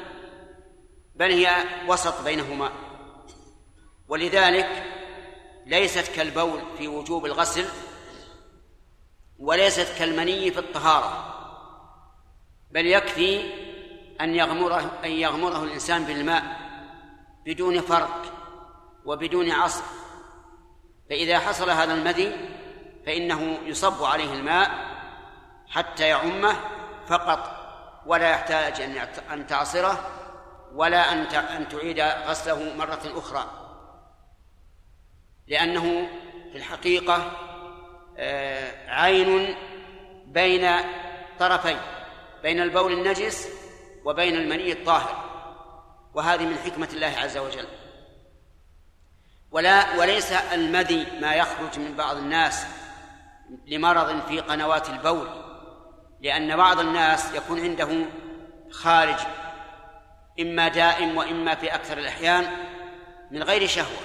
بل 1.16 1.32
هي 1.32 1.64
وسط 1.88 2.24
بينهما. 2.24 2.72
ولذلك 4.08 4.84
ليست 5.66 6.08
كالبول 6.16 6.62
في 6.78 6.88
وجوب 6.88 7.26
الغسل 7.26 7.66
وليست 9.40 9.96
كالمني 10.00 10.52
في 10.52 10.60
الطهارة 10.60 11.34
بل 12.72 12.86
يكفي 12.86 13.54
أن 14.22 14.36
يغمره 14.36 15.00
أن 15.06 15.12
يغمره 15.12 15.64
الإنسان 15.64 16.04
بالماء 16.04 16.44
بدون 17.46 17.82
فرق. 17.82 18.37
وبدون 19.08 19.52
عصر. 19.52 19.84
فإذا 21.10 21.40
حصل 21.40 21.70
هذا 21.70 21.94
المذي 21.94 22.36
فإنه 23.06 23.58
يصب 23.66 24.04
عليه 24.04 24.34
الماء 24.34 24.72
حتى 25.68 26.08
يعمه 26.08 26.56
فقط 27.08 27.58
ولا 28.06 28.30
يحتاج 28.30 28.82
أن 29.32 29.48
تعصره 29.48 30.10
ولا 30.74 31.12
أن 31.12 31.20
أن 31.36 31.70
تعيد 31.70 32.00
غسله 32.00 32.76
مرة 32.76 33.02
أخرى. 33.06 33.46
لأنه 35.48 36.10
في 36.52 36.58
الحقيقة 36.58 37.32
آه، 38.18 38.90
عين 38.90 39.56
بين 40.26 40.70
طرفين 41.40 41.78
بين 42.44 42.62
البول 42.62 42.94
النجس 42.94 43.50
وبين 44.06 44.36
المني 44.36 44.72
الطاهر. 44.72 45.28
وهذه 46.14 46.46
من 46.46 46.58
حكمة 46.58 46.90
الله 46.94 47.14
عز 47.18 47.38
وجل. 47.38 47.68
ولا 49.52 49.96
وليس 50.00 50.32
المذي 50.32 51.08
ما 51.22 51.34
يخرج 51.34 51.80
من 51.80 51.96
بعض 51.96 52.18
الناس 52.18 52.66
لمرض 53.68 54.28
في 54.28 54.40
قنوات 54.40 54.90
البول 54.90 55.28
لأن 56.22 56.58
بعض 56.58 56.80
الناس 56.80 57.34
يكون 57.34 57.60
عنده 57.60 58.06
خارج 58.72 59.20
إما 60.40 60.68
دائم 60.68 61.18
وإما 61.18 61.56
في 61.56 61.76
أكثر 61.76 61.98
الأحيان 61.98 62.48
من 63.32 63.44
غير 63.44 63.68
شهوة. 63.68 64.00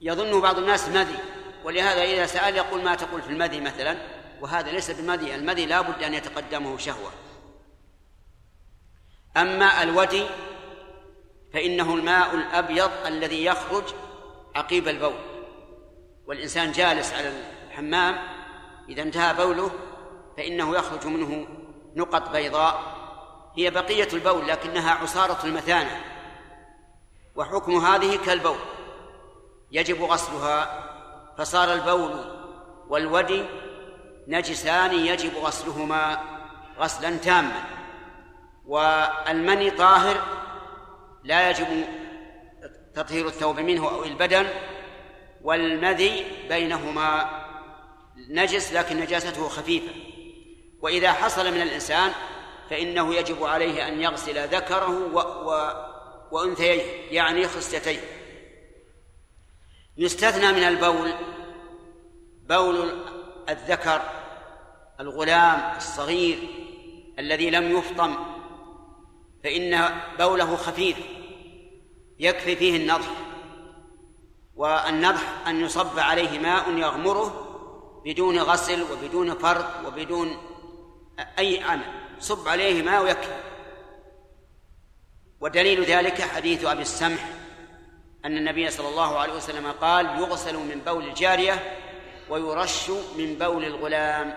يظن 0.00 0.40
بعض 0.40 0.58
الناس 0.58 0.88
مذي 0.88 1.18
ولهذا 1.64 2.02
إذا 2.02 2.26
سأل 2.26 2.56
يقول 2.56 2.84
ما 2.84 2.94
تقول 2.94 3.22
في 3.22 3.30
المذي 3.30 3.60
مثلا؟ 3.60 3.96
وهذا 4.40 4.70
ليس 4.70 4.90
بمذي 4.90 5.34
المذي 5.34 5.66
لا 5.66 5.80
بد 5.80 6.02
أن 6.02 6.14
يتقدمه 6.14 6.78
شهوة. 6.78 7.12
أما 9.36 9.82
الودي 9.82 10.26
فإنه 11.54 11.94
الماء 11.94 12.34
الأبيض 12.34 12.90
الذي 13.06 13.44
يخرج 13.44 13.84
عقيب 14.54 14.88
البول. 14.88 15.14
والإنسان 16.26 16.72
جالس 16.72 17.12
على 17.12 17.32
الحمام 17.68 18.18
إذا 18.88 19.02
انتهى 19.02 19.34
بوله 19.34 19.70
فإنه 20.36 20.76
يخرج 20.76 21.06
منه 21.06 21.46
نقط 21.96 22.30
بيضاء 22.30 22.82
هي 23.56 23.70
بقية 23.70 24.08
البول 24.12 24.48
لكنها 24.48 24.90
عصارة 24.90 25.46
المثانة. 25.46 26.00
وحكم 27.36 27.76
هذه 27.76 28.16
كالبول. 28.26 28.58
يجب 29.72 30.02
غسلها 30.02 30.84
فصار 31.38 31.72
البول 31.72 32.24
والودي 32.88 33.44
نجسان 34.28 34.94
يجب 34.94 35.36
غسلهما 35.36 36.20
غسلا 36.78 37.16
تاما. 37.16 37.64
والمني 38.66 39.70
طاهر 39.70 40.16
لا 41.24 41.50
يجب 41.50 41.84
تطهير 42.94 43.26
الثوب 43.26 43.60
منه 43.60 43.90
أو 43.90 44.04
البدن 44.04 44.46
والمذي 45.42 46.24
بينهما 46.48 47.30
نجس 48.28 48.72
لكن 48.72 49.00
نجاسته 49.00 49.48
خفيفة. 49.48 49.92
وإذا 50.82 51.12
حصل 51.12 51.54
من 51.54 51.62
الإنسان 51.62 52.12
فإنه 52.70 53.14
يجب 53.14 53.44
عليه 53.44 53.88
أن 53.88 54.02
يغسل 54.02 54.48
ذكره 54.48 55.14
و... 55.14 55.18
و... 55.18 55.72
وانثيه 56.32 56.82
يعني 57.10 57.48
خصيتيه 57.48 58.00
يستثنى 59.96 60.52
من 60.52 60.62
البول 60.62 61.12
بول 62.48 63.04
الذكر 63.48 64.02
الغلام 65.00 65.76
الصغير 65.76 66.38
الذي 67.18 67.50
لم 67.50 67.78
يفطم 67.78 68.16
فإن 69.44 70.00
بوله 70.18 70.56
خفيف 70.56 70.96
يكفي 72.18 72.56
فيه 72.56 72.76
النضح 72.76 73.10
والنضح 74.54 75.46
أن 75.46 75.60
يصب 75.60 75.98
عليه 75.98 76.38
ماء 76.38 76.70
يغمره 76.70 77.48
بدون 78.04 78.38
غسل 78.38 78.82
وبدون 78.82 79.34
فرق 79.34 79.86
وبدون 79.86 80.36
أي 81.38 81.62
عمل 81.62 82.02
صب 82.20 82.48
عليه 82.48 82.82
ماء 82.82 83.02
ويكفي. 83.02 83.40
ودليل 85.40 85.84
ذلك 85.84 86.22
حديث 86.22 86.64
أبي 86.64 86.82
السمح 86.82 87.28
أن 88.24 88.36
النبي 88.36 88.70
صلى 88.70 88.88
الله 88.88 89.18
عليه 89.18 89.32
وسلم 89.32 89.72
قال 89.72 90.06
يغسل 90.06 90.56
من 90.56 90.82
بول 90.86 91.04
الجارية 91.04 91.78
ويرش 92.28 92.90
من 92.90 93.34
بول 93.34 93.64
الغلام 93.64 94.34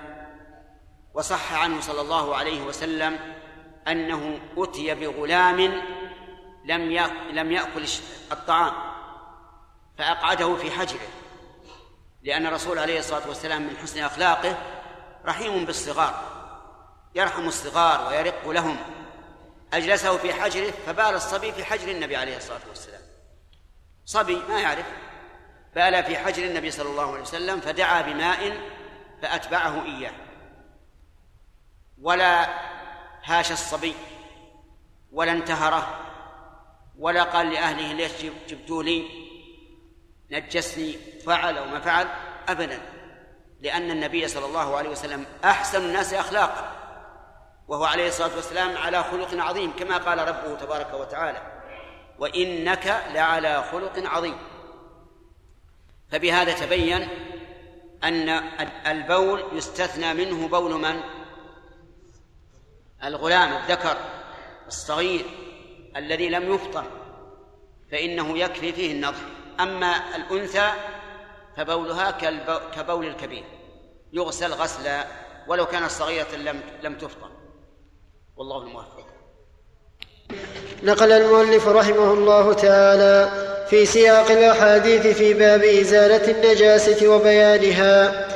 وصح 1.13 1.53
عنه 1.53 1.81
صلى 1.81 2.01
الله 2.01 2.35
عليه 2.35 2.61
وسلم 2.61 3.19
أنه 3.87 4.39
أتي 4.57 4.95
بغلام 4.95 5.61
لم 6.65 6.91
لم 7.31 7.51
يأكل 7.51 7.85
الطعام 8.31 8.73
فأقعده 9.97 10.55
في 10.55 10.71
حجره 10.71 11.07
لأن 12.23 12.45
الرسول 12.45 12.79
عليه 12.79 12.99
الصلاة 12.99 13.27
والسلام 13.27 13.61
من 13.61 13.77
حسن 13.77 14.03
أخلاقه 14.03 14.57
رحيم 15.25 15.65
بالصغار 15.65 16.35
يرحم 17.15 17.47
الصغار 17.47 18.07
ويرق 18.07 18.49
لهم. 18.49 18.77
أجلسه 19.73 20.17
في 20.17 20.33
حجره 20.33 20.71
فبال 20.85 21.15
الصبي 21.15 21.51
في 21.51 21.65
حجر 21.65 21.91
النبي 21.91 22.15
عليه 22.15 22.37
الصلاة 22.37 22.61
والسلام. 22.69 23.01
صبي 24.05 24.41
ما 24.49 24.59
يعرف. 24.59 24.85
بال 25.75 26.03
في 26.03 26.17
حجر 26.17 26.43
النبي 26.43 26.71
صلى 26.71 26.89
الله 26.89 27.11
عليه 27.11 27.21
وسلم 27.21 27.59
فدعا 27.59 28.01
بماء 28.01 28.57
فأتبعه 29.21 29.85
إياه. 29.85 30.13
ولا 32.01 32.49
هاش 33.25 33.51
الصبي 33.51 33.93
ولا 35.11 35.31
انتهره 35.31 35.99
ولا 36.99 37.23
قال 37.23 37.49
لأهله 37.49 37.93
ليش 37.93 38.11
جبتوا 38.49 38.83
لي؟ 38.83 39.05
نجسني 40.31 40.97
فعل 41.25 41.57
أو 41.57 41.65
ما 41.65 41.79
فعل؟ 41.79 42.07
أبدا 42.49 42.81
لأن 43.61 43.91
النبي 43.91 44.27
صلى 44.27 44.45
الله 44.45 44.77
عليه 44.77 44.89
وسلم 44.89 45.25
أحسن 45.43 45.81
الناس 45.81 46.13
أخلاقا 46.13 46.71
وهو 47.67 47.83
عليه 47.83 48.07
الصلاة 48.07 48.35
والسلام 48.35 48.77
على 48.77 49.03
خلق 49.03 49.43
عظيم 49.43 49.71
كما 49.79 49.97
قال 49.97 50.27
ربه 50.27 50.55
تبارك 50.55 50.93
وتعالى 50.93 51.61
وإنك 52.19 53.03
لعلى 53.13 53.63
خلق 53.71 54.09
عظيم. 54.09 54.37
فبهذا 56.11 56.53
تبين 56.53 57.07
أن 58.03 58.29
البول 58.87 59.43
يستثنى 59.53 60.13
منه 60.13 60.47
بول 60.47 60.71
من؟ 60.81 61.14
الغلام 63.05 63.53
الذكر 63.53 63.97
الصغير 64.67 65.25
الذي 65.95 66.29
لم 66.29 66.53
يفطر 66.53 66.83
فإنه 67.91 68.37
يكفي 68.37 68.73
فيه 68.73 68.91
النظر. 68.91 69.25
أما 69.59 69.95
الأنثى 70.15 70.71
فبولها 71.57 72.11
كبول 72.75 73.07
الكبير 73.07 73.43
يغسل 74.13 74.53
غسلا 74.53 75.05
ولو 75.47 75.65
كانت 75.65 75.91
صغيرة 75.91 76.35
لم 76.35 76.61
لم 76.83 76.95
تفطر. 76.95 77.29
والله 78.37 78.61
الموفق. 78.61 79.07
نقل 80.83 81.11
المؤلف 81.11 81.67
رحمه 81.67 82.13
الله 82.13 82.53
تعالى 82.53 83.31
في 83.69 83.85
سياق 83.85 84.31
الأحاديث 84.31 85.07
في 85.07 85.33
باب 85.33 85.63
إزالة 85.63 86.31
النجاسة 86.31 87.07
وبيانها 87.07 88.27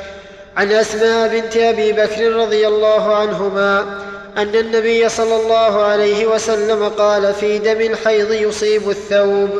عن 0.56 0.72
أسماء 0.72 1.28
بنت 1.28 1.56
أبي 1.56 1.92
بكر 1.92 2.32
رضي 2.32 2.68
الله 2.68 3.16
عنهما 3.16 4.00
أن 4.36 4.54
النبي 4.54 5.08
صلى 5.08 5.36
الله 5.36 5.82
عليه 5.82 6.26
وسلم 6.26 6.88
قال 6.88 7.34
في 7.34 7.58
دم 7.58 7.80
الحيض 7.80 8.32
يصيب 8.32 8.90
الثوب 8.90 9.50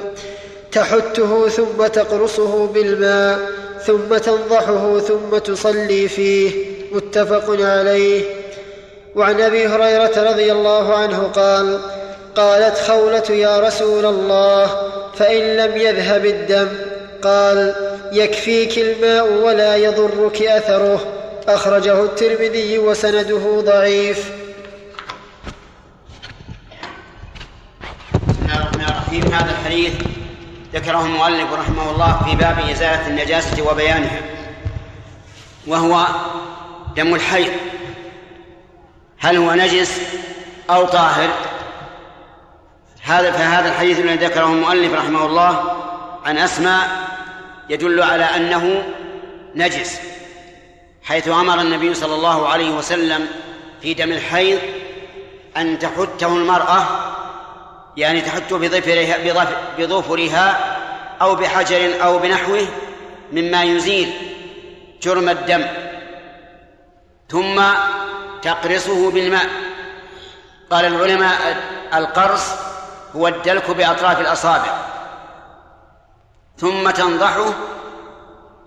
تحته 0.72 1.48
ثم 1.48 1.86
تقرصه 1.86 2.66
بالماء 2.66 3.38
ثم 3.86 4.18
تنضحه 4.18 4.98
ثم 4.98 5.38
تصلي 5.38 6.08
فيه 6.08 6.50
متفق 6.92 7.44
عليه. 7.50 8.22
وعن 9.14 9.40
أبي 9.40 9.66
هريرة 9.66 10.30
رضي 10.30 10.52
الله 10.52 10.94
عنه 10.94 11.30
قال 11.34 11.80
قالت 12.36 12.78
خولة 12.78 13.30
يا 13.30 13.60
رسول 13.60 14.06
الله 14.06 14.66
فإن 15.14 15.56
لم 15.56 15.76
يذهب 15.76 16.26
الدم 16.26 16.68
قال 17.22 17.74
يكفيك 18.12 18.78
الماء 18.78 19.32
ولا 19.32 19.76
يضرك 19.76 20.42
أثره 20.42 21.00
أخرجه 21.48 22.02
الترمذي 22.04 22.78
وسنده 22.78 23.60
ضعيف 23.60 24.30
بسم 28.28 28.42
الله 28.44 28.99
الرحيم 29.10 29.34
هذا 29.34 29.50
الحديث 29.50 29.92
ذكره 30.74 31.04
المؤلف 31.04 31.52
رحمه 31.52 31.90
الله 31.90 32.20
في 32.24 32.36
باب 32.36 32.58
إزالة 32.58 33.06
النجاسة 33.06 33.70
وبيانها 33.70 34.20
وهو 35.66 36.06
دم 36.96 37.14
الحيض. 37.14 37.52
هل 39.18 39.36
هو 39.36 39.52
نجس 39.52 40.00
أو 40.70 40.86
طاهر؟ 40.86 41.28
هذا 43.02 43.32
فهذا 43.32 43.68
الحديث 43.68 43.98
الذي 43.98 44.26
ذكره 44.26 44.46
المؤلف 44.46 44.92
رحمه 44.92 45.26
الله 45.26 45.76
عن 46.24 46.38
أسماء 46.38 46.88
يدل 47.68 48.02
على 48.02 48.24
أنه 48.24 48.84
نجس 49.54 50.00
حيث 51.02 51.28
أمر 51.28 51.60
النبي 51.60 51.94
صلى 51.94 52.14
الله 52.14 52.48
عليه 52.48 52.70
وسلم 52.70 53.26
في 53.82 53.94
دم 53.94 54.12
الحيض 54.12 54.58
أن 55.56 55.78
تحته 55.78 56.36
المرأة 56.36 56.84
يعني 57.96 58.20
تحته 58.20 58.58
بظفرها, 58.58 59.16
بظفرها 59.78 60.76
أو 61.22 61.34
بحجر 61.34 62.04
أو 62.04 62.18
بنحوه 62.18 62.66
مما 63.32 63.62
يزيل 63.62 64.12
جرم 65.02 65.28
الدم 65.28 65.66
ثم 67.28 67.62
تقرصه 68.42 69.10
بالماء. 69.10 69.46
قال 70.70 70.84
العلماء 70.84 71.56
القرص 71.94 72.50
هو 73.16 73.28
الدلك 73.28 73.70
بأطراف 73.70 74.20
الأصابع. 74.20 74.78
ثم 76.56 76.90
تنضحه 76.90 77.54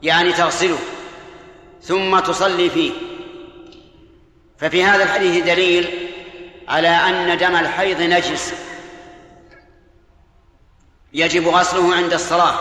يعني 0.03 0.33
تغسله 0.33 0.77
ثم 1.81 2.19
تصلي 2.19 2.69
فيه. 2.69 2.91
ففي 4.57 4.83
هذا 4.83 5.03
الحديث 5.03 5.43
دليل 5.43 6.09
على 6.67 6.87
أن 6.87 7.37
دم 7.37 7.55
الحيض 7.55 8.01
نجس. 8.01 8.53
يجب 11.13 11.47
غسله 11.47 11.95
عند 11.95 12.13
الصلاة. 12.13 12.53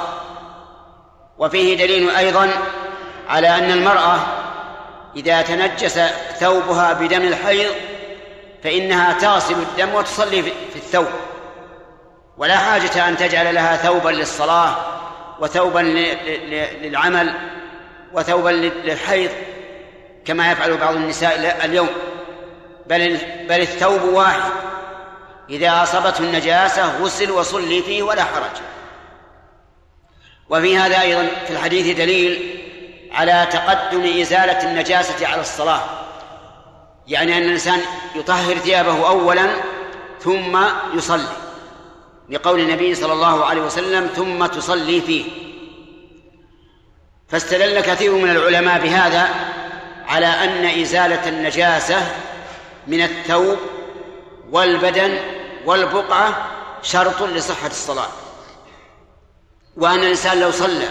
وفيه 1.38 1.76
دليل 1.76 2.10
أيضا 2.10 2.50
على 3.28 3.48
أن 3.48 3.70
المرأة 3.70 4.18
إذا 5.16 5.42
تنجس 5.42 6.00
ثوبها 6.40 6.92
بدم 6.92 7.22
الحيض 7.22 7.70
فإنها 8.64 9.12
تغسل 9.12 9.54
الدم 9.54 9.94
وتصلي 9.94 10.42
في 10.42 10.76
الثوب. 10.76 11.06
ولا 12.38 12.56
حاجة 12.56 13.08
أن 13.08 13.16
تجعل 13.16 13.54
لها 13.54 13.76
ثوبا 13.76 14.10
للصلاة 14.10 14.76
وثوبا 15.40 15.78
للعمل 16.82 17.34
وثوبا 18.12 18.50
للحيض 18.50 19.30
كما 20.24 20.52
يفعل 20.52 20.76
بعض 20.76 20.94
النساء 20.94 21.60
اليوم. 21.64 21.88
بل 22.86 23.18
بل 23.48 23.60
الثوب 23.60 24.02
واحد. 24.02 24.52
إذا 25.50 25.82
أصابته 25.82 26.20
النجاسة 26.20 27.02
غسل 27.02 27.30
وصلي 27.30 27.82
فيه 27.82 28.02
ولا 28.02 28.24
حرج. 28.24 28.62
وفي 30.50 30.78
هذا 30.78 31.00
أيضا 31.00 31.28
في 31.46 31.52
الحديث 31.52 31.96
دليل 31.96 32.58
على 33.12 33.46
تقدم 33.52 34.20
إزالة 34.20 34.70
النجاسة 34.70 35.26
على 35.26 35.40
الصلاة. 35.40 35.82
يعني 37.08 37.38
أن 37.38 37.42
الإنسان 37.42 37.80
يطهر 38.14 38.58
ثيابه 38.58 39.08
أولا 39.08 39.46
ثم 40.20 40.58
يصلي. 40.94 41.36
لقول 42.30 42.60
النبي 42.60 42.94
صلى 42.94 43.12
الله 43.12 43.44
عليه 43.44 43.62
وسلم 43.62 44.06
ثم 44.06 44.46
تصلي 44.46 45.00
فيه. 45.00 45.24
فاستدل 47.28 47.80
كثير 47.80 48.12
من 48.12 48.30
العلماء 48.30 48.80
بهذا 48.80 49.28
على 50.06 50.26
أن 50.26 50.80
إزالة 50.80 51.28
النجاسة 51.28 52.14
من 52.86 53.02
الثوب 53.02 53.58
والبدن 54.52 55.18
والبقعة 55.66 56.48
شرط 56.82 57.22
لصحة 57.22 57.66
الصلاة. 57.66 58.08
وأن 59.76 59.98
الإنسان 59.98 60.40
لو 60.40 60.50
صلى 60.50 60.88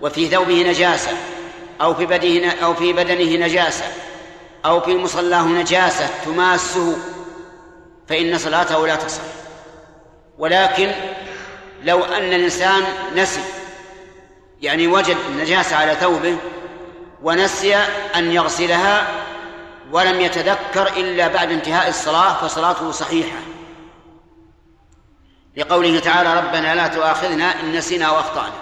وفي 0.00 0.28
ثوبه 0.28 0.62
نجاسة 0.62 1.10
أو 1.80 1.94
في 1.94 2.06
بدنه 2.06 2.52
أو 2.64 2.74
في 2.74 2.92
بدنه 2.92 3.46
نجاسة 3.46 3.84
أو 4.64 4.80
في 4.80 4.96
مصلاه 4.96 5.42
نجاسة 5.42 6.10
تماسه 6.24 6.96
فإن 8.08 8.38
صلاته 8.38 8.86
لا 8.86 8.96
تصح. 8.96 9.22
ولكن 10.38 10.92
لو 11.84 12.04
أن 12.04 12.32
الإنسان 12.32 12.82
نسي 13.16 13.40
يعني 14.62 14.86
وجد 14.86 15.16
النجاسة 15.28 15.76
على 15.76 15.94
ثوبه 15.94 16.36
ونسي 17.22 17.76
أن 18.16 18.32
يغسلها 18.32 19.21
ولم 19.92 20.20
يتذكر 20.20 20.86
إلا 20.96 21.28
بعد 21.28 21.52
انتهاء 21.52 21.88
الصلاة 21.88 22.34
فصلاته 22.34 22.90
صحيحة. 22.90 23.38
لقوله 25.56 26.00
تعالى 26.00 26.34
ربنا 26.34 26.74
لا 26.74 26.88
تؤاخذنا 26.88 27.60
إن 27.60 27.72
نسينا 27.72 28.10
وأخطأنا 28.10 28.54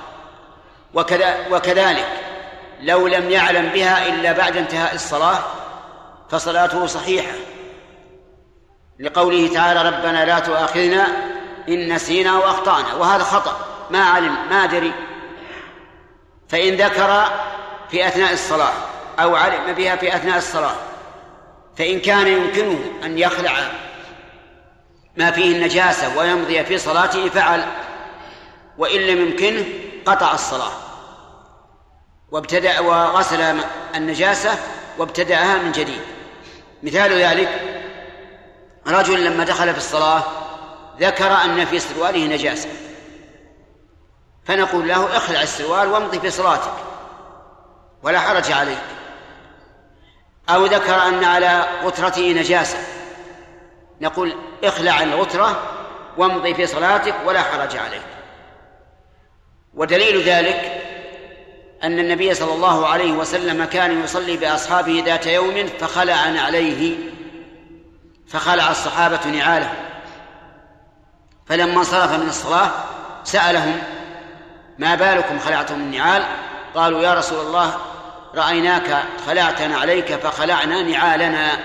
وكذا 0.95 1.47
وكذلك 1.51 2.09
لو 2.81 3.07
لم 3.07 3.31
يعلم 3.31 3.69
بها 3.69 4.07
إلا 4.07 4.33
بعد 4.33 4.57
انتهاء 4.57 4.95
الصلاة 4.95 5.39
فصلاته 6.31 6.87
صحيحة. 6.87 7.33
لقوله 9.01 9.55
تعالى 9.55 9.83
ربنا 9.83 10.25
لا 10.25 10.39
تؤاخذنا 10.39 11.07
إن 11.69 11.93
نسينا 11.93 12.39
وأخطأنا 12.39 12.95
وهذا 12.95 13.25
خطأ. 13.25 13.57
ما 13.91 14.05
علم 14.05 14.37
ما 14.51 14.67
دري 14.67 14.93
فإن 16.49 16.75
ذكر 16.75 17.25
في 17.91 18.09
أثناء 18.09 18.33
الصلاة 18.33 18.73
أو 19.21 19.37
علم 19.37 19.73
بها 19.73 19.97
في 19.97 20.17
أثناء 20.17 20.39
الصلاة 20.39 20.75
فإن 21.81 22.01
كان 22.01 22.27
يمكنه 22.27 22.79
أن 23.05 23.19
يخلع 23.19 23.53
ما 25.17 25.31
فيه 25.31 25.57
النجاسة 25.57 26.19
ويمضي 26.19 26.65
في 26.65 26.79
صلاته 26.79 27.29
فعل 27.29 27.65
وإن 28.79 29.01
لم 29.01 29.29
يمكنه 29.29 29.65
قطع 30.07 30.35
الصلاة. 30.35 30.73
وابتدأ 32.31 32.81
وغسل 32.81 33.61
النجاسة 33.95 34.59
وابتدأها 34.99 35.59
من 35.59 35.73
جديد. 35.73 36.01
مثال 36.83 37.13
ذلك 37.13 37.49
رجل 38.87 39.25
لما 39.25 39.45
دخل 39.45 39.73
في 39.73 39.79
الصلاة 39.79 40.23
ذكر 41.01 41.33
أن 41.33 41.65
في 41.65 41.79
سرواله 41.79 42.27
نجاسة. 42.27 42.69
فنقول 44.45 44.89
له 44.89 45.17
اخلع 45.17 45.43
السروال 45.43 45.89
وامضي 45.89 46.21
في 46.21 46.31
صلاتك. 46.31 46.75
ولا 48.03 48.21
حرج 48.21 48.53
عليك. 48.53 49.00
أو 50.55 50.67
ذكر 50.67 50.95
أن 50.95 51.25
على 51.25 51.65
غترته 51.85 52.33
نجاسة. 52.33 52.79
نقول 54.01 54.35
اخلع 54.65 55.03
الغترة 55.03 55.63
وامضي 56.17 56.55
في 56.55 56.67
صلاتك 56.67 57.15
ولا 57.27 57.43
حرج 57.43 57.77
عليك. 57.77 58.03
ودليل 59.75 60.23
ذلك 60.23 60.83
أن 61.83 61.99
النبي 61.99 62.35
صلى 62.35 62.55
الله 62.55 62.87
عليه 62.87 63.13
وسلم 63.13 63.65
كان 63.65 64.05
يصلي 64.05 64.37
بأصحابه 64.37 65.03
ذات 65.07 65.27
يوم 65.27 65.67
فخلع 65.81 66.17
عليه 66.17 66.99
فخلع 68.29 68.71
الصحابة 68.71 69.27
نعاله. 69.27 69.73
فلما 71.47 71.79
انصرف 71.79 72.13
من 72.13 72.29
الصلاة 72.29 72.71
سألهم 73.25 73.83
ما 74.79 74.95
بالكم 74.95 75.39
خلعتم 75.39 75.75
النعال؟ 75.75 76.23
قالوا 76.75 77.03
يا 77.03 77.15
رسول 77.15 77.47
الله 77.47 77.90
رأيناك 78.35 79.03
خلعتنا 79.27 79.79
عليك 79.79 80.15
فخلعنا 80.15 80.83
نعالنا. 80.83 81.59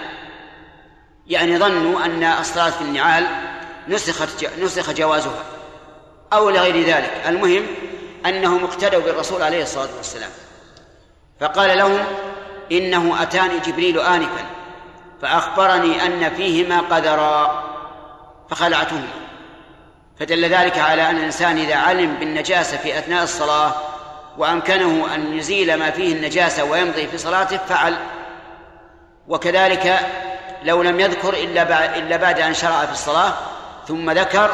يعني 1.28 1.58
ظنوا 1.58 2.06
أن 2.06 2.24
الصلاة 2.24 2.70
في 2.70 2.82
النعال 2.82 3.26
نسخت 3.88 4.46
نسخ 4.60 4.92
جوازها 4.92 5.44
أو 6.34 6.50
لغير 6.50 6.86
ذلك. 6.88 7.24
المهم 7.28 7.66
أنهم 8.26 8.64
اقتدوا 8.64 9.02
بالرسول 9.02 9.42
عليه 9.42 9.64
الصلاة 9.64 9.90
والسلام. 9.98 10.30
فقال 11.40 11.78
لهم 11.78 12.00
إنه 12.72 13.22
أتاني 13.22 13.60
جبريل 13.60 14.00
آنفا 14.00 14.46
فأخبرني 15.22 16.06
أن 16.06 16.36
فيهما 16.36 16.80
قدرا 16.80 17.64
فخلعتهما. 18.50 19.08
فدل 20.20 20.46
ذلك 20.46 20.78
على 20.78 21.10
أن 21.10 21.18
الإنسان 21.18 21.58
إذا 21.58 21.76
علم 21.76 22.16
بالنجاسة 22.16 22.78
في 22.78 23.00
أثناء 23.00 23.24
الصلاة 23.24 23.74
وأمكنه 24.38 25.16
أن 25.16 25.34
يزيل 25.34 25.76
ما 25.76 25.92
فيه 25.92 26.14
النجاسة 26.14 26.64
ويمضي 26.64 27.08
في 27.08 27.18
صلاته 27.18 27.58
فعل. 27.58 27.98
وكذلك 29.28 30.00
لو 30.64 30.82
لم 30.82 31.00
يذكر 31.00 31.34
إلا 31.34 31.98
إلا 31.98 32.18
بعد 32.18 32.40
أن 32.40 32.54
شرع 32.54 32.86
في 32.86 32.92
الصلاة 32.92 33.34
ثم 33.88 34.12
ذكر 34.12 34.52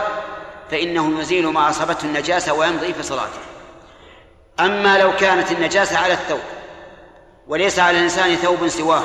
فإنه 0.72 1.20
يزيل 1.20 1.48
ما 1.48 1.70
أصابته 1.70 2.06
النجاسة 2.06 2.54
ويمضي 2.54 2.94
في 2.94 3.04
صلاته. 3.04 3.40
أما 4.60 4.98
لو 4.98 5.16
كانت 5.16 5.52
النجاسة 5.52 5.98
على 5.98 6.14
الثوب 6.14 6.42
وليس 7.48 7.80
على 7.80 7.98
الإنسان 7.98 8.36
ثوب 8.36 8.68
سواه 8.68 9.04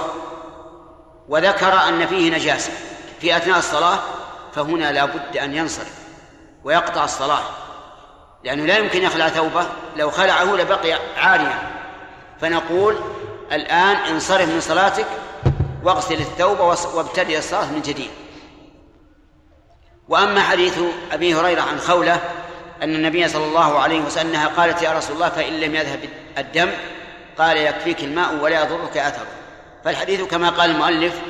وذكر 1.28 1.88
أن 1.88 2.06
فيه 2.06 2.30
نجاسة 2.30 2.72
في 3.20 3.36
أثناء 3.36 3.58
الصلاة 3.58 3.98
فهنا 4.54 4.92
لا 4.92 5.04
بد 5.04 5.36
أن 5.36 5.54
ينصرف 5.54 5.92
ويقطع 6.64 7.04
الصلاة. 7.04 7.42
لأنه 8.46 8.66
لا 8.66 8.78
يمكن 8.78 9.02
يخلع 9.02 9.28
ثوبه 9.28 9.66
لو 9.96 10.10
خلعه 10.10 10.56
لبقي 10.56 10.98
عاريا. 11.16 11.58
فنقول 12.40 12.96
الآن 13.52 13.96
انصرف 13.96 14.48
من 14.48 14.60
صلاتك 14.60 15.06
واغسل 15.82 16.14
الثوب 16.14 16.60
وابتدئ 16.94 17.38
الصلاة 17.38 17.72
من 17.72 17.82
جديد. 17.82 18.10
وأما 20.08 20.40
حديث 20.40 20.78
أبي 21.12 21.34
هريرة 21.34 21.62
عن 21.62 21.78
خولة 21.78 22.20
أن 22.82 22.94
النبي 22.94 23.28
صلى 23.28 23.44
الله 23.44 23.78
عليه 23.78 24.00
وسلم 24.00 24.28
أنها 24.28 24.48
قالت 24.48 24.82
يا 24.82 24.92
رسول 24.92 25.16
الله 25.16 25.28
فإن 25.28 25.60
لم 25.60 25.74
يذهب 25.74 26.00
الدم 26.38 26.70
قال 27.38 27.56
يكفيك 27.56 28.04
الماء 28.04 28.34
ولا 28.34 28.62
يضرك 28.62 28.96
أثره. 28.96 29.26
فالحديث 29.84 30.22
كما 30.22 30.50
قال 30.50 30.70
المؤلف 30.70 31.20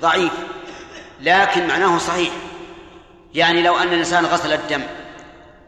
ضعيف 0.00 0.32
لكن 1.20 1.66
معناه 1.66 1.98
صحيح. 1.98 2.30
يعني 3.34 3.62
لو 3.62 3.76
أن 3.76 3.88
الإنسان 3.88 4.26
غسل 4.26 4.52
الدم 4.52 4.82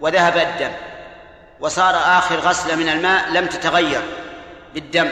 وذهب 0.05 0.37
الدم. 0.37 0.73
وصار 1.61 1.95
آخر 1.95 2.37
غسلة 2.37 2.77
من 2.77 2.89
الماء 2.89 3.31
لم 3.31 3.47
تتغير 3.47 4.01
بالدم. 4.75 5.09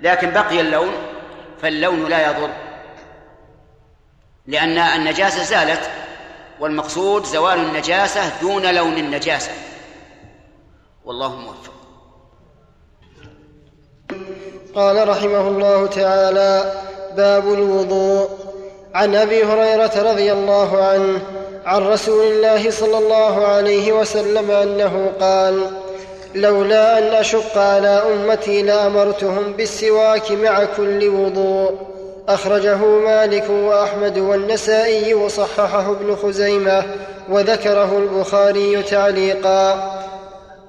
لكن 0.00 0.30
بقي 0.30 0.60
اللون 0.60 0.92
فاللون 1.62 2.06
لا 2.06 2.30
يضر. 2.30 2.50
لأن 4.46 4.78
النجاسة 4.78 5.42
زالت 5.42 5.90
والمقصود 6.60 7.24
زوال 7.24 7.58
النجاسة 7.58 8.40
دون 8.40 8.74
لون 8.74 8.92
النجاسة. 8.92 9.52
والله 11.04 11.36
موفق. 11.36 11.74
قال 14.74 15.08
رحمه 15.08 15.48
الله 15.48 15.86
تعالى 15.86 16.82
باب 17.16 17.52
الوضوء. 17.52 18.28
عن 18.94 19.14
أبي 19.14 19.44
هريرة 19.44 20.10
رضي 20.12 20.32
الله 20.32 20.84
عنه 20.84 21.43
عن 21.66 21.86
رسول 21.86 22.24
الله 22.26 22.70
صلى 22.70 22.98
الله 22.98 23.46
عليه 23.46 23.92
وسلم 23.92 24.50
أنه 24.50 25.12
قال 25.20 25.66
لولا 26.34 26.98
أن 26.98 27.14
أشق 27.14 27.58
على 27.58 28.02
أمتي 28.12 28.62
لأمرتهم 28.62 29.52
بالسواك 29.52 30.32
مع 30.32 30.64
كل 30.64 31.08
وضوء. 31.08 31.72
أخرجه 32.28 32.76
مالك 32.76 33.50
وأحمد 33.50 34.18
والنسائي 34.18 35.14
وصححه 35.14 35.90
ابن 35.90 36.16
خزيمة 36.16 36.82
وذكره 37.30 37.98
البخاري 37.98 38.82
تعليقا. 38.82 39.92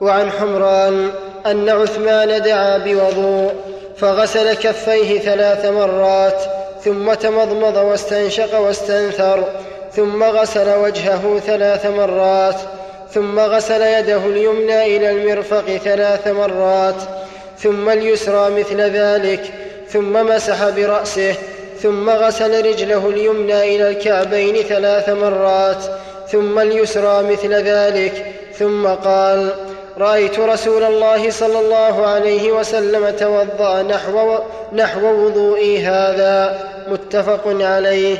وعن 0.01 0.31
حمران 0.31 1.11
أن 1.45 1.69
عثمان 1.69 2.41
دعا 2.41 2.77
بوضوء 2.77 3.53
فغسل 3.97 4.53
كفيه 4.53 5.19
ثلاث 5.19 5.65
مرات 5.65 6.41
ثم 6.83 7.13
تمضمض 7.13 7.77
واستنشق 7.77 8.59
واستنثر 8.59 9.43
ثم 9.95 10.23
غسل 10.23 10.75
وجهه 10.75 11.39
ثلاث 11.45 11.85
مرات 11.85 12.55
ثم 13.13 13.39
غسل 13.39 13.81
يده 13.81 14.17
اليمنى 14.17 14.97
إلى 14.97 15.11
المرفق 15.11 15.77
ثلاث 15.83 16.27
مرات 16.27 16.95
ثم 17.59 17.89
اليسرى 17.89 18.49
مثل 18.49 18.81
ذلك 18.81 19.41
ثم 19.89 20.13
مسح 20.13 20.69
برأسه 20.69 21.35
ثم 21.81 22.09
غسل 22.09 22.65
رجله 22.65 23.09
اليمنى 23.09 23.75
إلى 23.75 23.89
الكعبين 23.89 24.55
ثلاث 24.55 25.09
مرات 25.09 25.83
ثم 26.31 26.59
اليسرى 26.59 27.23
مثل 27.23 27.53
ذلك 27.53 28.25
ثم 28.59 28.87
قال 28.87 29.49
رأيت 29.97 30.39
رسول 30.39 30.83
الله 30.83 31.29
صلى 31.29 31.59
الله 31.59 32.07
عليه 32.07 32.51
وسلم 32.51 33.09
توضأ 33.09 33.81
نحو 33.81 34.39
نحو 34.73 35.25
وضوئي 35.25 35.85
هذا 35.85 36.59
متفق 36.87 37.41
عليه. 37.45 38.17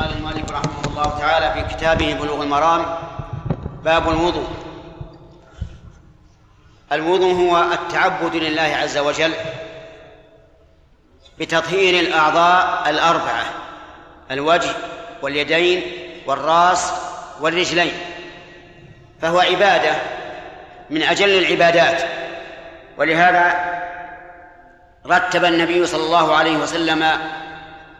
قال 0.00 0.16
المؤلف 0.16 0.50
رحمه 0.52 0.84
الله 0.86 1.18
تعالى 1.18 1.52
في 1.52 1.74
كتابه 1.74 2.14
بلوغ 2.14 2.42
المرام 2.42 2.84
باب 3.84 4.08
الوضوء. 4.08 4.48
الوضوء 6.92 7.34
هو 7.34 7.72
التعبد 7.72 8.36
لله 8.36 8.76
عز 8.82 8.98
وجل 8.98 9.32
بتطهير 11.38 12.00
الأعضاء 12.00 12.90
الأربعة 12.90 13.44
الوجه 14.30 14.70
واليدين 15.22 15.82
والرأس 16.26 16.92
والرجلين 17.40 17.92
فهو 19.22 19.40
عبادة 19.40 19.92
من 20.90 21.02
أجل 21.02 21.38
العبادات. 21.38 22.02
ولهذا 22.98 23.54
رتب 25.06 25.44
النبي 25.44 25.86
صلى 25.86 26.04
الله 26.04 26.36
عليه 26.36 26.56
وسلم 26.56 27.18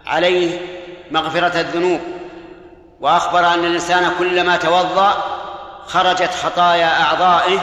عليه 0.07 0.61
مغفرة 1.11 1.61
الذنوب. 1.61 2.01
وأخبر 3.01 3.55
أن 3.55 3.65
الإنسان 3.65 4.13
كلما 4.19 4.57
توضأ 4.57 5.15
خرجت 5.87 6.31
خطايا 6.43 7.03
أعضائه 7.03 7.61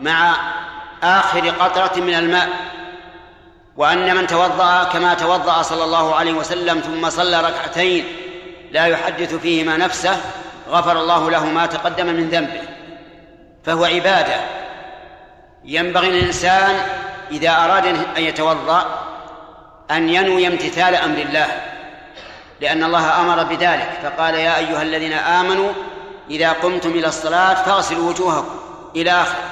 مع 0.00 0.34
آخر 1.02 1.48
قطرة 1.48 2.00
من 2.00 2.14
الماء. 2.14 2.48
وأن 3.76 4.16
من 4.16 4.26
توضأ 4.26 4.84
كما 4.84 5.14
توضأ 5.14 5.62
صلى 5.62 5.84
الله 5.84 6.14
عليه 6.14 6.32
وسلم 6.32 6.80
ثم 6.80 7.10
صلى 7.10 7.40
ركعتين 7.40 8.04
لا 8.70 8.86
يحدث 8.86 9.34
فيهما 9.34 9.76
نفسه 9.76 10.20
غفر 10.68 11.00
الله 11.00 11.30
له 11.30 11.46
ما 11.46 11.66
تقدم 11.66 12.06
من 12.06 12.28
ذنبه. 12.28 12.62
فهو 13.64 13.84
عبادة. 13.84 14.40
ينبغي 15.64 16.10
للإنسان 16.10 16.76
إذا 17.30 17.50
أراد 17.50 17.86
أن 17.86 18.22
يتوضأ 18.22 18.84
أن 19.90 20.08
ينوي 20.08 20.46
امتثال 20.46 20.94
أمر 20.94 21.18
الله. 21.18 21.69
لأن 22.60 22.84
الله 22.84 23.20
أمر 23.20 23.42
بذلك 23.42 23.98
فقال 24.02 24.34
يا 24.34 24.56
أيها 24.56 24.82
الذين 24.82 25.12
آمنوا 25.12 25.72
إذا 26.30 26.52
قمتم 26.52 26.90
إلى 26.90 27.06
الصلاة 27.06 27.54
فاغسلوا 27.54 28.08
وجوهكم 28.10 28.60
إلى 28.96 29.10
آخره. 29.10 29.50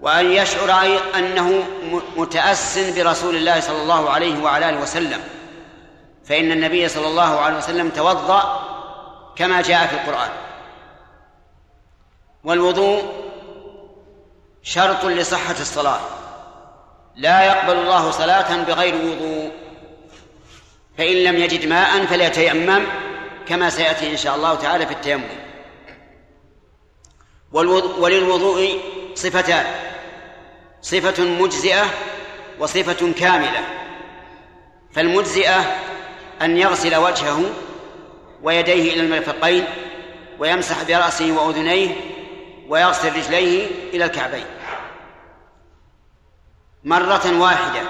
وأن 0.00 0.32
يشعر 0.32 0.98
أنه 1.14 1.64
متاس 2.16 2.78
برسول 2.78 3.36
الله 3.36 3.60
صلى 3.60 3.82
الله 3.82 4.10
عليه 4.10 4.42
وعلى 4.42 4.68
آله 4.68 4.80
وسلم. 4.80 5.20
فإن 6.24 6.52
النبي 6.52 6.88
صلى 6.88 7.06
الله 7.06 7.40
عليه 7.40 7.56
وسلم 7.56 7.88
توضأ 7.88 8.62
كما 9.36 9.62
جاء 9.62 9.86
في 9.86 9.94
القرآن. 9.94 10.30
والوضوء 12.44 13.02
شرط 14.62 15.04
لصحة 15.04 15.60
الصلاة. 15.60 16.00
لا 17.16 17.42
يقبل 17.42 17.76
الله 17.76 18.10
صلاة 18.10 18.62
بغير 18.62 18.94
وضوء. 18.94 19.61
فإن 20.98 21.16
لم 21.16 21.36
يجد 21.36 21.66
ماء 21.66 22.06
فليتيمم 22.06 22.82
كما 23.48 23.70
سيأتي 23.70 24.10
إن 24.10 24.16
شاء 24.16 24.36
الله 24.36 24.54
تعالى 24.54 24.86
في 24.86 24.92
التيمم. 24.92 25.24
وللوضوء 27.98 28.80
صفتان 29.14 29.66
صفة 30.82 31.24
مجزئة 31.24 31.84
وصفة 32.58 33.12
كاملة. 33.12 33.64
فالمجزئة 34.92 35.76
أن 36.42 36.58
يغسل 36.58 36.96
وجهه 36.96 37.40
ويديه 38.42 38.92
إلى 38.92 39.00
المرفقين 39.00 39.64
ويمسح 40.38 40.82
برأسه 40.82 41.32
وأذنيه 41.32 41.96
ويغسل 42.68 43.16
رجليه 43.16 43.66
إلى 43.94 44.04
الكعبين. 44.04 44.44
مرة 46.84 47.40
واحدة. 47.40 47.82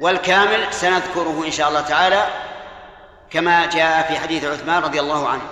والكامل 0.00 0.72
سنذكره 0.72 1.42
إن 1.46 1.50
شاء 1.50 1.68
الله 1.68 1.80
تعالى 1.80 2.26
كما 3.30 3.66
جاء 3.66 4.08
في 4.08 4.18
حديث 4.18 4.44
عثمان 4.44 4.82
رضي 4.82 5.00
الله 5.00 5.28
عنه. 5.28 5.42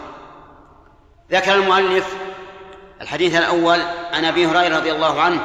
ذكر 1.30 1.54
المؤلف 1.54 2.14
الحديث 3.00 3.36
الأول 3.36 3.80
عن 4.12 4.24
أبي 4.24 4.46
هريرة 4.46 4.76
رضي 4.76 4.92
الله 4.92 5.20
عنه 5.20 5.40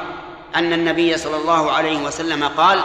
أن 0.56 0.74
النبي 0.74 1.18
صلى 1.18 1.38
الله 1.38 1.72
عليه 1.72 1.98
وسلم 1.98 2.44
قال 2.44 2.80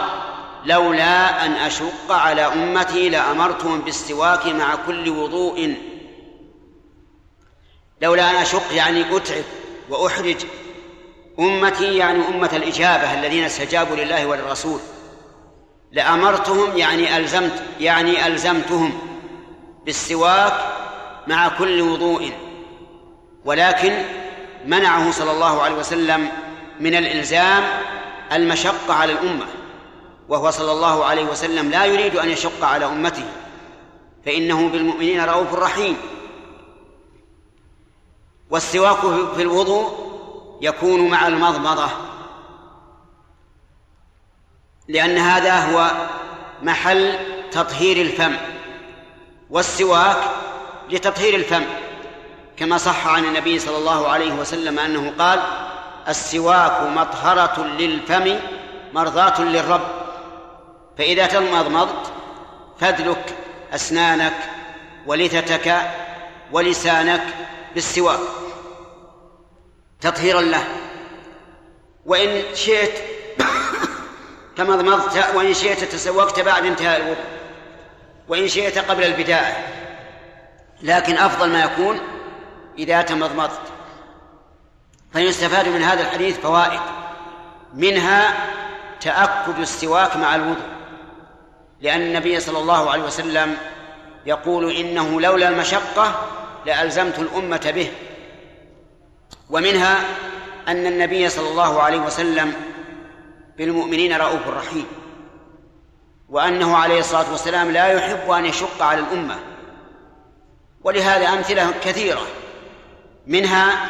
لولا 0.65 1.45
أن 1.45 1.51
أشق 1.51 2.11
على 2.11 2.41
أمتي 2.41 3.09
لأمرتهم 3.09 3.81
بالسواك 3.81 4.45
مع 4.45 4.75
كل 4.75 5.09
وضوء. 5.09 5.77
لولا 8.01 8.31
أن 8.31 8.35
أشق 8.35 8.73
يعني 8.73 9.15
أتعب 9.15 9.43
وأحرج. 9.89 10.45
أمتي 11.39 11.97
يعني 11.97 12.27
أمة 12.27 12.49
الإجابة 12.53 13.13
الذين 13.13 13.43
استجابوا 13.43 13.95
لله 13.95 14.25
وللرسول 14.25 14.79
لأمرتهم 15.91 16.77
يعني 16.77 17.17
ألزمت 17.17 17.63
يعني 17.79 18.27
ألزمتهم 18.27 18.99
بالسواك 19.85 20.53
مع 21.27 21.47
كل 21.47 21.81
وضوء. 21.81 22.31
ولكن 23.45 24.03
منعه 24.65 25.11
صلى 25.11 25.31
الله 25.31 25.61
عليه 25.61 25.75
وسلم 25.75 26.29
من 26.79 26.95
الإلزام 26.95 27.63
المشقة 28.31 28.93
على 28.93 29.13
الأمة 29.13 29.45
وهو 30.29 30.51
صلى 30.51 30.71
الله 30.71 31.05
عليه 31.05 31.23
وسلم 31.23 31.69
لا 31.69 31.85
يريد 31.85 32.15
أن 32.15 32.29
يشق 32.29 32.65
على 32.65 32.85
أمته 32.85 33.25
فإنه 34.25 34.69
بالمؤمنين 34.69 35.21
رؤوف 35.21 35.53
رحيم. 35.53 35.97
والسواك 38.49 38.99
في 39.35 39.41
الوضوء 39.41 40.09
يكون 40.61 41.09
مع 41.09 41.27
المضمضة 41.27 41.87
لأن 44.89 45.17
هذا 45.17 45.59
هو 45.59 45.91
محل 46.61 47.13
تطهير 47.51 47.97
الفم 47.97 48.35
والسواك 49.49 50.17
لتطهير 50.89 51.35
الفم. 51.35 51.63
كما 52.57 52.77
صح 52.77 53.07
عن 53.07 53.25
النبي 53.25 53.59
صلى 53.59 53.77
الله 53.77 54.07
عليه 54.07 54.33
وسلم 54.33 54.79
أنه 54.79 55.13
قال 55.19 55.39
السواك 56.07 56.81
مطهرة 56.81 57.67
للفم 57.79 58.39
مرضاة 58.93 59.41
للرب. 59.41 59.87
فإذا 60.97 61.25
تمضمضت 61.25 62.13
فادلك 62.79 63.35
أسنانك 63.75 64.35
ولثتك 65.05 65.81
ولسانك 66.51 67.23
بالسواك 67.75 68.19
تطهيرا 70.01 70.41
له. 70.41 70.63
وإن 72.05 72.55
شئت 72.55 73.18
تمضمضت 74.59 75.35
وإن 75.35 75.53
شئت 75.53 75.83
تسوقت 75.83 76.39
بعد 76.39 76.65
انتهاء 76.65 76.97
الوضوء 76.97 77.25
وإن 78.27 78.47
شئت 78.47 78.77
قبل 78.77 79.03
البداية. 79.03 79.67
لكن 80.81 81.17
أفضل 81.17 81.49
ما 81.49 81.63
يكون 81.63 81.99
إذا 82.77 83.01
تمضمضت. 83.01 83.61
فيستفاد 85.13 85.67
من 85.67 85.83
هذا 85.83 86.01
الحديث 86.01 86.39
فوائد. 86.39 86.79
منها 87.73 88.33
تأكد 89.01 89.59
السواك 89.59 90.17
مع 90.17 90.35
الوضوء. 90.35 90.69
لأن 91.81 92.01
النبي 92.01 92.39
صلى 92.39 92.59
الله 92.59 92.91
عليه 92.91 93.03
وسلم 93.03 93.57
يقول 94.25 94.71
إنه 94.71 95.21
لولا 95.21 95.49
المشقة 95.49 96.27
لألزمت 96.65 97.19
الأمة 97.19 97.71
به. 97.75 97.91
ومنها 99.49 99.97
أن 100.67 100.85
النبي 100.85 101.29
صلى 101.29 101.49
الله 101.49 101.81
عليه 101.81 101.99
وسلم 101.99 102.68
بالمؤمنين 103.59 104.13
رؤوف 104.13 104.47
رحيم. 104.47 104.85
وأنه 106.29 106.77
عليه 106.77 106.99
الصلاة 106.99 107.31
والسلام 107.31 107.71
لا 107.71 107.87
يحب 107.87 108.31
أن 108.31 108.45
يشق 108.45 108.83
على 108.83 108.99
الأمة. 108.99 109.39
ولهذا 110.83 111.27
أمثلة 111.29 111.71
كثيرة. 111.83 112.21
منها 113.27 113.89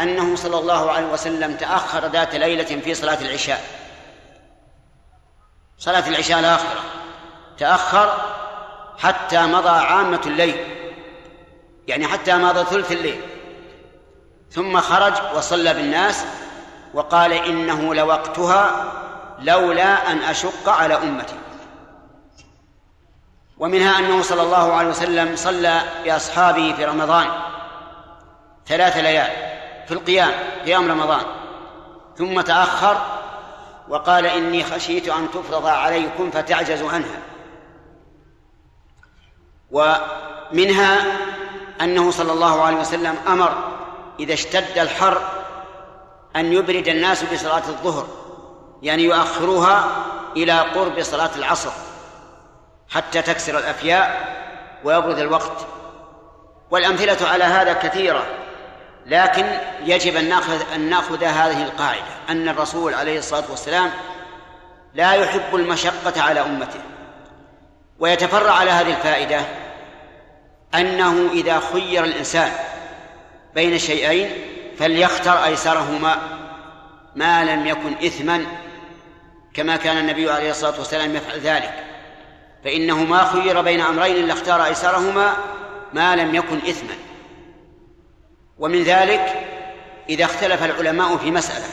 أنه 0.00 0.36
صلى 0.36 0.58
الله 0.58 0.90
عليه 0.90 1.06
وسلم 1.06 1.56
تأخر 1.56 2.06
ذات 2.06 2.34
ليلة 2.34 2.80
في 2.80 2.94
صلاة 2.94 3.20
العشاء. 3.20 3.64
صلاة 5.78 6.08
العشاء 6.08 6.38
الآخرة 6.38 6.80
تأخر 7.58 8.34
حتى 8.98 9.46
مضى 9.46 9.68
عامة 9.68 10.20
الليل. 10.26 10.56
يعني 11.88 12.06
حتى 12.06 12.36
مضى 12.36 12.64
ثلث 12.64 12.92
الليل. 12.92 13.20
ثم 14.50 14.80
خرج 14.80 15.36
وصلى 15.36 15.74
بالناس 15.74 16.24
وقال 16.94 17.32
إنه 17.32 17.94
لوقتها 17.94 18.92
لولا 19.38 20.12
أن 20.12 20.18
أشق 20.18 20.68
على 20.68 20.94
أمتي. 20.94 21.34
ومنها 23.58 23.98
أنه 23.98 24.22
صلى 24.22 24.42
الله 24.42 24.72
عليه 24.72 24.88
وسلم 24.88 25.36
صلى 25.36 25.82
بأصحابه 26.04 26.72
في 26.72 26.84
رمضان 26.84 27.26
ثلاث 28.66 28.96
ليال 28.96 29.30
في 29.86 29.94
القيام 29.94 30.32
قيام 30.64 30.90
رمضان. 30.90 31.22
ثم 32.18 32.40
تأخر 32.40 33.02
وقال 33.88 34.26
إني 34.26 34.64
خشيت 34.64 35.08
أن 35.08 35.30
تفرض 35.30 35.66
عليكم 35.66 36.30
فتعجزوا 36.30 36.90
عنها. 36.92 37.22
ومنها 39.70 40.96
أنه 41.80 42.10
صلى 42.10 42.32
الله 42.32 42.62
عليه 42.62 42.76
وسلم 42.76 43.16
أمر 43.26 43.54
إذا 44.20 44.34
اشتد 44.34 44.78
الحر 44.78 45.41
أن 46.36 46.52
يبرد 46.52 46.88
الناس 46.88 47.24
بصلاة 47.24 47.68
الظهر 47.68 48.06
يعني 48.82 49.02
يؤخروها 49.02 50.04
إلى 50.36 50.60
قرب 50.60 51.02
صلاة 51.02 51.30
العصر 51.36 51.70
حتى 52.88 53.22
تكسر 53.22 53.58
الأفياء 53.58 54.36
ويبرد 54.84 55.18
الوقت. 55.18 55.66
والأمثلة 56.70 57.28
على 57.28 57.44
هذا 57.44 57.72
كثيرة 57.72 58.26
لكن 59.06 59.46
يجب 59.84 60.16
أن 60.16 60.28
نأخذ 60.28 60.72
أن 60.74 60.90
نأخذ 60.90 61.24
هذه 61.24 61.62
القاعدة 61.62 62.12
أن 62.28 62.48
الرسول 62.48 62.94
عليه 62.94 63.18
الصلاة 63.18 63.44
والسلام 63.50 63.90
لا 64.94 65.12
يحب 65.12 65.54
المشقة 65.54 66.22
على 66.22 66.40
أمته. 66.40 66.80
ويتفرع 67.98 68.52
على 68.52 68.70
هذه 68.70 68.90
الفائدة 68.90 69.40
أنه 70.74 71.30
إذا 71.32 71.62
خير 71.72 72.04
الإنسان 72.04 72.52
بين 73.54 73.78
شيئين 73.78 74.30
فليختر 74.78 75.44
أيسرهما 75.44 76.16
ما 77.16 77.44
لم 77.44 77.66
يكن 77.66 77.92
إثما 78.06 78.46
كما 79.54 79.76
كان 79.76 79.98
النبي 79.98 80.30
عليه 80.30 80.50
الصلاة 80.50 80.78
والسلام 80.78 81.16
يفعل 81.16 81.40
ذلك. 81.40 81.84
فإنه 82.64 83.04
ما 83.04 83.24
خير 83.24 83.60
بين 83.60 83.80
أمرين 83.80 84.26
لاختار 84.26 84.64
أيسرهما 84.64 85.36
ما 85.92 86.16
لم 86.16 86.34
يكن 86.34 86.56
إثما. 86.56 86.94
ومن 88.58 88.82
ذلك 88.82 89.48
إذا 90.08 90.24
اختلف 90.24 90.64
العلماء 90.64 91.16
في 91.16 91.30
مسألة 91.30 91.66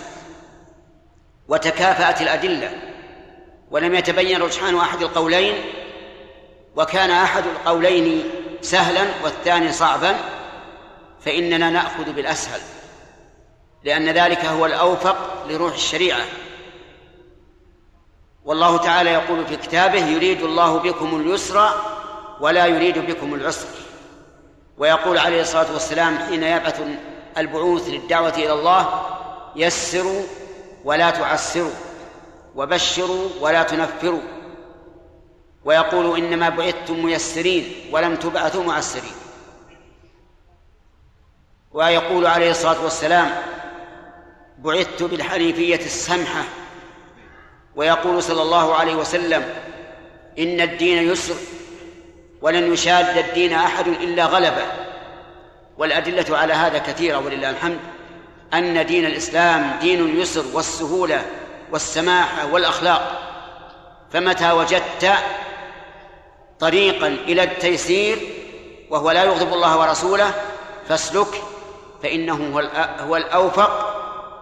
وتكافأت 1.47 2.21
الأدلة 2.21 2.71
ولم 3.71 3.95
يتبين 3.95 4.41
رجحان 4.41 4.75
أحد 4.75 5.01
القولين 5.01 5.55
وكان 6.75 7.11
أحد 7.11 7.43
القولين 7.45 8.23
سهلا 8.61 9.05
والثاني 9.23 9.71
صعبا 9.71 10.15
فإننا 11.25 11.69
نأخذ 11.69 12.13
بالأسهل. 12.13 12.59
لأن 13.83 14.09
ذلك 14.09 14.45
هو 14.45 14.65
الأوفق 14.65 15.17
لروح 15.49 15.73
الشريعة. 15.73 16.21
والله 18.45 18.77
تعالى 18.77 19.09
يقول 19.09 19.45
في 19.45 19.55
كتابه 19.55 20.05
يريد 20.05 20.41
الله 20.41 20.79
بكم 20.79 21.21
اليسر 21.21 21.69
ولا 22.39 22.65
يريد 22.65 22.99
بكم 22.99 23.33
العسر. 23.33 23.67
ويقول 24.77 25.17
عليه 25.17 25.41
الصلاة 25.41 25.73
والسلام 25.73 26.17
حين 26.17 26.43
يبعث 26.43 26.81
البعوث 27.37 27.89
للدعوة 27.89 28.33
إلى 28.33 28.53
الله 28.53 29.05
يسروا 29.55 30.23
ولا 30.85 31.09
تعسروا 31.09 31.71
وبشروا 32.55 33.29
ولا 33.41 33.63
تنفروا. 33.63 34.21
ويقول 35.65 36.17
إنما 36.17 36.49
بعثتم 36.49 37.05
ميسرين 37.05 37.89
ولم 37.91 38.15
تبعثوا 38.15 38.63
معسرين. 38.63 39.15
ويقول 41.71 42.25
عليه 42.27 42.51
الصلاة 42.51 42.83
والسلام 42.83 43.31
بعثت 44.63 45.03
بالحنيفية 45.03 45.85
السمحة 45.85 46.43
ويقول 47.75 48.23
صلى 48.23 48.41
الله 48.41 48.75
عليه 48.75 48.95
وسلم 48.95 49.53
إن 50.39 50.61
الدين 50.61 51.11
يسر 51.11 51.35
ولن 52.41 52.73
يشاد 52.73 53.17
الدين 53.17 53.53
أحد 53.53 53.87
إلا 53.87 54.25
غلبه. 54.25 54.65
والأدلة 55.77 56.37
على 56.37 56.53
هذا 56.53 56.77
كثيرة 56.77 57.17
ولله 57.17 57.49
الحمد 57.49 57.79
أن 58.53 58.85
دين 58.85 59.05
الإسلام 59.05 59.79
دين 59.81 60.05
اليسر 60.05 60.45
والسهولة 60.53 61.25
والسماحة 61.71 62.53
والأخلاق. 62.53 63.21
فمتى 64.11 64.51
وجدت 64.51 65.13
طريقا 66.59 67.07
إلى 67.07 67.43
التيسير 67.43 68.17
وهو 68.89 69.11
لا 69.11 69.23
يغضب 69.23 69.53
الله 69.53 69.79
ورسوله 69.79 70.33
فاسلك 70.89 71.43
فإنه 72.03 72.59
هو 72.99 73.15
الأوفق 73.17 73.88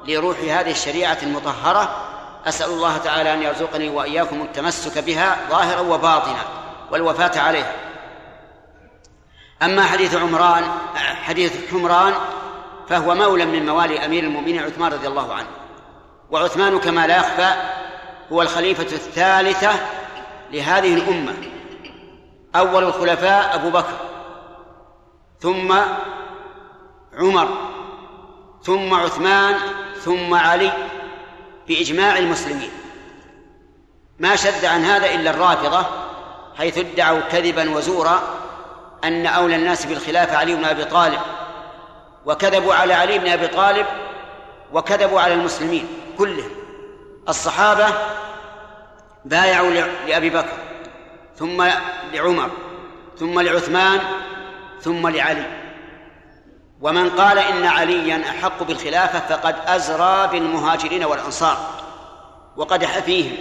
لروح 0.08 0.38
هذه 0.40 0.72
الشريعة 0.72 1.18
المطهرة. 1.24 2.04
أسأل 2.46 2.70
الله 2.70 2.98
تعالى 2.98 3.34
أن 3.34 3.42
يرزقني 3.42 3.90
وإياكم 3.90 4.42
التمسك 4.42 4.98
بها 4.98 5.38
ظاهرا 5.50 5.80
وباطنا 5.80 6.44
والوفاة 6.92 7.40
عليها. 7.40 7.74
أما 9.64 9.84
حديث 9.84 10.16
عمران 10.16 10.64
حديث 10.96 11.72
حمران 11.72 12.14
فهو 12.90 13.16
مولى 13.16 13.46
من 13.46 13.66
موالي 13.66 14.06
أمير 14.06 14.24
المؤمنين 14.24 14.64
عثمان 14.64 14.94
رضي 14.94 15.08
الله 15.08 15.34
عنه. 15.34 15.48
وعثمان 16.32 16.80
كما 16.80 17.08
لا 17.08 17.18
يخفى 17.18 17.54
هو 18.32 18.42
الخليفة 18.42 18.96
الثالثة 18.96 19.72
لهذه 20.52 20.94
الأمة. 20.94 21.34
أول 22.56 22.84
الخلفاء 22.84 23.56
أبو 23.56 23.70
بكر 23.70 23.98
ثم 25.40 25.76
عمر 27.14 27.48
ثم 28.64 28.94
عثمان 28.94 29.56
ثم 30.04 30.34
علي 30.34 30.72
بإجماع 31.68 32.18
المسلمين. 32.18 32.72
ما 34.20 34.36
شد 34.36 34.66
عن 34.66 34.84
هذا 34.84 35.16
إلا 35.16 35.30
الرافضة 35.30 35.86
حيث 36.58 36.78
ادعوا 36.78 37.20
كذبا 37.20 37.70
وزورا 37.70 38.22
أن 39.04 39.26
أولى 39.26 39.56
الناس 39.56 39.86
بالخلافة 39.86 40.38
علي 40.38 40.56
بن 40.56 40.66
أبي 40.66 40.86
طالب 40.86 41.20
وكذبوا 42.26 42.74
على 42.74 42.94
علي 42.94 43.20
بن 43.20 43.28
أبي 43.28 43.48
طالب 43.48 43.86
وكذبوا 44.74 45.22
على 45.22 45.34
المسلمين 45.34 45.88
كلهم. 46.18 46.52
الصحابة 47.30 47.88
بايعوا 49.26 49.72
لأبي 50.08 50.30
بكر 50.30 50.58
ثم 51.38 51.70
لعمر 52.14 52.50
ثم 53.20 53.40
لعثمان 53.40 54.00
ثم 54.82 55.08
لعلي. 55.08 55.67
ومن 56.82 57.10
قال 57.10 57.40
إن 57.40 57.66
عليا 57.66 58.30
أحق 58.30 58.64
بالخلافة 58.64 59.20
فقد 59.20 59.56
أزرى 59.66 60.28
بالمهاجرين 60.28 61.04
والأنصار 61.04 61.58
وقدح 62.58 63.00
فيهم. 63.00 63.38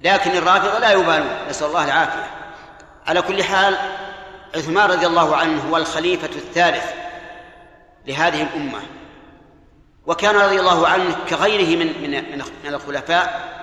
لكن 0.00 0.30
الرافضة 0.30 0.78
لا 0.78 0.92
يبالون. 0.92 1.30
نسأل 1.48 1.66
الله 1.66 1.84
العافية. 1.84 2.30
على 3.06 3.22
كل 3.22 3.44
حال 3.44 3.76
عثمان 4.54 4.90
رضي 4.90 5.06
الله 5.06 5.36
عنه 5.36 5.70
هو 5.70 5.76
الخليفة 5.76 6.26
الثالث 6.26 6.84
لهذه 8.06 8.42
الأمة. 8.42 8.80
وكان 10.06 10.36
رضي 10.36 10.60
الله 10.60 10.88
عنه 10.88 11.16
كغيره 11.28 11.78
من 11.78 12.02
من 12.02 12.42
من 12.64 12.74
الخلفاء 12.74 13.54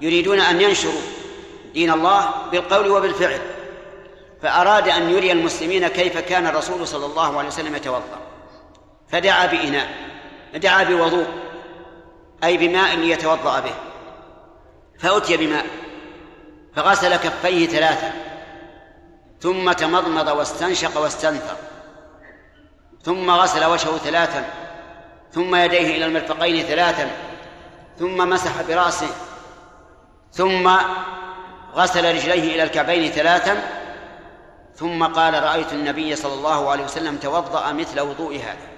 يريدون 0.00 0.40
أن 0.40 0.60
ينشروا 0.60 1.02
دين 1.74 1.90
الله 1.90 2.30
بالقول 2.52 2.88
وبالفعل. 2.88 3.40
فأراد 4.42 4.88
أن 4.88 5.10
يري 5.10 5.32
المسلمين 5.32 5.88
كيف 5.88 6.18
كان 6.18 6.46
الرسول 6.46 6.88
صلى 6.88 7.06
الله 7.06 7.38
عليه 7.38 7.48
وسلم 7.48 7.74
يتوضأ. 7.76 8.20
فدعا 9.08 9.46
بإناء 9.46 9.88
دعا 10.54 10.82
بوضوء 10.82 11.26
أي 12.44 12.56
بماء 12.56 12.96
ليتوضأ 12.96 13.60
به. 13.60 13.74
فأتي 14.98 15.36
بماء 15.36 15.66
فغسل 16.76 17.16
كفيه 17.16 17.66
ثلاثا 17.66 18.12
ثم 19.40 19.72
تمضمض 19.72 20.28
واستنشق 20.28 21.00
واستنثر 21.00 21.56
ثم 23.02 23.30
غسل 23.30 23.64
وجهه 23.64 23.98
ثلاثا 23.98 24.44
ثم 25.32 25.54
يديه 25.54 25.96
إلى 25.96 26.04
المرفقين 26.04 26.64
ثلاثا 26.64 27.10
ثم 27.98 28.28
مسح 28.28 28.62
برأسه 28.62 29.08
ثم 30.32 30.70
غسل 31.74 32.14
رجليه 32.14 32.54
إلى 32.54 32.62
الكعبين 32.62 33.12
ثلاثا 33.12 33.81
ثم 34.76 35.04
قال 35.04 35.42
رأيت 35.42 35.72
النبي 35.72 36.16
صلى 36.16 36.34
الله 36.34 36.70
عليه 36.70 36.84
وسلم 36.84 37.16
توضأ 37.16 37.72
مثل 37.72 38.00
وضوء 38.00 38.36
هذا. 38.36 38.68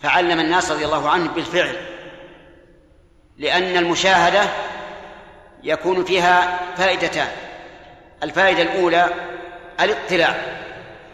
فعلم 0.00 0.40
الناس 0.40 0.70
رضي 0.70 0.84
الله 0.84 1.08
عنه 1.08 1.30
بالفعل 1.30 1.76
لأن 3.38 3.76
المشاهدة 3.76 4.42
يكون 5.62 6.04
فيها 6.04 6.58
فائدتان. 6.76 7.28
الفائدة 8.22 8.62
الأولى 8.62 9.08
الاطلاع 9.80 10.58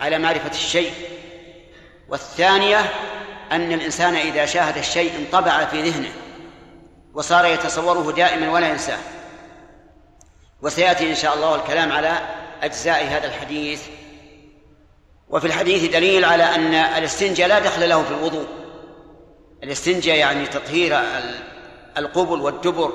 على 0.00 0.18
معرفة 0.18 0.50
الشيء 0.50 0.92
والثانية 2.08 2.80
أن 3.52 3.72
الإنسان 3.72 4.14
إذا 4.14 4.46
شاهد 4.46 4.76
الشيء 4.76 5.16
انطبع 5.18 5.64
في 5.64 5.82
ذهنه 5.90 6.12
وصار 7.14 7.46
يتصوره 7.46 8.12
دائما 8.12 8.50
ولا 8.50 8.68
ينساه. 8.68 8.98
وسيأتي 10.62 11.10
إن 11.10 11.14
شاء 11.14 11.34
الله 11.34 11.54
الكلام 11.54 11.92
على 11.92 12.18
أجزاء 12.65 13.05
هذا 13.05 13.27
الحديث. 13.27 13.82
وفي 15.28 15.47
الحديث 15.47 15.93
دليل 15.93 16.24
على 16.24 16.45
أن 16.45 16.74
الاستنجاء 16.74 17.49
لا 17.49 17.59
دخل 17.59 17.89
له 17.89 18.03
في 18.03 18.11
الوضوء. 18.11 18.47
الاستنجاء 19.62 20.16
يعني 20.16 20.47
تطهير 20.47 21.01
القبل 21.99 22.41
والدبر 22.41 22.93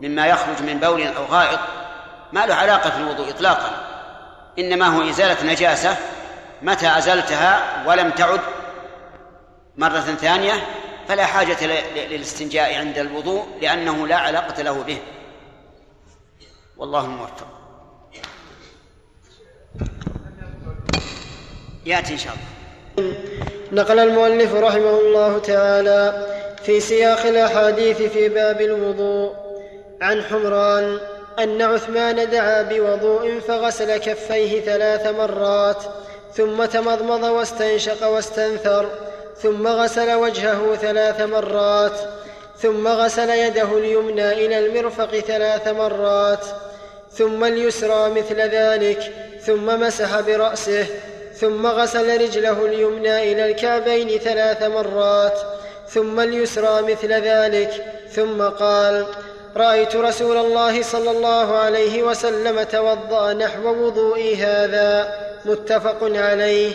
مما 0.00 0.26
يخرج 0.26 0.62
من 0.62 0.80
بول 0.80 1.02
أو 1.02 1.24
غائط 1.24 1.60
ما 2.32 2.46
له 2.46 2.54
علاقة 2.54 2.90
في 2.90 2.96
الوضوء 2.96 3.30
إطلاقا. 3.30 3.70
إنما 4.58 4.86
هو 4.86 5.10
إزالة 5.10 5.52
نجاسة 5.52 5.96
متى 6.62 6.98
أزلتها 6.98 7.84
ولم 7.86 8.10
تعد 8.10 8.40
مرة 9.76 10.00
ثانية 10.00 10.66
فلا 11.08 11.26
حاجة 11.26 11.66
للاستنجاء 11.96 12.78
عند 12.78 12.98
الوضوء 12.98 13.46
لأنه 13.60 14.06
لا 14.06 14.16
علاقة 14.16 14.62
له 14.62 14.82
به. 14.82 14.98
والله 16.76 17.04
الموفق. 17.04 17.55
ياتي 21.86 22.12
إن 22.12 22.18
شاء 22.18 22.32
الله. 22.98 23.14
نقل 23.72 23.98
المؤلف 23.98 24.54
رحمه 24.54 25.00
الله 25.00 25.38
تعالى 25.38 26.26
في 26.64 26.80
سياق 26.80 27.26
الأحاديث 27.26 28.02
في 28.02 28.28
باب 28.28 28.60
الوضوء 28.60 29.32
عن 30.00 30.22
حمران 30.22 30.98
أن 31.38 31.62
عثمان 31.62 32.30
دعا 32.30 32.62
بوضوء 32.62 33.40
فغسل 33.40 33.96
كفيه 33.96 34.60
ثلاث 34.60 35.06
مرات 35.06 35.82
ثم 36.34 36.64
تمضمض 36.64 37.22
واستنشق 37.22 38.06
واستنثر 38.06 38.90
ثم 39.42 39.68
غسل 39.68 40.14
وجهه 40.14 40.76
ثلاث 40.76 41.20
مرات 41.20 42.00
ثم 42.58 42.88
غسل 42.88 43.30
يده 43.30 43.78
اليمنى 43.78 44.32
إلى 44.32 44.58
المرفق 44.58 45.16
ثلاث 45.16 45.68
مرات 45.68 46.46
ثم 47.12 47.44
اليسرى 47.44 48.10
مثل 48.10 48.40
ذلك 48.40 49.12
ثم 49.40 49.80
مسح 49.80 50.20
برأسه 50.20 50.86
ثم 51.40 51.66
غسل 51.66 52.20
رجله 52.20 52.66
اليمنى 52.66 53.32
إلى 53.32 53.50
الكعبين 53.50 54.08
ثلاث 54.08 54.62
مرات 54.62 55.38
ثم 55.88 56.20
اليسرى 56.20 56.82
مثل 56.82 57.12
ذلك 57.12 57.84
ثم 58.10 58.42
قال 58.42 59.06
رأيت 59.56 59.96
رسول 59.96 60.36
الله 60.36 60.82
صلى 60.82 61.10
الله 61.10 61.56
عليه 61.56 62.02
وسلم 62.02 62.62
توضأ 62.62 63.32
نحو 63.32 63.68
وضوئي 63.68 64.36
هذا 64.36 65.14
متفق 65.44 65.98
عليه. 66.02 66.72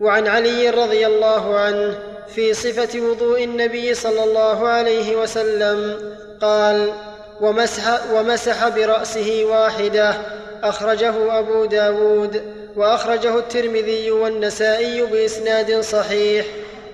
وعن 0.00 0.26
علي 0.26 0.70
رضي 0.70 1.06
الله 1.06 1.58
عنه 1.58 1.98
في 2.34 2.54
صفة 2.54 3.00
وضوء 3.00 3.44
النبي 3.44 3.94
صلى 3.94 4.24
الله 4.24 4.68
عليه 4.68 5.16
وسلم 5.16 5.98
قال 6.40 6.92
ومسح, 7.40 8.12
ومسح 8.12 8.68
برأسه 8.68 9.44
واحدة 9.44 10.14
أخرجه 10.62 11.38
أبو 11.38 11.64
داود. 11.64 12.42
وأخرجه 12.78 13.38
الترمذي 13.38 14.10
والنسائي 14.10 15.02
بإسناد 15.02 15.80
صحيح 15.80 16.46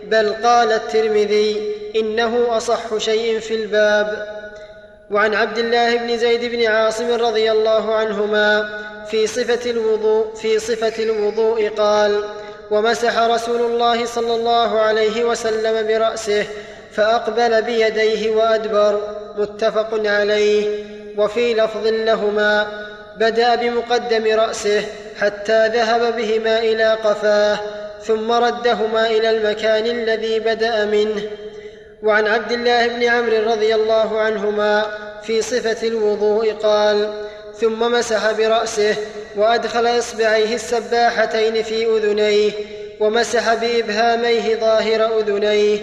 بل 0.05 0.33
قال 0.33 0.73
الترمذي 0.73 1.75
إنه 1.97 2.57
أصح 2.57 2.99
شيء 2.99 3.39
في 3.41 3.55
الباب. 3.55 4.27
وعن 5.11 5.35
عبد 5.35 5.59
الله 5.59 5.97
بن 5.97 6.19
زيد 6.19 6.45
بن 6.45 6.67
عاصم 6.67 7.13
رضي 7.13 7.53
الله 7.53 7.95
عنهما 7.95 8.69
في 9.11 9.27
صفة 9.27 9.71
الوضوء 9.71 10.35
في 10.35 10.59
صفة 10.59 11.03
الوضوء 11.03 11.69
قال 11.69 12.25
ومسح 12.71 13.19
رسول 13.19 13.61
الله 13.61 14.05
صلى 14.05 14.35
الله 14.35 14.79
عليه 14.79 15.25
وسلم 15.25 15.87
برأسه 15.87 16.47
فأقبل 16.93 17.63
بيديه 17.63 18.31
وأدبر 18.31 19.01
متفق 19.39 19.89
عليه. 19.93 20.85
وفي 21.19 21.55
لفظ 21.55 21.87
لهما 21.87 22.67
بدأ 23.17 23.55
بمقدم 23.55 24.41
رأسه 24.41 24.85
حتى 25.21 25.69
ذهب 25.69 26.17
بهما 26.17 26.59
إلى 26.59 26.93
قفاه 26.93 27.59
ثم 28.03 28.33
ردهما 28.33 29.07
إلى 29.07 29.31
المكان 29.31 29.87
الذي 29.87 30.39
بدأ 30.41 30.85
منه. 30.85 31.23
وعن 32.03 32.27
عبد 32.27 32.53
الله 32.53 32.87
بن 32.89 33.03
عمرو 33.03 33.53
رضي 33.53 33.75
الله 33.75 34.21
عنهما 34.21 34.87
في 35.23 35.43
صفة 35.43 35.89
الوضوء 35.89 36.53
قال 36.53 37.25
ثم 37.61 37.93
مسح 37.93 38.33
برأسه 38.33 38.97
وأدخل 39.37 39.87
إصبعيه 39.99 40.55
السباحتين 40.55 41.63
في 41.63 41.87
أذنيه 41.87 42.53
ومسح 43.01 43.55
بإبهاميه 43.55 44.57
ظاهر 44.57 45.19
أذنيه. 45.19 45.79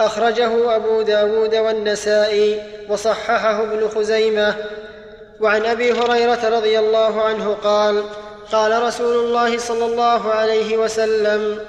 أخرجه 0.00 0.76
أبو 0.76 1.02
داود 1.02 1.54
والنسائي 1.54 2.62
وصححه 2.88 3.62
ابن 3.62 3.88
خزيمة. 3.88 4.54
وعن 5.40 5.66
أبي 5.66 5.92
هريرة 5.92 6.48
رضي 6.48 6.78
الله 6.78 7.22
عنه 7.22 7.56
قال 7.64 8.02
قال 8.52 8.82
رسول 8.82 9.24
الله 9.24 9.58
صلى 9.58 9.84
الله 9.84 10.30
عليه 10.30 10.76
وسلم 10.76 11.66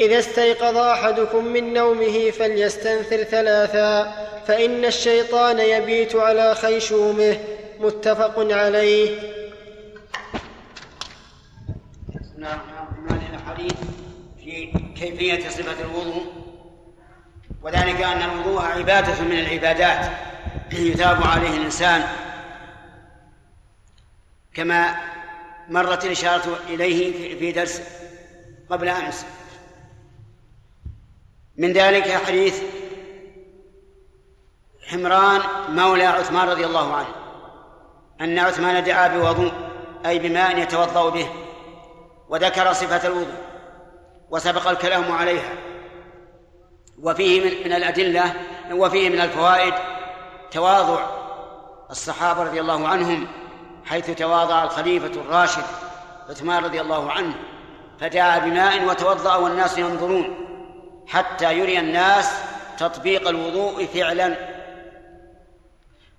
إذا 0.00 0.18
استيقظ 0.18 0.76
أحدكم 0.76 1.44
من 1.44 1.72
نومه 1.72 2.30
فليستنثر 2.30 3.22
ثلاثا 3.22 4.12
فإن 4.46 4.84
الشيطان 4.84 5.58
يبيت 5.58 6.16
على 6.16 6.54
خيشومه. 6.54 7.38
متفق 7.80 8.38
عليه. 8.38 9.18
في 14.44 14.72
كيفية 14.96 15.48
صفة 15.48 15.84
الوضوء 15.84 16.32
وذلك 17.62 18.02
أن 18.02 18.22
الوضوء 18.22 18.62
عبادة 18.62 19.22
من 19.22 19.38
العبادات 19.38 20.10
يثاب 20.72 21.22
عليه 21.22 21.56
الإنسان 21.56 22.02
كما 24.54 24.94
مرت 25.68 26.04
الإشارة 26.04 26.58
إليه 26.68 27.38
في 27.38 27.52
درس 27.52 27.82
قبل 28.70 28.88
أمس. 28.88 29.26
من 31.56 31.72
ذلك 31.72 32.10
حديث 32.10 32.62
حمران 34.86 35.40
مولى 35.68 36.04
عثمان 36.04 36.48
رضي 36.48 36.66
الله 36.66 36.94
عنه 36.94 37.14
أن 38.20 38.38
عثمان 38.38 38.84
دعا 38.84 39.08
بوضوء 39.08 39.52
أي 40.06 40.18
بماء 40.18 40.58
يتوضأ 40.58 41.10
به 41.10 41.28
وذكر 42.28 42.72
صفة 42.72 43.06
الوضوء 43.06 43.42
وسبق 44.30 44.68
الكلام 44.68 45.12
عليها. 45.12 45.52
وفيه 47.02 47.64
من, 47.64 47.72
الأدلة 47.72 48.34
وفيه 48.72 49.08
من 49.08 49.20
الفوائد 49.20 49.74
تواضع 50.50 51.06
الصحابة 51.90 52.42
رضي 52.42 52.60
الله 52.60 52.88
عنهم 52.88 53.26
حيث 53.86 54.10
تواضع 54.10 54.64
الخليفة 54.64 55.20
الراشد 55.20 55.64
عثمان 56.30 56.64
رضي 56.64 56.80
الله 56.80 57.12
عنه 57.12 57.34
فدعا 58.00 58.38
بماء 58.38 58.84
وتوضأ 58.84 59.36
والناس 59.36 59.78
ينظرون 59.78 60.34
حتى 61.06 61.58
يري 61.58 61.78
الناس 61.78 62.32
تطبيق 62.78 63.28
الوضوء 63.28 63.86
فعلا. 63.86 64.36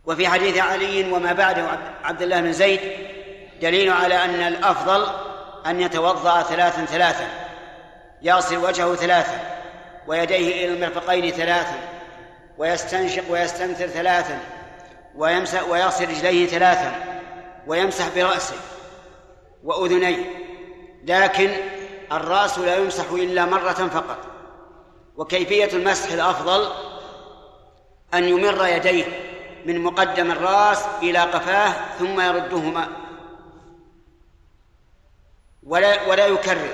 وفي 0.05 0.27
حديث 0.27 0.57
علي 0.57 1.11
وما 1.11 1.33
بعده 1.33 1.65
عبد 2.03 2.21
الله 2.21 2.41
بن 2.41 2.53
زيد 2.53 2.79
دليل 3.61 3.91
على 3.91 4.15
أن 4.15 4.35
الأفضل 4.35 5.07
أن 5.65 5.81
يتوضأ 5.81 6.41
ثلاثا 6.41 6.85
ثلاثا 6.85 7.27
يغسل 8.21 8.57
وجهه 8.57 8.95
ثلاثا 8.95 9.39
ويديه 10.07 10.65
إلى 10.65 10.73
المرفقين 10.73 11.31
ثلاثا 11.31 11.75
ويستنشق 12.57 13.23
ويستنثر 13.29 13.87
ثلاثا 13.87 14.39
ويمسح 15.15 15.69
ويغسل 15.69 16.09
رجليه 16.09 16.47
ثلاثا. 16.47 17.12
ويمسح 17.67 18.15
برأسه 18.15 18.55
وأذنيه 19.63 20.43
لكن 21.03 21.51
الرأس 22.11 22.59
لا 22.59 22.77
يمسح 22.77 23.11
إلا 23.11 23.45
مرة 23.45 23.73
فقط. 23.73 24.17
وكيفية 25.17 25.69
المسح 25.73 26.11
الأفضل 26.11 26.71
أن 28.13 28.23
يمر 28.23 28.67
يديه 28.67 29.05
من 29.65 29.83
مقدم 29.83 30.31
الرأس 30.31 30.85
إلى 31.01 31.19
قفاه 31.19 31.73
ثم 31.99 32.21
يردهما. 32.21 32.87
ولا 35.63 36.07
ولا 36.07 36.27
يكرر. 36.27 36.69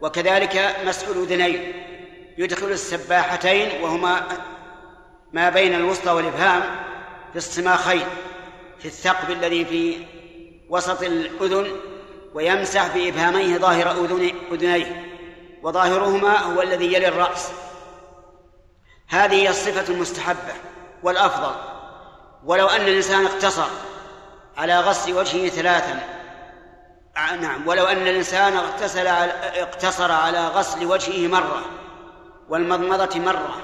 وكذلك 0.00 0.76
مسح 0.86 1.08
الأذنين. 1.08 1.72
يدخل 2.38 2.66
السباحتين 2.66 3.82
وهما 3.82 4.22
ما 5.32 5.50
بين 5.50 5.74
الوسطى 5.74 6.10
والإبهام 6.10 6.62
في 7.32 7.36
الصماخين 7.36 8.06
في 8.78 8.84
الثقب 8.84 9.30
الذي 9.30 9.64
في 9.64 10.06
وسط 10.68 11.02
الأذن 11.02 11.76
ويمسح 12.34 12.96
بإبهاميه 12.96 13.58
ظاهر 13.58 13.90
أذن 13.90 14.34
أذنيه 14.52 15.06
وظاهرهما 15.62 16.38
هو 16.38 16.62
الذي 16.62 16.94
يلي 16.94 17.08
الرأس. 17.08 17.48
هذه 19.08 19.34
هي 19.34 19.48
الصفة 19.48 19.94
المستحبة 19.94 20.52
والأفضل. 21.02 21.54
ولو 22.44 22.66
أن 22.66 22.80
الإنسان 22.80 23.24
اقتصر 23.24 23.68
على 24.56 24.80
غسل 24.80 25.12
وجهه 25.12 25.48
ثلاثا 25.48 26.16
نعم 27.40 27.68
ولو 27.68 27.84
أن 27.84 27.96
الإنسان 27.96 28.56
اغتسل 28.56 29.06
اقتصر 29.06 30.12
على 30.12 30.48
غسل 30.48 30.86
وجهه 30.86 31.28
مرة 31.28 31.62
والمضمضة 32.48 33.20
مرة 33.20 33.56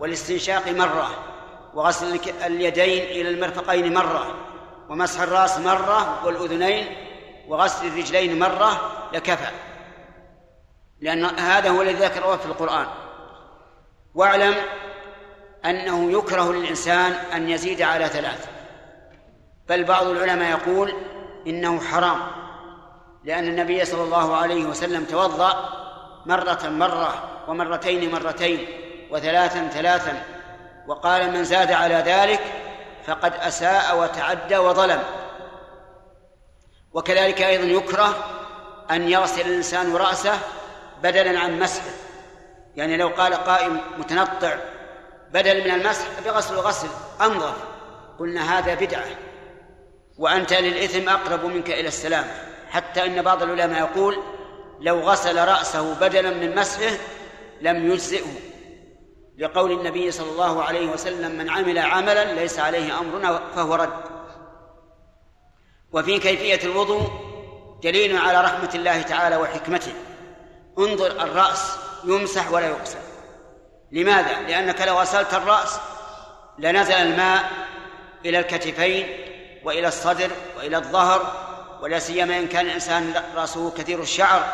والاستنشاق 0.00 0.68
مرة 0.68 1.31
وغسل 1.74 2.20
اليدين 2.46 3.04
إلى 3.04 3.28
المرفقين 3.28 3.94
مرة 3.94 4.34
ومسح 4.88 5.20
الرأس 5.20 5.58
مرة 5.58 6.26
والأذنين 6.26 6.86
وغسل 7.48 7.86
الرجلين 7.86 8.38
مرة 8.38 8.92
لكفى. 9.12 9.50
لأن 11.00 11.24
هذا 11.24 11.70
هو 11.70 11.82
الذي 11.82 12.04
ذكره 12.04 12.36
في 12.36 12.46
القرآن. 12.46 12.86
واعلم 14.14 14.54
أنه 15.64 16.12
يكره 16.12 16.52
للإنسان 16.52 17.12
أن 17.12 17.50
يزيد 17.50 17.82
على 17.82 18.06
ثلاث. 18.06 18.48
بل 19.68 19.84
بعض 19.84 20.06
العلماء 20.06 20.50
يقول 20.50 20.92
إنه 21.46 21.80
حرام 21.80 22.18
لأن 23.24 23.48
النبي 23.48 23.84
صلى 23.84 24.02
الله 24.02 24.36
عليه 24.36 24.64
وسلم 24.64 25.04
توضأ 25.04 25.68
مرة 26.26 26.68
مرة 26.68 27.28
ومرتين 27.48 28.12
مرتين 28.12 28.66
وثلاثا 29.10 29.68
ثلاثا 29.68 30.24
وقال 30.86 31.30
من 31.30 31.44
زاد 31.44 31.72
على 31.72 31.94
ذلك 31.94 32.40
فقد 33.06 33.32
أساء 33.34 33.98
وتعدى 33.98 34.58
وظلم. 34.58 35.02
وكذلك 36.92 37.42
أيضا 37.42 37.64
يكره 37.64 38.14
أن 38.90 39.08
يغسل 39.08 39.40
الإنسان 39.40 39.96
رأسه 39.96 40.38
بدلا 41.02 41.40
عن 41.40 41.60
مسحه. 41.60 41.90
يعني 42.76 42.96
لو 42.96 43.08
قال 43.08 43.34
قائم 43.34 43.80
متنطع 43.98 44.54
بدل 45.32 45.64
من 45.64 45.70
المسح 45.70 46.06
بغسل 46.24 46.54
الغسل 46.54 46.88
أنظف 47.20 47.56
قلنا 48.18 48.58
هذا 48.58 48.74
بدعة. 48.74 49.06
وأنت 50.18 50.52
للإثم 50.52 51.08
أقرب 51.08 51.44
منك 51.44 51.70
إلى 51.70 51.88
السلام. 51.88 52.24
حتى 52.70 53.06
أن 53.06 53.22
بعض 53.22 53.42
العلماء 53.42 53.78
يقول 53.78 54.22
لو 54.80 55.00
غسل 55.00 55.48
رأسه 55.48 55.94
بدلا 55.94 56.30
من 56.30 56.54
مسحه 56.54 56.96
لم 57.60 57.92
يجزئه. 57.92 58.51
لقول 59.38 59.72
النبي 59.72 60.10
صلى 60.10 60.30
الله 60.30 60.62
عليه 60.62 60.86
وسلم 60.86 61.30
من 61.30 61.50
عمل 61.50 61.78
عملا 61.78 62.34
ليس 62.34 62.58
عليه 62.58 62.98
امرنا 62.98 63.40
فهو 63.56 63.74
رد. 63.74 64.02
وفي 65.92 66.18
كيفية 66.18 66.68
الوضوء 66.70 67.10
دليل 67.82 68.16
على 68.16 68.40
رحمة 68.40 68.70
الله 68.74 69.02
تعالى 69.02 69.36
وحكمته. 69.36 69.92
انظر 70.78 71.10
الرأس 71.10 71.76
يمسح 72.04 72.52
ولا 72.52 72.66
يغسل. 72.66 72.98
لماذا؟ 73.92 74.40
لأنك 74.40 74.80
لو 74.80 75.00
غسلت 75.00 75.34
الرأس 75.34 75.78
لنزل 76.58 76.94
الماء 76.94 77.50
إلى 78.24 78.38
الكتفين 78.38 79.06
وإلى 79.64 79.88
الصدر 79.88 80.30
وإلى 80.56 80.76
الظهر 80.76 81.32
ولا 81.82 81.98
سيما 81.98 82.38
إن 82.38 82.48
كان 82.48 82.66
الإنسان 82.66 83.22
رأسه 83.36 83.70
كثير 83.70 84.00
الشعر 84.00 84.52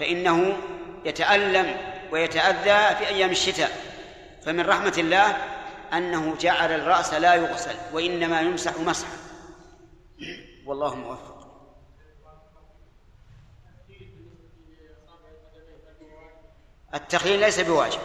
فإنه 0.00 0.56
يتألم 1.04 1.76
ويتأذى 2.12 2.96
في 2.96 3.08
أيام 3.08 3.30
الشتاء. 3.30 3.95
فمن 4.46 4.66
رحمة 4.66 4.94
الله 4.98 5.36
أنه 5.92 6.36
جعل 6.40 6.72
الرأس 6.72 7.14
لا 7.14 7.34
يغسل 7.34 7.74
وإنما 7.92 8.40
يمسح 8.40 8.78
مسحا. 8.78 9.16
والله 10.66 10.94
موفق. 10.94 11.36
التخليل 16.94 17.40
ليس 17.40 17.60
بواجب 17.60 17.98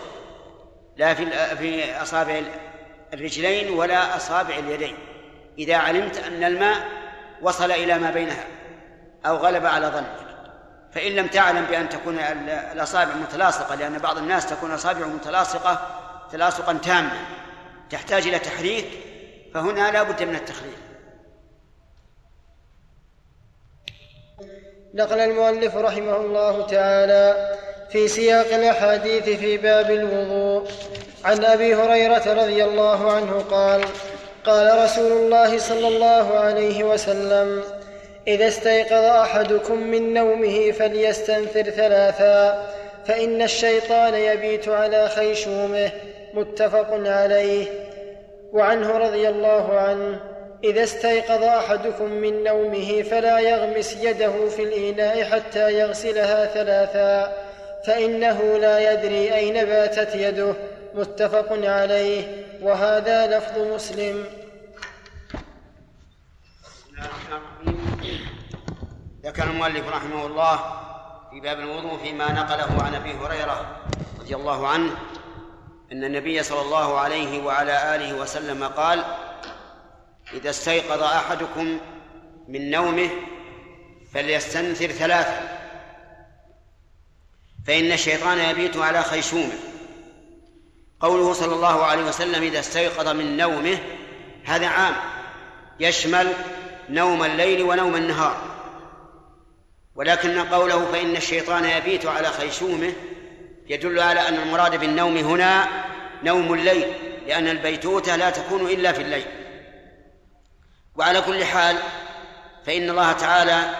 لا 0.97 1.13
في 1.13 1.25
في 1.55 2.01
أصابع 2.01 2.41
الرجلين 3.13 3.73
ولا 3.73 4.15
أصابع 4.15 4.57
اليدين. 4.57 4.97
إذا 5.57 5.75
علمت 5.75 6.17
أن 6.17 6.43
الماء 6.43 6.87
وصل 7.41 7.71
إلى 7.71 7.99
ما 7.99 8.11
بينها 8.11 8.45
أو 9.25 9.35
غلب 9.35 9.65
على 9.65 9.87
ظنك 9.87 10.15
فإن 10.91 11.11
لم 11.11 11.27
تعلم 11.27 11.65
بأن 11.65 11.89
تكون 11.89 12.19
الأصابع 12.73 13.15
متلاصقة 13.15 13.75
لأن 13.75 13.97
بعض 13.97 14.17
الناس 14.17 14.45
تكون 14.45 14.71
أصابعه 14.71 15.07
متلاصقة 15.07 16.00
تلاصقا 16.31 16.73
تاما 16.73 17.11
تحتاج 17.89 18.27
إلى 18.27 18.39
تحريك 18.39 18.85
فهنا 19.53 19.91
لا 19.91 20.03
بد 20.03 20.23
من 20.23 20.35
التخليل. 20.35 20.77
نقل 24.93 25.19
المؤلف 25.19 25.75
رحمه 25.75 26.15
الله 26.15 26.67
تعالى 26.67 27.57
في 27.91 28.07
سياق 28.07 28.53
الأحاديث 28.53 29.23
في 29.23 29.57
باب 29.57 29.91
الوضوء. 29.91 30.71
عن 31.25 31.45
أبي 31.45 31.75
هريرة 31.75 32.33
رضي 32.33 32.63
الله 32.63 33.11
عنه 33.11 33.39
قال 33.39 33.85
قال 34.43 34.83
رسول 34.83 35.11
الله 35.11 35.57
صلى 35.57 35.87
الله 35.87 36.37
عليه 36.37 36.83
وسلم 36.83 37.63
إذا 38.27 38.47
استيقظ 38.47 39.03
أحدكم 39.03 39.79
من 39.79 40.13
نومه 40.13 40.71
فليستنثر 40.71 41.63
ثلاثا 41.63 42.67
فإن 43.05 43.41
الشيطان 43.41 44.13
يبيت 44.13 44.69
على 44.69 45.09
خيشومه. 45.09 45.91
متفق 46.33 46.87
عليه. 46.91 47.67
وعنه 48.51 48.97
رضي 48.97 49.29
الله 49.29 49.79
عنه 49.79 50.19
إذا 50.63 50.83
استيقظ 50.83 51.43
أحدكم 51.43 52.11
من 52.11 52.43
نومه 52.43 53.01
فلا 53.01 53.39
يغمس 53.39 53.95
يده 53.95 54.49
في 54.49 54.63
الإناء 54.63 55.23
حتى 55.23 55.79
يغسلها 55.79 56.45
ثلاثا 56.45 57.37
فإنه 57.87 58.57
لا 58.57 58.93
يدري 58.93 59.35
أين 59.35 59.65
باتت 59.65 60.15
يده. 60.15 60.53
متفق 60.93 61.47
عليه. 61.51 62.45
وهذا 62.61 63.37
لفظ 63.37 63.57
مسلم. 63.57 64.25
ذكر 69.25 69.43
المؤلف 69.43 69.89
رحمه 69.89 70.25
الله 70.25 70.59
في 71.31 71.39
باب 71.39 71.59
الوضوء 71.59 71.97
فيما 72.03 72.31
نقله 72.31 72.83
عن 72.83 72.95
أبي 72.95 73.13
هريرة 73.13 73.81
رضي 74.19 74.35
الله 74.35 74.67
عنه 74.67 74.91
أن 75.91 76.03
النبي 76.03 76.43
صلى 76.43 76.61
الله 76.61 76.99
عليه 76.99 77.43
وعلى 77.43 77.95
آله 77.95 78.13
وسلم 78.13 78.63
قال 78.63 79.05
إذا 80.33 80.49
استيقظ 80.49 81.03
أحدكم 81.03 81.79
من 82.47 82.71
نومه 82.71 83.09
فليستنثر 84.13 84.87
ثلاثا 84.87 85.57
فإن 87.67 87.91
الشيطان 87.91 88.39
يبيت 88.39 88.77
على 88.77 89.03
خيشومه. 89.03 89.53
قوله 90.99 91.33
صلى 91.33 91.55
الله 91.55 91.83
عليه 91.83 92.03
وسلم 92.03 92.43
إذا 92.43 92.59
استيقظ 92.59 93.07
من 93.07 93.37
نومه 93.37 93.77
هذا 94.43 94.67
عام 94.67 94.93
يشمل 95.79 96.33
نوم 96.89 97.23
الليل 97.23 97.61
ونوم 97.61 97.95
النهار 97.95 98.37
ولكن 99.95 100.39
قوله 100.39 100.85
فإن 100.91 101.15
الشيطان 101.15 101.65
يبيت 101.65 102.05
على 102.05 102.27
خيشومه 102.27 102.93
يدل 103.71 103.99
على 103.99 104.27
أن 104.27 104.35
المراد 104.35 104.75
بالنوم 104.79 105.17
هنا 105.17 105.67
نوم 106.23 106.53
الليل 106.53 106.93
لأن 107.27 107.47
البيتوتة 107.47 108.15
لا 108.15 108.29
تكون 108.29 108.65
إلا 108.65 108.91
في 108.91 109.01
الليل. 109.01 109.25
وعلى 110.95 111.21
كل 111.21 111.45
حال 111.45 111.77
فإن 112.65 112.89
الله 112.89 113.11
تعالى 113.11 113.75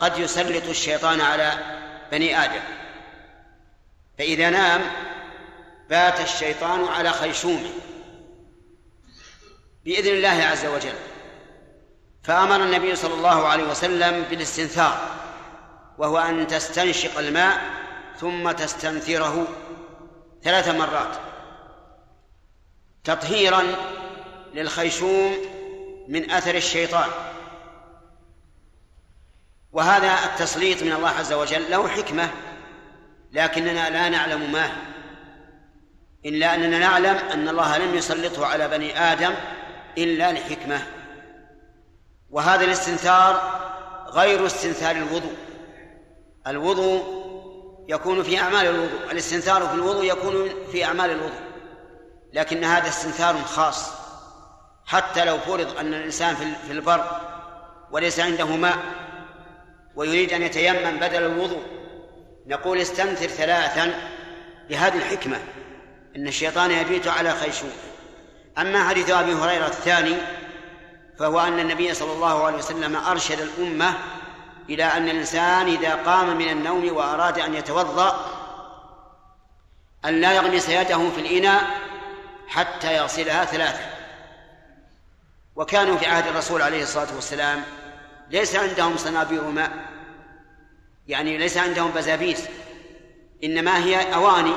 قد 0.00 0.18
يسلط 0.18 0.68
الشيطان 0.68 1.20
على 1.20 1.52
بني 2.12 2.44
آدم. 2.44 2.60
فإذا 4.18 4.50
نام 4.50 4.80
بات 5.90 6.20
الشيطان 6.20 6.88
على 6.88 7.10
خيشومه. 7.12 7.70
بإذن 9.84 10.12
الله 10.12 10.44
عز 10.44 10.66
وجل. 10.66 10.94
فأمر 12.22 12.56
النبي 12.56 12.96
صلى 12.96 13.14
الله 13.14 13.48
عليه 13.48 13.64
وسلم 13.64 14.24
بالاستنثار 14.30 15.00
وهو 15.98 16.18
أن 16.18 16.46
تستنشق 16.46 17.18
الماء 17.18 17.79
ثم 18.20 18.50
تستنثره 18.50 19.46
ثلاث 20.42 20.68
مرات. 20.68 21.16
تطهيرا 23.04 23.62
للخيشوم 24.54 25.36
من 26.08 26.30
أثر 26.30 26.54
الشيطان. 26.54 27.08
وهذا 29.72 30.14
التسليط 30.24 30.82
من 30.82 30.92
الله 30.92 31.08
عز 31.08 31.32
وجل 31.32 31.70
له 31.70 31.88
حكمة 31.88 32.30
لكننا 33.32 33.90
لا 33.90 34.08
نعلم 34.08 34.52
ما 34.52 34.66
هي. 34.66 34.90
إلا 36.24 36.54
أننا 36.54 36.78
نعلم 36.78 37.16
أن 37.16 37.48
الله 37.48 37.78
لم 37.78 37.94
يسلطه 37.94 38.46
على 38.46 38.68
بني 38.68 38.98
آدم 38.98 39.34
إلا 39.98 40.32
لحكمة. 40.32 40.82
وهذا 42.30 42.64
الاستنثار 42.64 43.60
غير 44.06 44.46
استنثار 44.46 44.96
الوضوء. 44.96 45.36
الوضوء 46.46 47.19
يكون 47.90 48.22
في 48.22 48.40
أعمال 48.40 48.66
الوضوء. 48.66 49.10
الاستنثار 49.10 49.66
في 49.68 49.74
الوضوء 49.74 50.04
يكون 50.04 50.48
في 50.72 50.84
أعمال 50.84 51.10
الوضوء. 51.10 51.40
لكن 52.32 52.64
هذا 52.64 52.88
استنثار 52.88 53.36
خاص. 53.44 53.90
حتى 54.86 55.24
لو 55.24 55.38
فرض 55.38 55.78
أن 55.78 55.94
الإنسان 55.94 56.36
في 56.66 56.72
البر 56.72 57.04
وليس 57.90 58.20
عنده 58.20 58.46
ماء 58.46 58.78
ويريد 59.96 60.32
أن 60.32 60.42
يتيمم 60.42 60.96
بدل 60.96 61.22
الوضوء 61.22 61.62
نقول 62.46 62.78
استنثر 62.78 63.26
ثلاثا 63.26 63.94
لهذه 64.70 64.96
الحكمة. 64.96 65.38
إن 66.16 66.28
الشيطان 66.28 66.70
يبيت 66.70 67.08
على 67.08 67.32
خيشوم 67.32 67.72
أما 68.58 68.88
حديث 68.88 69.10
أبي 69.10 69.32
هريرة 69.32 69.66
الثاني 69.66 70.16
فهو 71.18 71.40
أن 71.40 71.58
النبي 71.58 71.94
صلى 71.94 72.12
الله 72.12 72.44
عليه 72.44 72.58
وسلم 72.58 72.96
أرشد 72.96 73.40
الأمة 73.40 73.94
إلى 74.70 74.84
أن 74.84 75.08
الإنسان 75.08 75.66
إذا 75.66 75.94
قام 75.94 76.36
من 76.36 76.48
النوم 76.48 76.96
وأراد 76.96 77.38
أن 77.38 77.54
يتوضأ 77.54 78.26
أن 80.04 80.20
لا 80.20 80.32
يغمس 80.32 80.68
يده 80.68 81.10
في 81.10 81.20
الإناء 81.20 81.62
حتى 82.48 82.96
يغسلها 82.96 83.44
ثلاثة. 83.44 83.80
وكانوا 85.56 85.96
في 85.96 86.06
عهد 86.06 86.26
الرسول 86.26 86.62
عليه 86.62 86.82
الصلاة 86.82 87.14
والسلام 87.14 87.62
ليس 88.30 88.56
عندهم 88.56 88.96
صنابير 88.96 89.42
ماء 89.42 89.72
يعني 91.08 91.38
ليس 91.38 91.56
عندهم 91.56 91.90
بزابيس 91.90 92.44
إنما 93.44 93.84
هي 93.84 94.14
أواني 94.14 94.54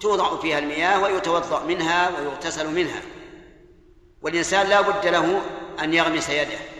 توضع 0.00 0.40
فيها 0.40 0.58
المياه 0.58 1.02
ويتوضأ 1.02 1.64
منها 1.64 2.08
ويغتسل 2.08 2.74
منها. 2.74 3.02
والإنسان 4.22 4.66
لا 4.66 4.80
بد 4.80 5.06
له 5.06 5.42
أن 5.82 5.94
يغمس 5.94 6.30
يده 6.30 6.75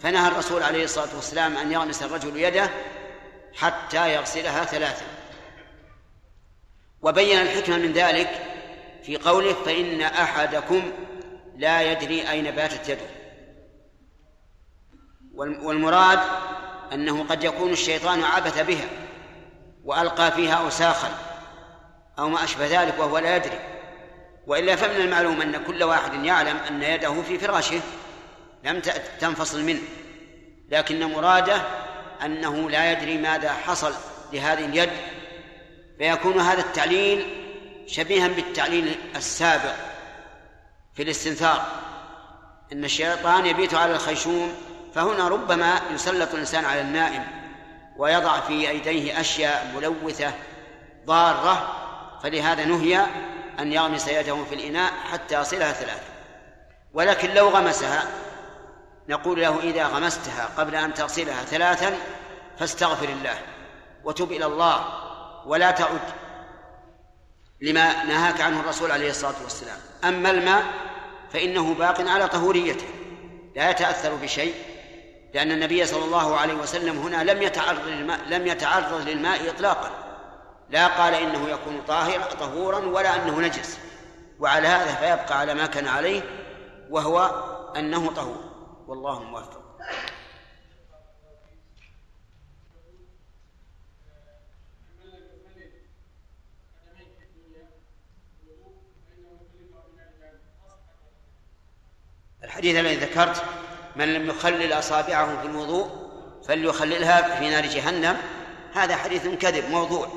فنهى 0.00 0.28
الرسول 0.28 0.62
عليه 0.62 0.84
الصلاة 0.84 1.16
والسلام 1.16 1.56
أن 1.56 1.72
يغمس 1.72 2.02
الرجل 2.02 2.36
يده 2.36 2.70
حتى 3.54 4.14
يغسلها 4.14 4.64
ثلاثا 4.64 5.06
وبين 7.02 7.38
الحكمة 7.38 7.76
من 7.76 7.92
ذلك 7.92 8.30
في 9.02 9.16
قوله 9.16 9.52
فإن 9.52 10.00
أحدكم 10.00 10.92
لا 11.56 11.82
يدري 11.82 12.30
أين 12.30 12.50
باتت 12.50 12.88
يده. 12.88 13.16
والمراد 15.34 16.20
أنه 16.92 17.24
قد 17.24 17.44
يكون 17.44 17.72
الشيطان 17.72 18.24
عبث 18.24 18.60
بها 18.60 18.88
وألقى 19.84 20.32
فيها 20.32 20.54
أوساخا 20.54 21.08
أو 22.18 22.28
ما 22.28 22.44
أشبه 22.44 22.82
ذلك 22.82 22.98
وهو 22.98 23.18
لا 23.18 23.36
يدري. 23.36 23.58
وإلا 24.46 24.76
فمن 24.76 24.96
المعلوم 24.96 25.42
أن 25.42 25.64
كل 25.64 25.82
واحد 25.82 26.24
يعلم 26.24 26.56
أن 26.56 26.82
يده 26.82 27.22
في 27.22 27.38
فراشه 27.38 27.80
لم 28.64 28.80
تنفصل 29.20 29.62
منه. 29.62 29.82
لكن 30.68 31.12
مراده 31.12 31.62
أنه 32.24 32.70
لا 32.70 32.92
يدري 32.92 33.18
ماذا 33.18 33.52
حصل 33.52 33.94
لهذه 34.32 34.64
اليد 34.64 34.90
فيكون 35.98 36.40
هذا 36.40 36.60
التعليل 36.60 37.26
شبيها 37.86 38.28
بالتعليل 38.28 38.96
السابق 39.16 39.74
في 40.94 41.02
الاستنثار. 41.02 41.66
إن 42.72 42.84
الشيطان 42.84 43.46
يبيت 43.46 43.74
على 43.74 43.94
الخيشوم 43.94 44.54
فهنا 44.94 45.28
ربما 45.28 45.80
يسلط 45.94 46.32
الإنسان 46.34 46.64
على 46.64 46.80
النائم 46.80 47.24
ويضع 47.96 48.40
في 48.40 48.70
ايديه 48.70 49.20
أشياء 49.20 49.72
ملوثة 49.76 50.32
ضارة 51.06 51.72
فلهذا 52.22 52.64
نهي 52.64 53.06
أن 53.58 53.72
يغمس 53.72 54.08
يده 54.08 54.44
في 54.44 54.54
الإناء 54.54 54.92
حتى 55.12 55.40
يصلها 55.40 55.72
ثلاثة. 55.72 56.02
ولكن 56.94 57.34
لو 57.34 57.48
غمسها 57.48 58.04
نقول 59.08 59.40
له 59.40 59.60
إذا 59.60 59.86
غمستها 59.86 60.48
قبل 60.58 60.74
أن 60.74 60.94
تغسلها 60.94 61.44
ثلاثا 61.44 61.96
فاستغفر 62.58 63.08
الله 63.08 63.38
وتب 64.04 64.32
إلى 64.32 64.46
الله 64.46 64.84
ولا 65.46 65.70
تعد 65.70 66.00
لما 67.60 68.04
نهاك 68.04 68.40
عنه 68.40 68.60
الرسول 68.60 68.90
عليه 68.90 69.10
الصلاة 69.10 69.34
والسلام. 69.42 69.78
أما 70.04 70.30
الماء 70.30 70.64
فإنه 71.32 71.74
باق 71.74 72.08
على 72.08 72.28
طهوريته 72.28 72.86
لا 73.56 73.70
يتأثر 73.70 74.14
بشيء 74.14 74.54
لأن 75.34 75.52
النبي 75.52 75.86
صلى 75.86 76.04
الله 76.04 76.36
عليه 76.36 76.54
وسلم 76.54 76.98
هنا 76.98 77.32
لم 77.32 77.42
يتعرض 77.42 77.86
للماء 77.86 78.20
لم 78.28 78.46
يتعرض 78.46 79.08
للماء 79.08 79.50
اطلاقا. 79.50 79.90
لا 80.70 80.86
قال 80.86 81.14
إنه 81.14 81.48
يكون 81.48 81.82
طاهرا 81.88 82.24
طهورا 82.24 82.78
ولا 82.78 83.16
أنه 83.16 83.40
نجس. 83.40 83.78
وعلى 84.40 84.68
هذا 84.68 84.94
فيبقى 84.94 85.38
على 85.38 85.54
ما 85.54 85.66
كان 85.66 85.88
عليه 85.88 86.22
وهو 86.90 87.30
أنه 87.76 88.12
طهور. 88.12 88.45
والله 88.86 89.22
موفق 89.22 89.66
الحديث 102.44 102.76
الذي 102.76 102.96
ذكرت 102.96 103.42
من 103.96 104.14
لم 104.14 104.28
يخلل 104.28 104.72
أصابعه 104.72 105.40
في 105.40 105.46
الوضوء 105.46 106.06
فليخللها 106.48 107.38
في 107.38 107.50
نار 107.50 107.66
جهنم. 107.66 108.16
هذا 108.72 108.96
حديث 108.96 109.28
كذب 109.28 109.70
موضوع 109.70 110.08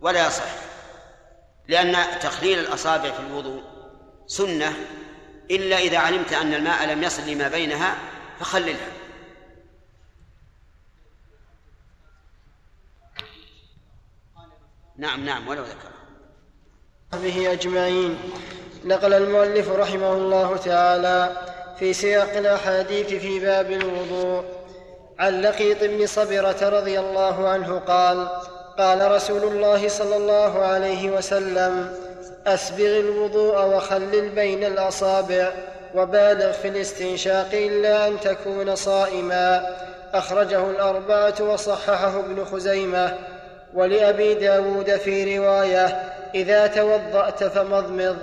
ولا 0.00 0.26
يصح 0.26 0.44
لأن 1.68 2.20
تخليل 2.20 2.58
الأصابع 2.58 3.10
في 3.10 3.20
الوضوء 3.20 3.62
سنة 4.26 4.76
إلا 5.52 5.78
إذا 5.78 5.98
علمت 5.98 6.32
أن 6.32 6.54
الماء 6.54 6.86
لم 6.86 7.02
يصل 7.02 7.22
لما 7.26 7.48
بينها 7.48 7.96
فخللها. 8.40 8.88
نعم 14.96 15.24
نعم 15.24 15.48
ولو 15.48 15.62
ذكر. 15.62 15.92
به 17.12 17.52
أجمعين. 17.52 18.18
نقل 18.84 19.12
المؤلف 19.12 19.68
رحمه 19.68 20.12
الله 20.12 20.56
تعالى 20.56 21.46
في 21.78 21.92
سياق 21.92 22.36
الأحاديث 22.36 23.06
في 23.06 23.40
باب 23.40 23.70
الوضوء. 23.70 24.44
عن 25.18 25.40
لقيط 25.40 25.84
بن 25.84 26.06
صبرة 26.06 26.68
رضي 26.68 27.00
الله 27.00 27.48
عنه 27.48 27.78
قال 27.78 28.28
قال 28.78 29.10
رسول 29.12 29.42
الله 29.42 29.88
صلى 29.88 30.16
الله 30.16 30.58
عليه 30.58 31.10
وسلم 31.10 31.96
أسبغ 32.46 32.98
الوضوء 33.00 33.64
وخلل 33.64 34.28
بين 34.28 34.64
الأصابع 34.64 35.52
وبالغ 35.94 36.52
في 36.52 36.68
الاستنشاق 36.68 37.48
إلا 37.52 38.06
أن 38.06 38.20
تكون 38.20 38.74
صائما. 38.74 39.76
أخرجه 40.14 40.70
الأربعة 40.70 41.34
وصححه 41.40 42.20
ابن 42.20 42.44
خزيمة. 42.44 43.14
ولأبي 43.74 44.34
داود 44.34 44.96
في 44.96 45.38
رواية 45.38 46.02
إذا 46.34 46.66
توضأت 46.66 47.44
فمضمض. 47.44 48.16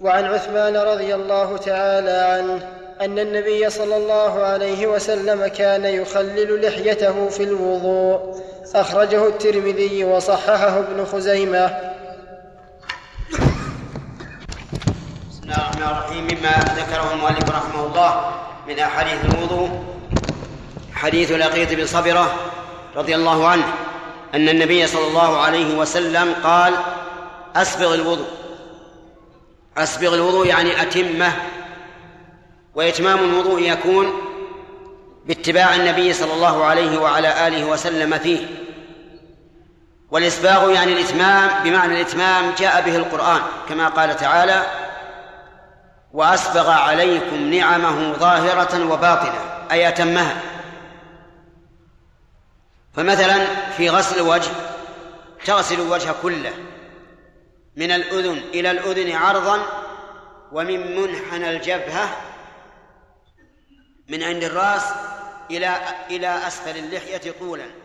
وعن 0.00 0.24
عثمان 0.24 0.76
رضي 0.76 1.14
الله 1.14 1.56
تعالى 1.56 2.10
عنه 2.10 2.68
أن 3.00 3.18
النبي 3.18 3.70
صلى 3.70 3.96
الله 3.96 4.42
عليه 4.42 4.86
وسلم 4.86 5.46
كان 5.46 5.84
يخلل 5.84 6.66
لحيته 6.66 7.28
في 7.28 7.42
الوضوء. 7.42 8.42
أخرجه 8.74 9.26
الترمذي 9.28 10.04
وصححه 10.04 10.78
ابن 10.78 11.04
خزيمة. 11.04 11.91
الرحمن 15.82 15.98
الرحيم 15.98 16.24
مما 16.24 16.74
ذكره 16.76 17.12
المؤلف 17.12 17.50
رحمه 17.50 17.86
الله 17.86 18.32
من 18.68 18.78
أحاديث 18.78 19.24
الوضوء. 19.24 19.84
حديث 20.94 21.32
لقيط 21.32 21.72
بن 21.72 21.86
صبرة 21.86 22.34
رضي 22.96 23.14
الله 23.14 23.48
عنه 23.48 23.64
أن 24.34 24.48
النبي 24.48 24.86
صلى 24.86 25.06
الله 25.06 25.38
عليه 25.38 25.78
وسلم 25.78 26.34
قال 26.44 26.74
أسبغ 27.56 27.94
الوضوء. 27.94 28.28
أسبغ 29.78 30.14
الوضوء 30.14 30.46
يعني 30.46 30.82
أتمه. 30.82 31.32
وإتمام 32.74 33.18
الوضوء 33.18 33.60
يكون 33.62 34.12
باتباع 35.26 35.74
النبي 35.74 36.12
صلى 36.12 36.32
الله 36.34 36.64
عليه 36.64 36.98
وعلى 36.98 37.48
آله 37.48 37.64
وسلم 37.64 38.18
فيه. 38.18 38.46
والإسباغ 40.10 40.70
يعني 40.70 40.92
الإتمام 40.92 41.50
بمعنى 41.64 41.94
الإتمام 41.94 42.52
جاء 42.58 42.82
به 42.82 42.96
القرآن 42.96 43.40
كما 43.68 43.88
قال 43.88 44.16
تعالى 44.16 44.62
وأسبغ 46.12 46.70
عليكم 46.70 47.36
نعمه 47.36 48.12
ظاهرة 48.12 48.92
وباطنة 48.92 49.66
أي 49.70 49.88
أتمها. 49.88 50.42
فمثلا 52.94 53.46
في 53.76 53.90
غسل 53.90 54.16
الوجه 54.16 54.50
تغسل 55.44 55.80
الوجه 55.80 56.14
كله 56.22 56.52
من 57.76 57.90
الأذن 57.90 58.38
إلى 58.38 58.70
الأذن 58.70 59.12
عرضا 59.12 59.62
ومن 60.52 60.96
منحنى 60.96 61.50
الجبهة 61.50 62.16
من 64.08 64.22
عند 64.22 64.44
الرأس 64.44 64.84
إلى 65.50 65.76
إلى 66.10 66.46
أسفل 66.46 66.76
اللحية 66.78 67.34
طولا. 67.40 67.81